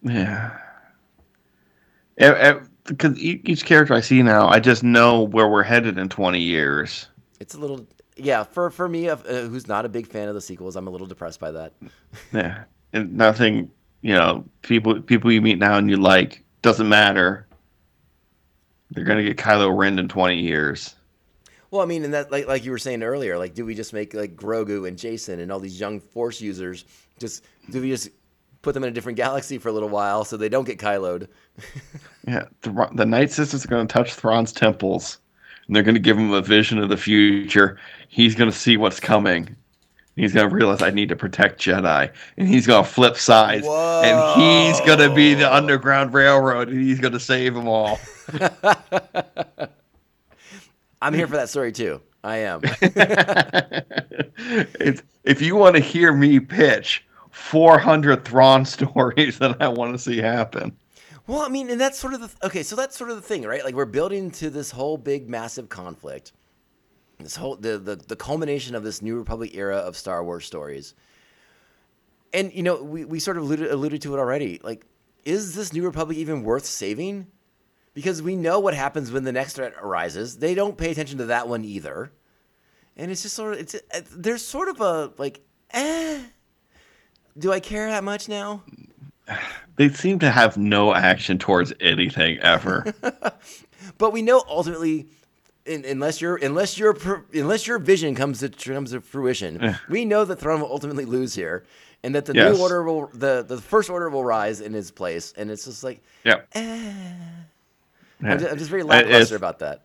[0.02, 0.58] Yeah.
[2.84, 7.08] Because each character I see now, I just know where we're headed in 20 years.
[7.40, 7.86] It's a little
[8.16, 10.90] yeah, for for me, uh, who's not a big fan of the sequels, I'm a
[10.90, 11.72] little depressed by that.
[12.32, 13.70] Yeah, and nothing.
[14.02, 17.46] You know, people people you meet now and you like doesn't matter.
[18.90, 20.94] They're gonna get Kylo Ren in twenty years.
[21.70, 23.92] Well, I mean, and that like like you were saying earlier, like do we just
[23.92, 26.84] make like Grogu and Jacen and all these young Force users
[27.18, 28.10] just do we just
[28.64, 31.28] put them in a different galaxy for a little while so they don't get Kyloed?
[32.26, 35.18] Yeah, the, the Night Sisters are gonna touch Thrawn's temples,
[35.66, 37.78] and they're gonna give him a vision of the future.
[38.08, 39.54] He's gonna see what's coming.
[40.16, 44.80] He's gonna realize I need to protect Jedi, and he's gonna flip sides, and he's
[44.86, 48.00] gonna be the Underground Railroad, and he's gonna save them all.
[51.02, 52.00] I'm here for that story too.
[52.22, 52.62] I am.
[55.24, 57.04] if you want to hear me pitch
[57.44, 60.76] 400 Thrawn stories that I want to see happen.
[61.26, 62.62] Well, I mean, and that's sort of the okay.
[62.62, 63.64] So that's sort of the thing, right?
[63.64, 66.32] Like we're building to this whole big, massive conflict.
[67.18, 70.94] This whole the the, the culmination of this New Republic era of Star Wars stories.
[72.32, 74.60] And you know, we, we sort of alluded, alluded to it already.
[74.62, 74.84] Like,
[75.24, 77.28] is this New Republic even worth saving?
[77.94, 80.38] Because we know what happens when the next threat arises.
[80.38, 82.12] They don't pay attention to that one either.
[82.96, 85.40] And it's just sort of it's uh, there's sort of a like,
[85.70, 86.20] eh.
[87.38, 88.62] Do I care that much now?
[89.76, 92.94] They seem to have no action towards anything ever.
[93.98, 95.06] But we know ultimately,
[95.66, 96.96] in, unless your unless your
[97.34, 99.74] unless your vision comes to comes to fruition, eh.
[99.90, 101.64] we know that Thrawn will ultimately lose here,
[102.04, 102.54] and that the Yes.
[102.56, 105.82] new order will the the first order will rise in his place, and it's just
[105.84, 106.42] like yeah.
[106.52, 107.02] Eh.
[108.22, 109.82] I'm, just, I'm just very uh, It- lackluster it's- about that.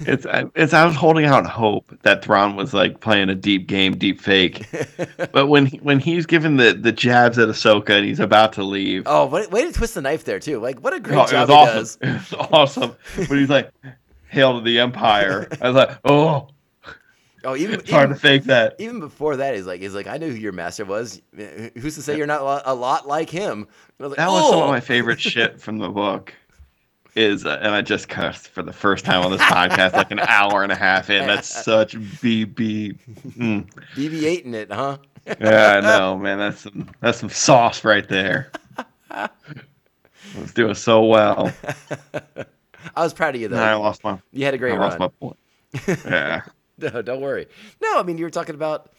[0.00, 3.96] It's it's I was holding out hope that Thrawn was like playing a deep game,
[3.96, 4.64] deep fake.
[5.32, 8.62] but when he, when he's giving the, the jabs at Ahsoka and he's about to
[8.62, 10.60] leave, Oh, way, way to twist the knife there too!
[10.60, 11.76] Like what a great oh, it job was he awesome.
[11.78, 11.98] does.
[12.00, 12.96] It was awesome.
[13.16, 13.72] But he's like,
[14.28, 16.48] "Hail to the Empire!" I was like, "Oh,
[17.44, 20.06] Oh, even it's hard even, to fake that." even before that, he's like he's like
[20.06, 21.20] I knew who your master was.
[21.36, 23.66] Who's to say you're not a lot- like him?
[23.98, 26.32] Was like, That was some "Oh." of my favorite shit from the book.
[27.14, 30.20] Is uh, and I just cussed for the first time on this podcast, like an
[30.26, 31.26] hour and a half in.
[31.26, 32.98] That's such BB.
[33.36, 33.70] Mm.
[33.94, 34.96] BB-8 in it, huh?
[35.26, 36.38] Yeah, I know, man.
[36.38, 38.50] That's some that's some sauce right there.
[39.10, 41.52] Let's do so well.
[42.96, 43.56] I was proud of you though.
[43.56, 45.36] And I lost my You had a great I lost my point.
[45.86, 46.42] Yeah.
[46.78, 47.46] No, don't worry.
[47.82, 48.90] No, I mean you were talking about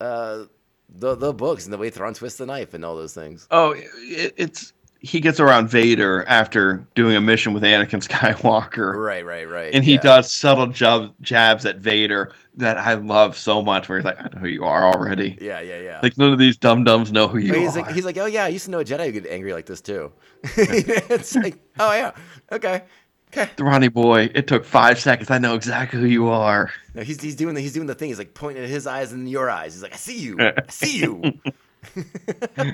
[0.00, 0.44] uh,
[0.88, 3.48] the the books and the way Thrawn twists the knife and all those things.
[3.50, 8.94] Oh, it, it's he gets around Vader after doing a mission with Anakin Skywalker.
[8.94, 9.74] Right, right, right.
[9.74, 10.00] and he yeah.
[10.00, 13.88] does subtle jab, jabs at Vader that I love so much.
[13.88, 16.00] Where he's like, "I know who you are already." Yeah, yeah, yeah.
[16.02, 17.82] Like none of these dum dums know who you he's are.
[17.82, 19.66] like, he's like, oh yeah, I used to know a Jedi who get angry like
[19.66, 20.12] this too.
[20.44, 22.12] it's like, oh yeah,
[22.52, 22.82] okay,
[23.28, 23.50] okay.
[23.56, 25.30] The Ronnie boy, it took five seconds.
[25.30, 26.70] I know exactly who you are.
[26.94, 28.08] No, he's he's doing the he's doing the thing.
[28.08, 29.72] He's like pointing at his eyes and your eyes.
[29.72, 31.40] He's like, I see you, I see you.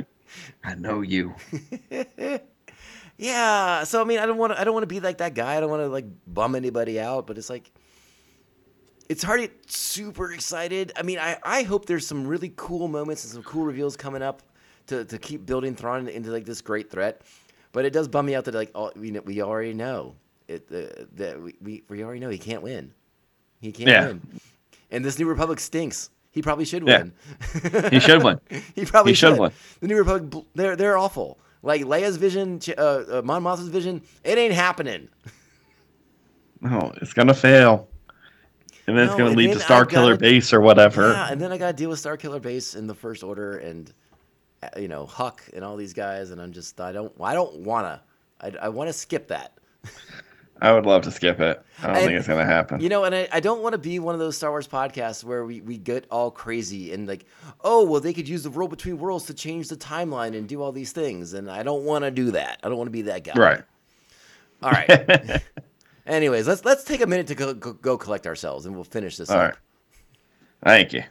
[0.65, 1.35] I know you.
[3.19, 3.85] yeah.
[3.85, 5.57] So I mean, I don't want to I don't want to be like that guy.
[5.57, 7.27] I don't want to like bum anybody out.
[7.27, 7.71] But it's like,
[9.09, 10.93] it's hard to get super excited.
[10.97, 14.23] I mean, I I hope there's some really cool moments and some cool reveals coming
[14.23, 14.43] up
[14.89, 17.23] to to keep building Thrawn into like this great threat.
[17.73, 20.15] But it does bum me out that like all, we know, we already know
[20.49, 22.93] it uh, that we, we we already know he can't win.
[23.61, 24.07] He can't Yeah.
[24.09, 24.23] win.
[24.91, 26.11] And this New Republic stinks.
[26.37, 26.99] He probably should Yeah.
[26.99, 27.13] win.
[27.91, 28.39] He should win.
[28.75, 29.41] he probably He should should.
[29.41, 29.53] win.
[29.81, 31.39] The New Republic, they're they're awful.
[31.63, 35.09] Like Leia's vision, uh, uh, Mon Mothma's vision, it ain't happening.
[36.61, 37.89] No, it's gonna fail.
[38.87, 41.13] And then it's gonna lead to Star I've Killer gotta- Base or whatever.
[41.13, 43.59] Yeah, and then I got to deal with Star Killer Base in the First Order
[43.59, 43.93] and
[44.63, 47.57] uh, you know Hux and all these guys, and I'm just I don't I don't
[47.61, 48.03] wanna
[48.41, 49.59] I, I want to skip that.
[50.63, 51.63] I would love to skip it.
[51.83, 52.81] I don't And- think it's gonna happen.
[52.81, 55.23] You know, and I, I don't want to be one of those Star Wars podcasts
[55.23, 57.27] where we, we get all crazy and like,
[57.63, 60.63] oh, well, they could use the world between worlds to change the timeline and do
[60.63, 61.35] all these things.
[61.35, 62.59] And I don't want to do that.
[62.63, 63.35] I don't want to be that guy.
[63.37, 63.63] right.
[64.63, 65.43] All right.
[66.07, 69.17] Anyways, let's let's take a minute to go, go, go collect ourselves and we'll finish
[69.19, 69.43] this All up.
[69.51, 69.55] right.
[70.65, 71.03] Thank you.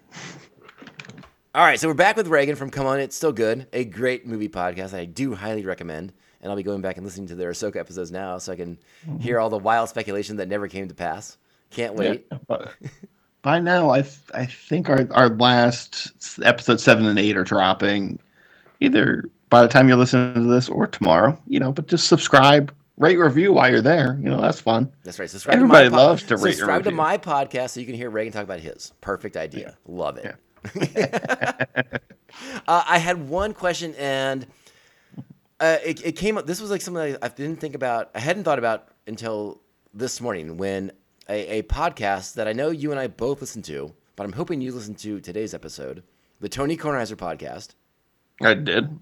[1.54, 4.26] All right, so we're back with Regan from Come On, It's Still Good, a great
[4.28, 6.12] movie podcast I do highly recommend.
[6.46, 8.78] And I'll be going back and listening to their Ahsoka episodes now so I can
[9.20, 11.40] hear all the wild speculation that never came to pass.
[11.72, 12.28] Can't wait.
[12.50, 12.68] Yeah,
[13.42, 16.14] By now, I th- I think our our last
[16.44, 18.20] episode seven and eight are dropping,
[18.80, 21.36] either by the time you're listening to this or tomorrow.
[21.48, 24.16] You know, but just subscribe, rate, review while you're there.
[24.22, 24.92] You know, that's fun.
[25.04, 25.28] That's right.
[25.28, 28.34] Subscribe Everybody to loves to rate subscribe to my podcast so you can hear Regan
[28.34, 28.94] talk about his.
[29.02, 29.76] Perfect idea.
[29.88, 30.36] Love it.
[32.68, 34.46] uh, I had one question and
[35.60, 36.46] uh, it, it came up.
[36.46, 38.12] This was like something I, I didn't think about.
[38.16, 39.62] I hadn't thought about until
[39.94, 40.92] this morning when
[41.30, 44.62] a, a podcast that I know you and I both listen to, but I'm hoping
[44.62, 46.04] you listen to today's episode,
[46.40, 47.70] the Tony Kornheiser podcast.
[48.42, 49.00] I did.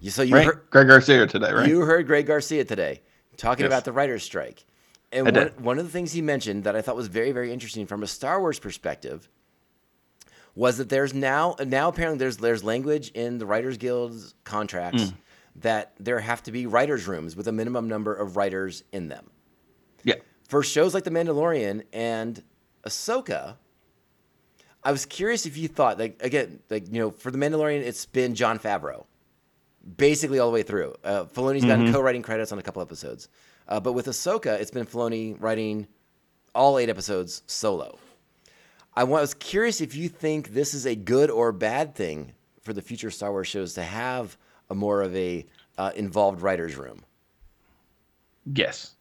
[0.00, 0.46] You, so you Right?
[0.46, 1.68] heard, Greg Garcia today, right?
[1.68, 3.00] you heard Greg Garcia today
[3.36, 3.70] talking Yes.
[3.72, 4.66] about the writer's strike.
[5.10, 7.86] And one, one of the things he mentioned that I thought was very, very interesting
[7.86, 9.28] from a Star Wars perspective
[10.56, 15.14] was that there's now now apparently there's there's language in the Writers Guild's contracts Mm.
[15.56, 19.30] That there have to be writers' rooms with a minimum number of writers in them.
[20.02, 20.16] yeah.
[20.48, 22.42] For shows like The Mandalorian and
[22.86, 23.56] Ahsoka,
[24.82, 28.04] I was curious if you thought like again like you know for The Mandalorian it's
[28.04, 29.04] been Jon Favreau
[29.96, 30.94] basically all the way through.
[31.04, 33.28] Uh, Filoni's gotten co-writing credits on a couple episodes,
[33.68, 35.86] uh, but with Ahsoka, it's been Filoni writing
[36.54, 37.98] all eight episodes solo.
[38.94, 42.32] I was curious if you think this is a good or bad thing
[42.62, 44.38] for the future Star Wars shows to have
[44.74, 45.46] a more of a
[45.78, 47.00] uh, involved writers' room.
[48.52, 48.92] Yes.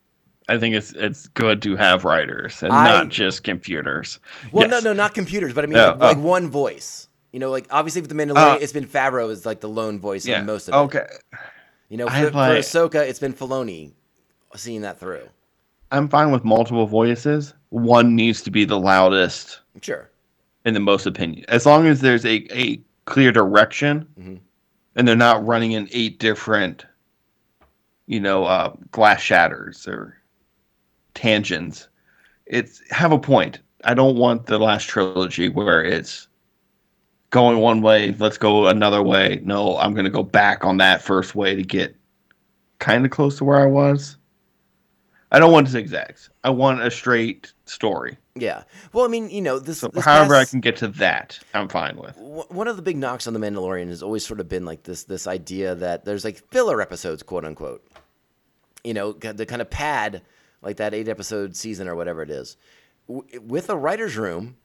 [0.49, 4.19] I think it's it's good to have writers and I- not just computers.
[4.51, 4.83] Well, Yes.
[4.83, 7.07] no, no, not computers, but I mean like, like one voice.
[7.31, 9.99] You know, like obviously with the Mandalorian, Uh, it's been Favreau is like the lone
[9.99, 10.39] voice Yeah.
[10.39, 10.77] in most of it.
[10.77, 11.07] okay.
[11.89, 13.91] You know, I for, for Ahsoka, it's been Filoni
[14.55, 15.27] seeing that through.
[15.91, 17.53] I'm fine with multiple voices.
[17.69, 20.09] One needs to be the loudest Sure.
[20.65, 21.45] and the most opinion.
[21.47, 24.39] As long as there's a, a clear direction Mhm.
[24.95, 26.85] And they're not running in eight different,
[28.05, 30.17] you know, uh, glass shatters or
[31.13, 31.87] tangents.
[32.45, 33.59] It's have a point.
[33.83, 36.27] I don't want the last trilogy where it's
[37.33, 39.41] going one way, let's go another way.
[39.43, 41.95] No, I'm going to go back on that first way to get
[42.77, 44.17] kind of close to where I was.
[45.31, 46.29] I don't want zigzags.
[46.43, 48.17] I want a straight story.
[48.35, 48.63] Yeah.
[48.93, 49.79] Well, I mean, you know, this.
[49.79, 52.15] So this however I can get to that, I'm fine with.
[52.15, 54.83] w- one of the big knocks on the Mandalorian has always sort of been like
[54.83, 57.85] this this idea that there's like filler episodes, quote unquote.
[58.83, 60.23] You know, the kind of pad
[60.61, 62.57] like that eight episode season or whatever it is,
[63.07, 64.57] w- with a writer's room,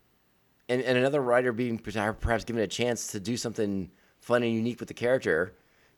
[0.68, 3.90] and, and another writer being perhaps given a chance to do something
[4.20, 5.54] fun and unique with the character,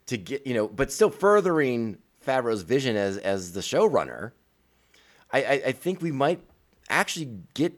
[0.07, 4.33] to get you know, but still furthering Favreau's vision as as the showrunner.
[5.33, 6.41] I, I, I think we might
[6.91, 7.73] actually get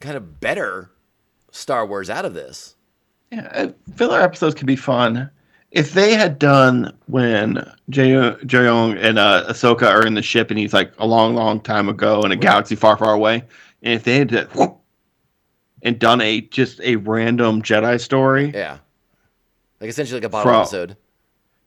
[0.00, 0.90] kind of better
[1.50, 2.76] Star Wars out of this.
[3.32, 5.30] Yeah, uh, filler episodes can be fun.
[5.70, 10.72] If they had done when Huyang and uh, Ahsoka are in the ship and he's
[10.72, 13.44] like a long, long time ago in a galaxy far, far away,
[13.82, 14.78] and if they had to, whoop,
[15.82, 18.78] and done a just a random Jedi story, Yeah.
[19.80, 20.96] Like essentially like a bottle From- episode.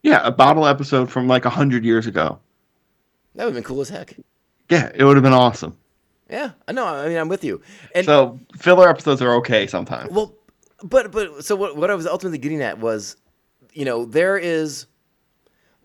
[0.04, 2.40] yeah, a bottle episode from like a hundred years ago,
[3.36, 4.16] That would have been cool as heck.
[4.70, 5.78] yeah, it would have been awesome.
[6.30, 6.52] Yeah.
[6.68, 6.86] I know.
[6.86, 7.62] I mean, I'm with you.
[7.94, 10.12] And So filler episodes are okay sometimes.
[10.12, 10.34] well,
[10.84, 13.16] but but so what what I was ultimately getting at was,
[13.74, 14.88] you know, there is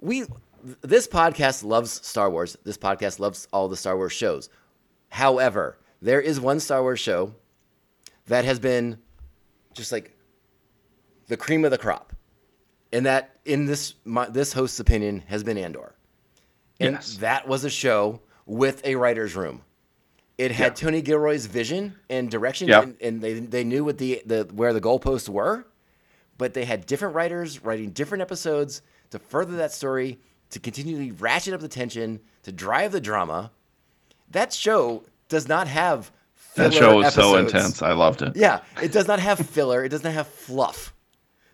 [0.01, 0.25] we
[0.83, 2.57] this podcast loves Star Wars.
[2.65, 4.49] This podcast loves all the Star Wars shows.
[5.11, 7.35] However, there is one Star Wars show
[8.27, 8.99] that has been
[9.75, 10.17] just like
[11.29, 12.13] the cream of the crop.
[12.93, 15.95] And that in this my, this host's opinion has been Andor.
[16.81, 17.17] And Yes.
[17.19, 19.63] that was a show with a writer's room.
[20.39, 20.75] It had Yeah.
[20.75, 22.83] Tony Gilroy's vision and direction, Yeah.
[22.83, 25.67] and, and they, they knew what the, the where the goalposts were,
[26.39, 30.19] but they had different writers writing different episodes to further that story,
[30.51, 33.51] to continually ratchet up the tension, to drive the drama.
[34.31, 36.69] That show does not have filler.
[36.69, 37.83] that show was so intense.
[37.83, 38.37] I loved it.
[38.37, 39.85] Yeah, it does not have filler.
[39.85, 40.95] It does not have fluff.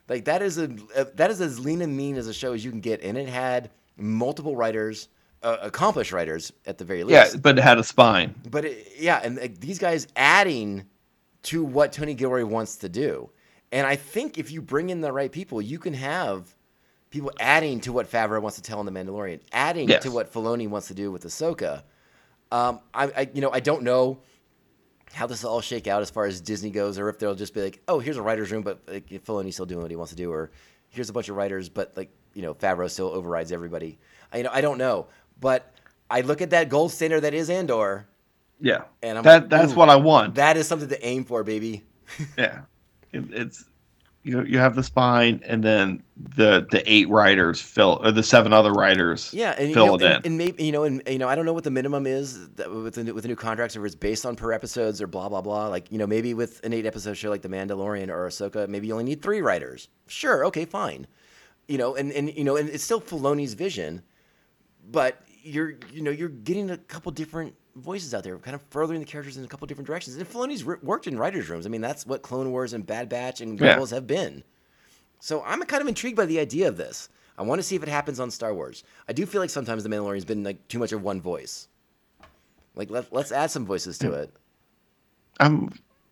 [0.07, 2.63] Like that is a, a that is as lean and mean as a show as
[2.63, 5.07] you can get, and it had multiple writers,
[5.43, 7.33] uh, accomplished writers at the very least.
[7.33, 8.35] Yeah, but it had a spine.
[8.49, 10.85] But it, yeah, and like, these guys adding
[11.43, 13.29] to what Tony Gilroy wants to do,
[13.71, 16.55] and I think if you bring in the right people, you can have
[17.09, 20.03] people adding to what Favreau wants to tell in The Mandalorian, adding Yes.
[20.03, 21.83] to what Filoni wants to do with Ahsoka.
[22.51, 24.19] Um, I, I, you know, I don't know
[25.13, 27.53] how this will all shake out as far as Disney goes, or if they'll just
[27.53, 30.11] be like, oh, here's a writer's room, but like, Filoni's still doing what he wants
[30.11, 30.51] to do, or
[30.89, 33.97] here's a bunch of writers, but like, you know, Favreau still overrides everybody.
[34.33, 35.07] I, you know, I don't know,
[35.39, 35.71] but
[36.09, 38.07] I look at that gold standard that is Andor,
[38.59, 40.35] Yeah, and I'm that like, that's what I want.
[40.35, 41.83] That is something to aim for, baby.
[42.37, 42.61] Yeah,
[43.11, 43.65] it, it's
[44.23, 44.43] you.
[44.43, 48.71] You have the spine, and then the the eight writers fill, or the seven other
[48.71, 49.33] writers.
[49.33, 50.31] Yeah, and fill you know, it and, in.
[50.31, 52.71] and maybe you know, and you know, I don't know what the minimum is that
[52.71, 55.07] with the new- with the new contracts, or if it's based on per episodes or
[55.07, 55.67] blah blah blah.
[55.67, 58.87] Like you know, maybe with an eight episode show like The Mandalorian or Ahsoka, maybe
[58.87, 59.87] you only need three writers.
[60.07, 61.07] Sure, okay, fine.
[61.67, 64.03] You know, and and you know, and it's still Filoni's vision,
[64.91, 68.99] but you're you know you're getting a couple different voices out there, kind of furthering
[68.99, 70.15] the characters in a couple different directions.
[70.15, 71.65] And Filoni's ri- worked in writers' rooms.
[71.65, 73.71] I mean, that's what Clone Wars and Bad Batch and Yeah.
[73.71, 74.43] Rebels have been.
[75.19, 77.09] So I'm kind of intrigued by the idea of this.
[77.37, 78.83] I want to see if it happens on Star Wars.
[79.07, 81.67] I do feel like sometimes the Mandalorian's been like too much of one voice.
[82.75, 84.33] Like let, let's add some voices to it.
[85.39, 85.69] I'm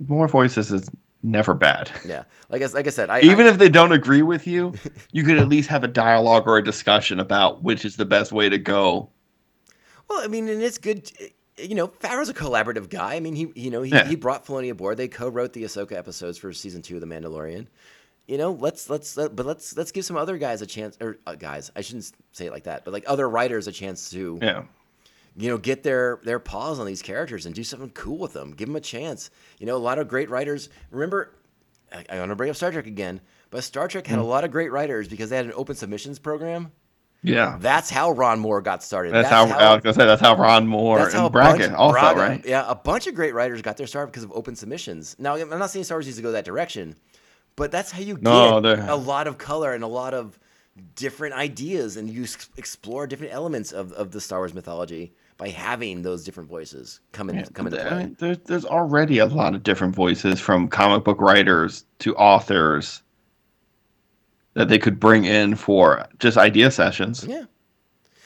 [0.07, 0.89] more voices is
[1.21, 1.89] never bad.
[2.05, 4.73] Yeah, like I, like I said, I Even I, if they don't agree with you,
[5.11, 8.31] you could at least have a dialogue or a discussion about which is the best
[8.31, 9.09] way to go.
[10.09, 11.11] Well, I mean, and it's good.
[11.57, 13.15] You know, Favreau's a collaborative guy.
[13.15, 14.05] I mean, he you know he, Yeah.
[14.07, 14.97] he brought Filoni aboard.
[14.97, 17.67] They co-wrote the Ahsoka episodes for season two of The Mandalorian.
[18.27, 21.17] You know, let's let's let, but let's let's give some other guys a chance, or
[21.27, 24.39] uh, guys, I shouldn't say it like that, but like other writers a chance to
[24.41, 24.63] Yeah.
[25.35, 28.51] you know, get their their paws on these characters and do something cool with them.
[28.53, 29.29] Give them a chance.
[29.59, 30.69] You know, a lot of great writers.
[30.89, 31.35] Remember,
[31.91, 33.19] I, I want to bring up Star Trek again,
[33.51, 34.07] but Star Trek Mm.
[34.07, 36.71] had a lot of great writers because they had an open submissions program.
[37.23, 37.57] Yeah.
[37.59, 39.13] That's how Ron Moore got started.
[39.13, 41.71] That's, how, I was gonna say that's how Ron Moore that's how and a bunch-
[41.71, 42.45] also, Braga, right?
[42.45, 45.15] Yeah, a bunch of great writers got their start because of open submissions.
[45.17, 46.95] Now, I'm not saying Star Wars needs to go that direction,
[47.55, 50.37] but that's how you get No, a lot of color and a lot of
[50.95, 52.25] different ideas, and you
[52.57, 57.29] explore different elements of, of the Star Wars mythology by having those different voices come
[57.29, 61.03] in, come into I mean, there's there's already a lot of different voices from comic
[61.03, 63.01] book writers to authors
[64.53, 67.45] that they could bring in for just idea sessions Yeah,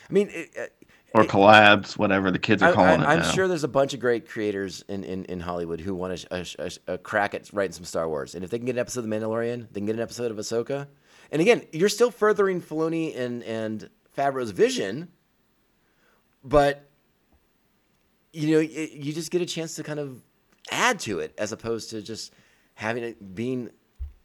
[0.09, 0.65] I mean, it, uh,
[1.13, 3.31] or collabs, whatever the kids are I, calling I, it I'm now.
[3.31, 6.45] sure there's a bunch of great creators in, in, in Hollywood who want a, a,
[6.59, 9.03] a, a crack at writing some Star Wars, and if they can get an episode
[9.03, 10.87] of The Mandalorian, they can get an episode of Ahsoka.
[11.31, 15.09] And again, you're still furthering Filoni and and Favreau's vision,
[16.43, 16.89] but
[18.33, 20.21] you know, y you just get a chance to kind of
[20.71, 22.33] add to it as opposed to just
[22.75, 23.69] having it being.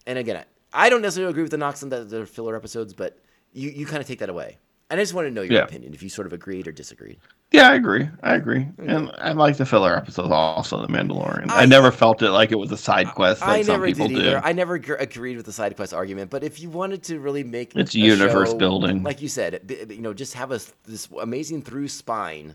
[0.07, 3.19] And again, I, don't necessarily agree with the knocks on the, the filler episodes, but
[3.53, 4.59] you, you kind of take that away.
[4.91, 5.65] And I just want to know your Yeah.
[5.65, 7.19] opinion if you sort of agreed or disagreed.
[7.51, 8.09] Yeah, I agree.
[8.23, 8.67] I agree.
[8.79, 11.51] And I like the filler episodes also, The Mandalorian.
[11.51, 13.87] I, I- never felt it like it was a side quest like I some never
[13.87, 14.21] people did do.
[14.21, 14.41] either.
[14.45, 17.43] I never gr- agreed with the side quest argument, but if you wanted to really
[17.45, 19.03] make It's a universe show, building.
[19.03, 22.55] like you said, you know, just have a this amazing through spine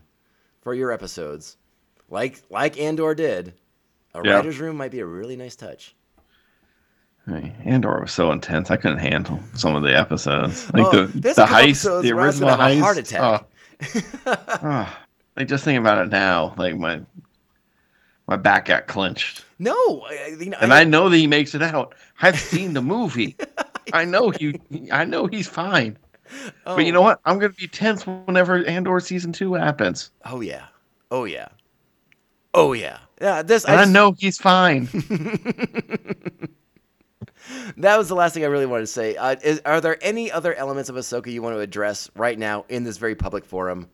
[0.62, 1.56] for your episodes,
[2.08, 3.54] like like Andor did.
[4.14, 4.34] A Yeah.
[4.34, 5.94] writer's room might be a really nice touch.
[7.64, 8.70] Andor was so intense.
[8.70, 10.72] I couldn't handle some of the episodes.
[10.72, 12.80] Like Oh, the, the heist, the I original a heist.
[12.80, 13.20] heart attack.
[13.22, 13.44] oh.
[14.26, 15.00] Ah,
[15.36, 17.00] like just thinking about it now, like my
[18.26, 19.44] my back got clenched.
[19.58, 19.72] No,
[20.08, 21.94] I, I- you know, And I know that he makes it out.
[22.20, 23.36] I've seen the movie.
[23.92, 24.60] I know he
[24.92, 25.96] I know he's fine.
[26.64, 27.20] But you oh, know what?
[27.24, 30.10] I'm gonna be tense whenever Andor season two happens.
[30.24, 30.66] Oh yeah,
[31.10, 31.48] oh yeah,
[32.54, 32.98] oh yeah.
[33.20, 34.88] Yeah, this And I, just- know he's fine.
[37.76, 39.16] that was the last thing I really wanted to say.
[39.16, 42.64] Uh, is, are there any other elements of Ahsoka you want to address right now
[42.68, 43.88] in this very public forum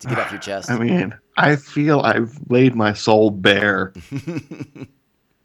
[0.00, 0.70] to get off your chest?
[0.70, 3.92] I mean, I feel I've laid my soul bare.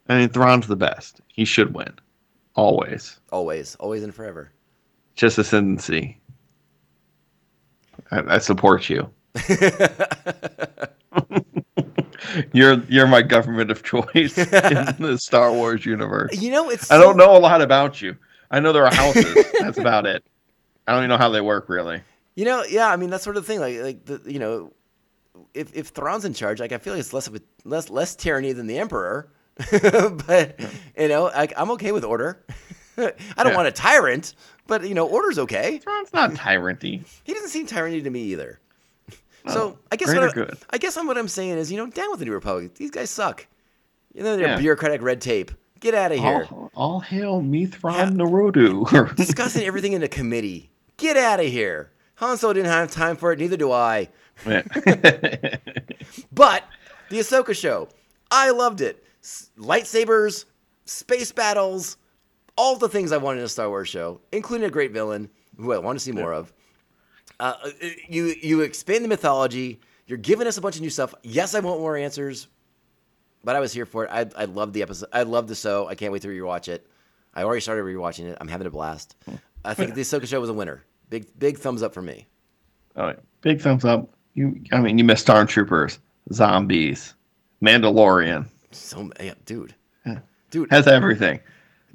[0.09, 1.21] I mean, Thrawn's the best.
[1.27, 1.93] He should win.
[2.55, 3.19] Always.
[3.31, 4.51] always, always, and forever.
[5.15, 6.19] Chiss Ascendancy.
[8.11, 9.09] I, I support you.
[12.53, 16.39] you're you're my government of choice in the Star Wars universe.
[16.41, 16.89] You know, it's.
[16.91, 18.15] I so- don't know a lot about you.
[18.51, 19.35] I know there are houses.
[19.59, 20.23] That's about it.
[20.87, 22.01] I don't even know how they work really.
[22.35, 22.89] You know, yeah.
[22.89, 23.59] I mean, that's sort of the thing.
[23.59, 24.73] Like, like the, you know,
[25.53, 28.15] if if Thrawn's in charge, like I feel like it's less of a less less
[28.15, 29.29] tyranny than the Emperor.
[29.71, 30.59] but
[30.97, 32.43] you know, like, I'm okay with order.
[32.97, 33.55] I don't Yeah.
[33.55, 34.33] want a tyrant,
[34.67, 35.77] but you know, order's okay.
[35.79, 37.03] Thrawn's not tyranty.
[37.23, 38.59] He doesn't seem tyranny to me either.
[39.49, 40.57] Oh, so I guess what I, good.
[40.69, 42.75] I guess I'm, what I'm saying is, you know, down with the New Republic.
[42.75, 43.47] These guys suck.
[44.13, 44.57] You know, their Yeah.
[44.57, 45.51] bureaucratic red tape.
[45.79, 46.47] Get out of here.
[46.51, 49.15] All, all hail Mitth'raw'nuruodo.
[49.15, 50.69] Discussing everything in a committee.
[50.97, 51.91] Get out of here.
[52.15, 53.39] Han Solo didn't have time for it.
[53.39, 54.09] Neither do I.
[54.45, 54.63] Yeah.
[56.31, 56.63] But
[57.09, 57.89] the Ahsoka show,
[58.31, 59.03] I loved it.
[59.23, 60.45] S- lightsabers,
[60.85, 61.97] space battles,
[62.57, 65.71] all the things I wanted in a Star Wars show, including a great villain who
[65.73, 66.51] I want to see more of.
[67.39, 67.53] Uh,
[68.07, 69.79] you you expand the mythology.
[70.07, 71.13] You're giving us a bunch of new stuff.
[71.23, 72.47] Yes, I want more answers,
[73.43, 74.09] but I was here for it.
[74.11, 75.09] I I love the episode.
[75.13, 75.87] I love the show.
[75.87, 76.85] I can't wait to rewatch it.
[77.33, 78.37] I already started rewatching it.
[78.41, 79.15] I'm having a blast.
[79.63, 80.83] I think the Ahsoka show was a winner.
[81.09, 82.27] Big big thumbs up for me.
[82.95, 83.19] All right.
[83.41, 84.09] Big thumbs up.
[84.33, 85.99] You, I mean, you missed Stormtroopers,
[86.33, 87.13] zombies,
[87.63, 88.45] Mandalorian.
[88.71, 89.73] So yeah, dude,
[90.05, 90.19] Yeah.
[90.51, 91.39] dude, Has everything.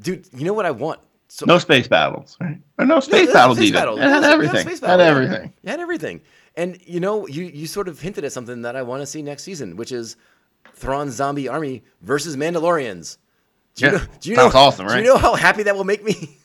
[0.01, 0.27] dude.
[0.33, 1.01] You know what I want?
[1.35, 2.59] So No space battles, right?
[2.79, 3.81] Or no No, space no, battles space even.
[3.81, 3.99] battle.
[3.99, 4.67] It had No, no everything.
[4.69, 5.07] space Had yeah.
[5.07, 5.53] everything.
[5.65, 6.21] It had everything.
[6.55, 9.21] And you know, you you sort of hinted at something that I want to see
[9.21, 10.17] next season, which is
[10.75, 13.19] Thrawn's zombie army versus Mandalorians.
[13.75, 15.03] Do you Yeah, know, do you sounds know, awesome, Do right?
[15.03, 16.39] you know how happy that will make me?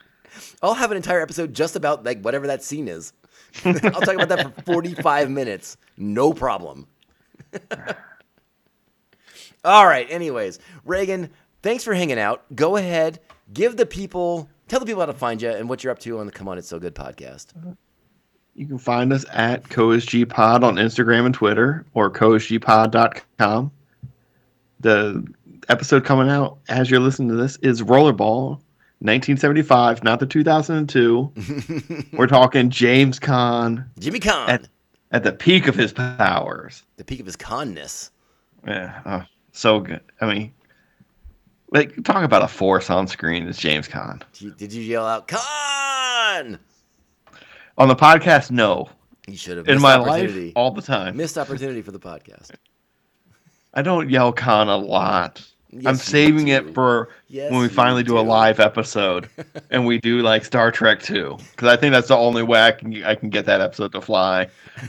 [0.62, 3.12] I'll have an entire episode just about like whatever that scene is.
[3.66, 5.76] I'll talk about that for 45 minutes.
[5.98, 6.86] No problem.
[9.64, 10.10] All right.
[10.10, 11.28] Anyways, Regan,
[11.62, 12.44] thanks for hanging out.
[12.54, 13.20] Go ahead,
[13.52, 16.18] give the people, tell the people how to find you and what you're up to
[16.18, 17.46] on the Come On It's So Good podcast.
[18.54, 23.70] You can find us at CoSGPod on Instagram and Twitter or CoSGPod.com.
[24.80, 25.26] The
[25.68, 28.58] episode coming out as you're listening to this is Rollerball,
[29.02, 31.32] 1975, not the 2002.
[32.16, 34.68] We're talking James Caan Jimmy Caan, at,
[35.12, 36.82] at the peak of his powers.
[36.96, 38.10] the peak of his conness.
[38.66, 39.22] Yeah, oh,
[39.52, 40.00] so good.
[40.20, 40.52] I mean,
[41.70, 44.22] like talk about a force on screen is James Caan.
[44.56, 46.58] Did you, yell out Con?
[47.78, 48.88] On the podcast, no.
[49.26, 49.68] You should have.
[49.68, 51.16] In my life, all the time.
[51.16, 52.50] Missed opportunity for the podcast.
[53.74, 55.46] I don't yell Khan a lot.
[55.86, 58.18] I'm saving it for Yes, when we finally do.
[58.18, 59.30] a live episode
[59.70, 62.72] and we do like Star Trek 2 because I think that's the only way I
[62.72, 64.48] can I can get that episode to fly.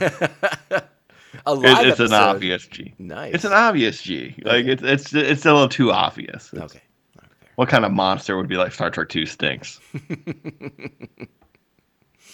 [1.46, 2.14] A live it's an episode.
[2.14, 2.94] obvious G.
[2.98, 3.34] Nice.
[3.34, 4.34] It's an obvious G.
[4.44, 6.52] Like it's it's it's a little too obvious.
[6.52, 6.82] It's- Okay.
[7.14, 7.28] Fair.
[7.56, 9.80] What kind of monster would be like Star Trek 2 stinks?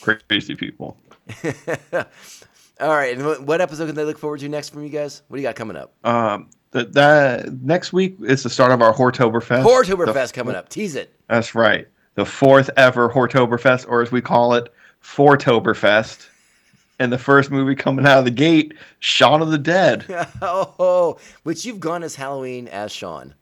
[0.00, 0.96] Crazy people.
[2.80, 3.18] All right.
[3.18, 5.22] And what, episode can they look forward to next from you guys?
[5.28, 5.92] What do you got coming up?
[6.04, 9.62] Um, that that next week is the start of our Hortoberfest.
[9.64, 10.68] The- Hortoberfest coming up.
[10.68, 11.12] Tease it.
[11.28, 11.88] That's right.
[12.14, 14.72] The fourth ever Hortoberfest, or as we call it,
[15.02, 16.28] Fortoberfest.
[16.98, 20.04] And the first movie coming out of the gate, Shaun of the Dead.
[20.42, 23.34] oh, which you've gone as Halloween as Shaun.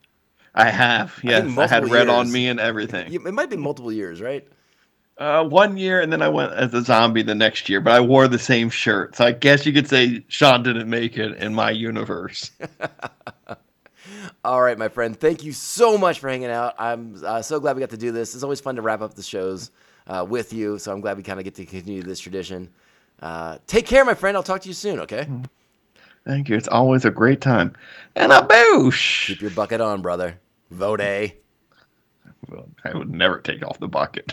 [0.55, 1.43] I have, yes.
[1.43, 3.13] I, had multiple red on me and everything.
[3.13, 4.47] It might be multiple years, right?
[5.19, 8.01] Uh, one year, and then I went as a zombie the next year, but I
[8.01, 9.17] wore the same shirt.
[9.17, 12.51] So I guess you could say Shaun didn't make it in my universe.
[14.45, 15.19] All right, my friend.
[15.19, 16.75] Thank you so much for hanging out.
[16.79, 18.35] I'm uh, so glad we got to do this.
[18.35, 19.71] It's always fun to wrap up the shows
[20.07, 20.79] uh, with you.
[20.79, 22.69] So I'm glad we kind of get to continue this tradition.
[23.21, 24.37] Uh, take care, my friend.
[24.37, 25.01] I'll talk to you soon.
[25.01, 25.29] Okay.
[26.25, 26.57] Thank you.
[26.57, 27.75] It's always a great time.
[28.15, 29.29] And a boosh.
[29.29, 30.39] Keep your bucket on, brother.
[30.71, 31.35] Vote A.
[32.49, 34.33] Well, I would never take off the bucket.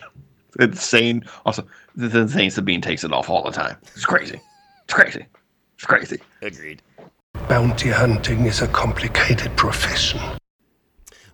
[0.60, 1.24] It's insane.
[1.46, 1.66] Also,
[1.98, 2.52] it's insane.
[2.52, 3.76] Sabine takes it off all the time.
[3.96, 4.40] It's crazy.
[4.84, 5.26] It's crazy.
[5.76, 6.20] It's crazy.
[6.42, 6.82] Agreed.
[7.48, 10.20] Bounty hunting is a complicated profession.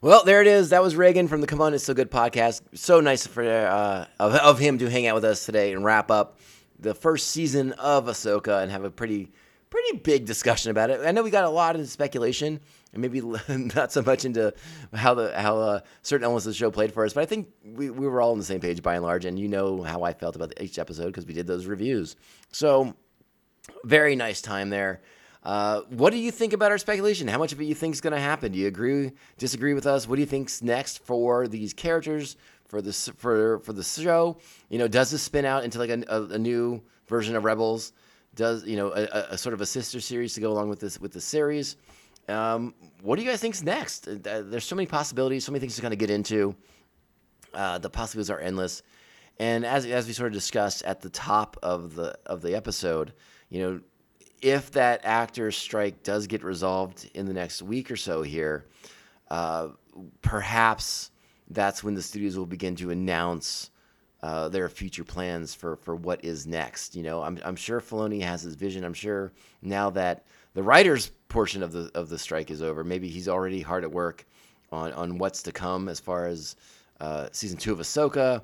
[0.02, 0.70] Well, there it is.
[0.70, 2.62] That was Regan from the Come On It's So Good podcast.
[2.74, 6.10] So nice for uh, of, of him to hang out with us today and wrap
[6.10, 6.40] up
[6.80, 9.32] the first season of Ahsoka and have a pretty
[9.70, 11.02] pretty big discussion about it.
[11.06, 12.60] I know we got a lot into speculation
[12.94, 13.22] and maybe
[13.76, 14.54] not so much into
[14.94, 17.50] how the how uh, certain elements of the show played for us, but I think
[17.64, 19.26] we, we were all on the same page by and large.
[19.26, 22.16] And you know how I felt about each episode because we did those reviews.
[22.52, 22.96] So
[23.84, 25.02] very nice time there.
[25.42, 27.28] Uh, what do you think about our speculation?
[27.28, 28.52] How much of it you think is going to happen?
[28.52, 30.06] Do you agree, disagree with us?
[30.08, 32.36] What do you think's next for these characters
[32.70, 34.38] for this for for the show?
[34.70, 37.92] You know, does this spin out into like a, a, a new version of Rebels?
[38.36, 41.00] Does you know a, a- sort of a sister series to go along with this
[41.02, 41.76] with the series?
[42.30, 44.08] Um, what do you guys think's next?
[44.08, 46.56] Uh, There's so many possibilities, so many things to kind of get into.
[47.54, 48.84] Uh, the possibilities are endless.
[49.40, 53.14] And as as we sort of discussed at the top of the of the episode,
[53.50, 53.82] you know,
[54.42, 58.68] if that actor strike does get resolved in the next week or so here,
[59.32, 59.70] uh,
[60.22, 61.10] perhaps
[61.50, 63.72] that's when the studios will begin to announce
[64.22, 66.96] uh, their future plans for, for what is next.
[66.96, 68.84] You know, I'm, I'm sure Filoni has his vision.
[68.84, 69.32] I'm sure
[69.62, 73.62] now that the writers portion of the of the strike is over, maybe he's already
[73.62, 74.26] hard at work
[74.72, 76.56] on on what's to come as far as
[77.00, 78.44] uh, season two of Ahsoka,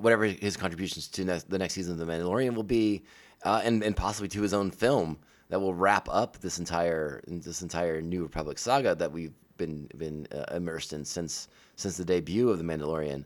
[0.00, 3.02] whatever his contributions to next, the next season of The Mandalorian will be,
[3.42, 5.18] uh, and and possibly to his own film
[5.48, 10.28] that will wrap up this entire this entire New Republic saga that we've been been
[10.32, 13.24] uh, immersed in since since the debut of The Mandalorian.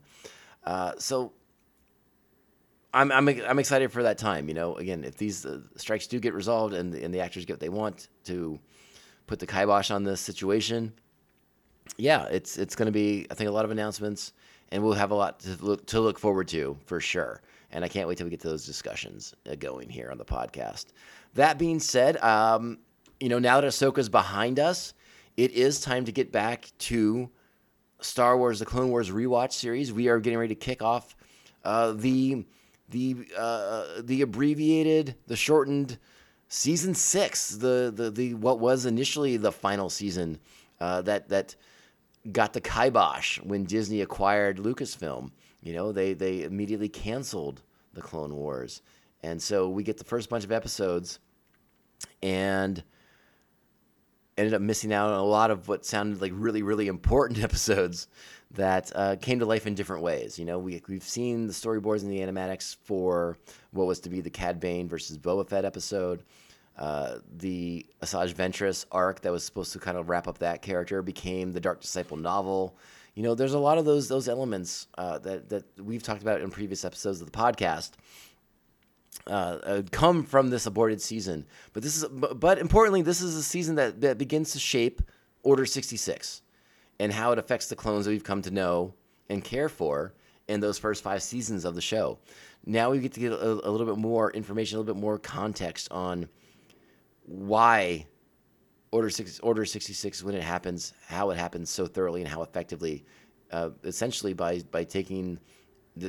[0.65, 1.33] Uh, so
[2.93, 4.49] I'm, I'm I'm excited for that time.
[4.49, 7.55] You know, again, if these uh, strikes do get resolved and and the actors get
[7.55, 8.59] what they want to
[9.27, 10.93] put the kibosh on this situation,
[11.97, 14.33] yeah, it's it's going to be I think a lot of announcements,
[14.73, 17.43] and we'll have a lot to look to look forward to for sure.
[17.73, 20.25] And I can't wait till we get to those discussions uh, going here on the
[20.25, 20.87] podcast.
[21.35, 22.81] That being said, um,
[23.21, 24.93] you know, now that Ahsoka's behind us,
[25.37, 27.31] it is time to get back to
[28.01, 29.93] Star Wars: The Clone Wars rewatch series.
[29.93, 31.17] We are getting ready to kick off
[31.65, 32.45] uh, the
[32.89, 35.99] the uh, the abbreviated, the shortened
[36.49, 37.51] season six.
[37.51, 40.39] The the the what was initially the final season
[40.81, 41.55] uh, that that
[42.33, 45.31] got the kibosh when Disney acquired Lucasfilm.
[45.63, 47.63] You know, they they immediately canceled
[47.95, 48.83] the Clone Wars,
[49.23, 51.19] and so we get the first bunch of episodes,
[52.23, 52.83] and
[54.41, 58.09] ended up missing out on a lot of what sounded like really, really important episodes
[58.53, 60.39] that uh, came to life in different ways.
[60.39, 63.37] You know, we, we've seen the storyboards and the animatics for
[63.71, 66.25] what was to be the Cad Bane versus Boba Fett episode.
[66.77, 71.03] Uh, the Asajj Ventress arc that was supposed to kind of wrap up that character
[71.03, 72.77] became the Dark Disciple novel.
[73.15, 76.41] You know, there's a lot of those those elements uh, that that we've talked about
[76.41, 77.93] in previous episodes of the podcast
[79.27, 81.47] uh, uh, come from this aborted season.
[81.73, 85.03] But this is, but, importantly, this is a season that, that begins to shape
[85.43, 86.43] Order 66.
[86.99, 88.95] and how it affects the clones that we've come to know
[89.31, 90.13] and care for
[90.49, 92.19] in those first five seasons of the show.
[92.67, 95.19] Now we get to get a, a little bit more information, a little bit more
[95.19, 96.29] context on
[97.25, 98.07] why
[98.93, 102.43] Order six, Order sixty six when it happens, how it happens so thoroughly and how
[102.43, 103.05] effectively,
[103.53, 105.39] uh, essentially by by taking,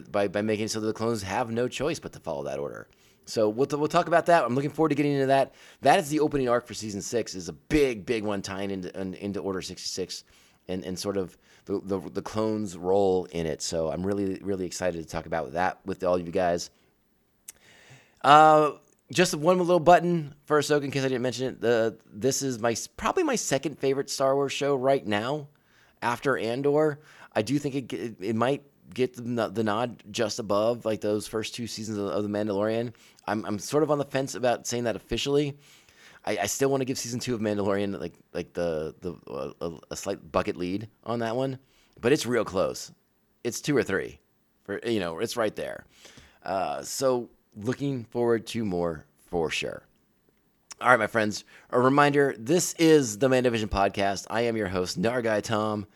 [0.10, 2.88] by by making so that the clones have no choice but to follow that order.
[3.26, 4.44] So we'll we'll talk about that.
[4.44, 5.54] I'm looking forward to getting into that.
[5.82, 7.36] That is the opening arc for season six.
[7.36, 10.24] is a big big one tying into into Order sixty six,
[10.68, 13.62] and and sort of the, the the clones' role in it.
[13.62, 16.72] So I'm really really excited to talk about that with all of you guys.
[18.24, 18.72] Uh,
[19.12, 21.62] just one little button for Ahsoka in case I didn't mention it.
[21.62, 25.48] The this is my probably my second favorite Star Wars show right now,
[26.02, 27.00] after Andor.
[27.34, 28.64] I do think it it, it might
[28.94, 32.94] get the, the nod just above like those first two seasons of, of the Mandalorian.
[33.28, 35.58] I'm I'm sort of on the fence about saying that officially.
[36.26, 39.52] I, I still want to give season two of Mandalorian like like the the uh,
[39.62, 41.58] a, a slight bucket lead on that one,
[42.00, 42.92] but it's real close.
[43.44, 44.20] It's two or three,
[44.64, 45.86] for you know it's right there.
[46.44, 49.84] Uh, so looking forward to more for sure.
[50.80, 51.44] All right, my friends.
[51.70, 54.28] A reminder: this is the Mandovision podcast.
[54.30, 55.88] I am your host, Nargai Tom.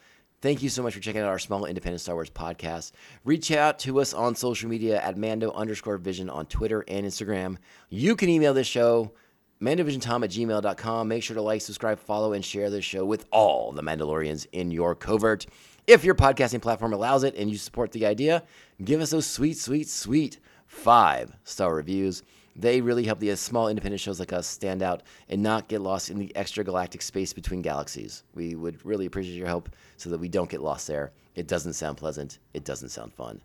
[0.45, 2.91] Thank you so much for checking out our small independent Star Wars podcast.
[3.23, 7.57] Reach out to us on social media at Mando underscore Vision on Twitter and Instagram.
[7.89, 9.13] You can email this show,
[9.59, 11.07] mandovisiontom at gmail.com.
[11.07, 14.69] Make sure to like, subscribe, follow, and share this show with all the Mandalorians in
[14.69, 15.47] your covert.
[15.87, 18.43] If your podcasting platform allows it and you support the idea,
[18.83, 22.21] give us those sweet, sweet, sweet five star reviews.
[22.55, 25.81] They really help the uh, small independent shows like us stand out and not get
[25.81, 28.23] lost in the extra galactic space between galaxies.
[28.33, 31.11] We would really appreciate your help so that we don't get lost there.
[31.35, 32.39] It doesn't sound pleasant.
[32.53, 33.41] It doesn't sound fun.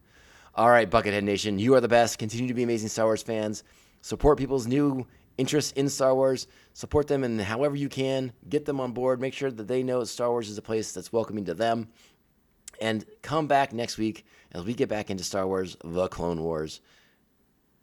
[0.55, 2.19] All right, Buckethead Nation, you are the best.
[2.19, 3.65] Continue to be amazing Star Wars fans.
[4.03, 5.07] Support people's new
[5.39, 6.47] interests in Star Wars.
[6.73, 8.33] Support them in however you can.
[8.49, 9.21] Get them on board.
[9.21, 11.89] Make sure that they know Star Wars is a place that's welcoming to them.
[12.81, 16.81] And come back next week as we get back into Star Wars The Clone Wars.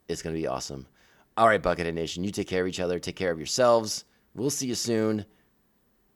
[0.08, 0.88] It's going to be awesome.
[1.38, 4.06] All right, Buckethead Nation, you take care of each other, take care of yourselves.
[4.34, 5.26] We'll see you soon.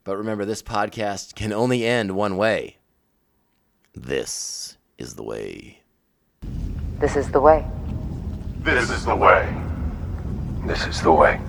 [0.03, 2.77] But remember, this podcast can only end one way.
[3.93, 5.83] This is the way.
[6.97, 7.67] This is the way.
[8.61, 9.55] This is the way.
[10.65, 11.39] This is the way.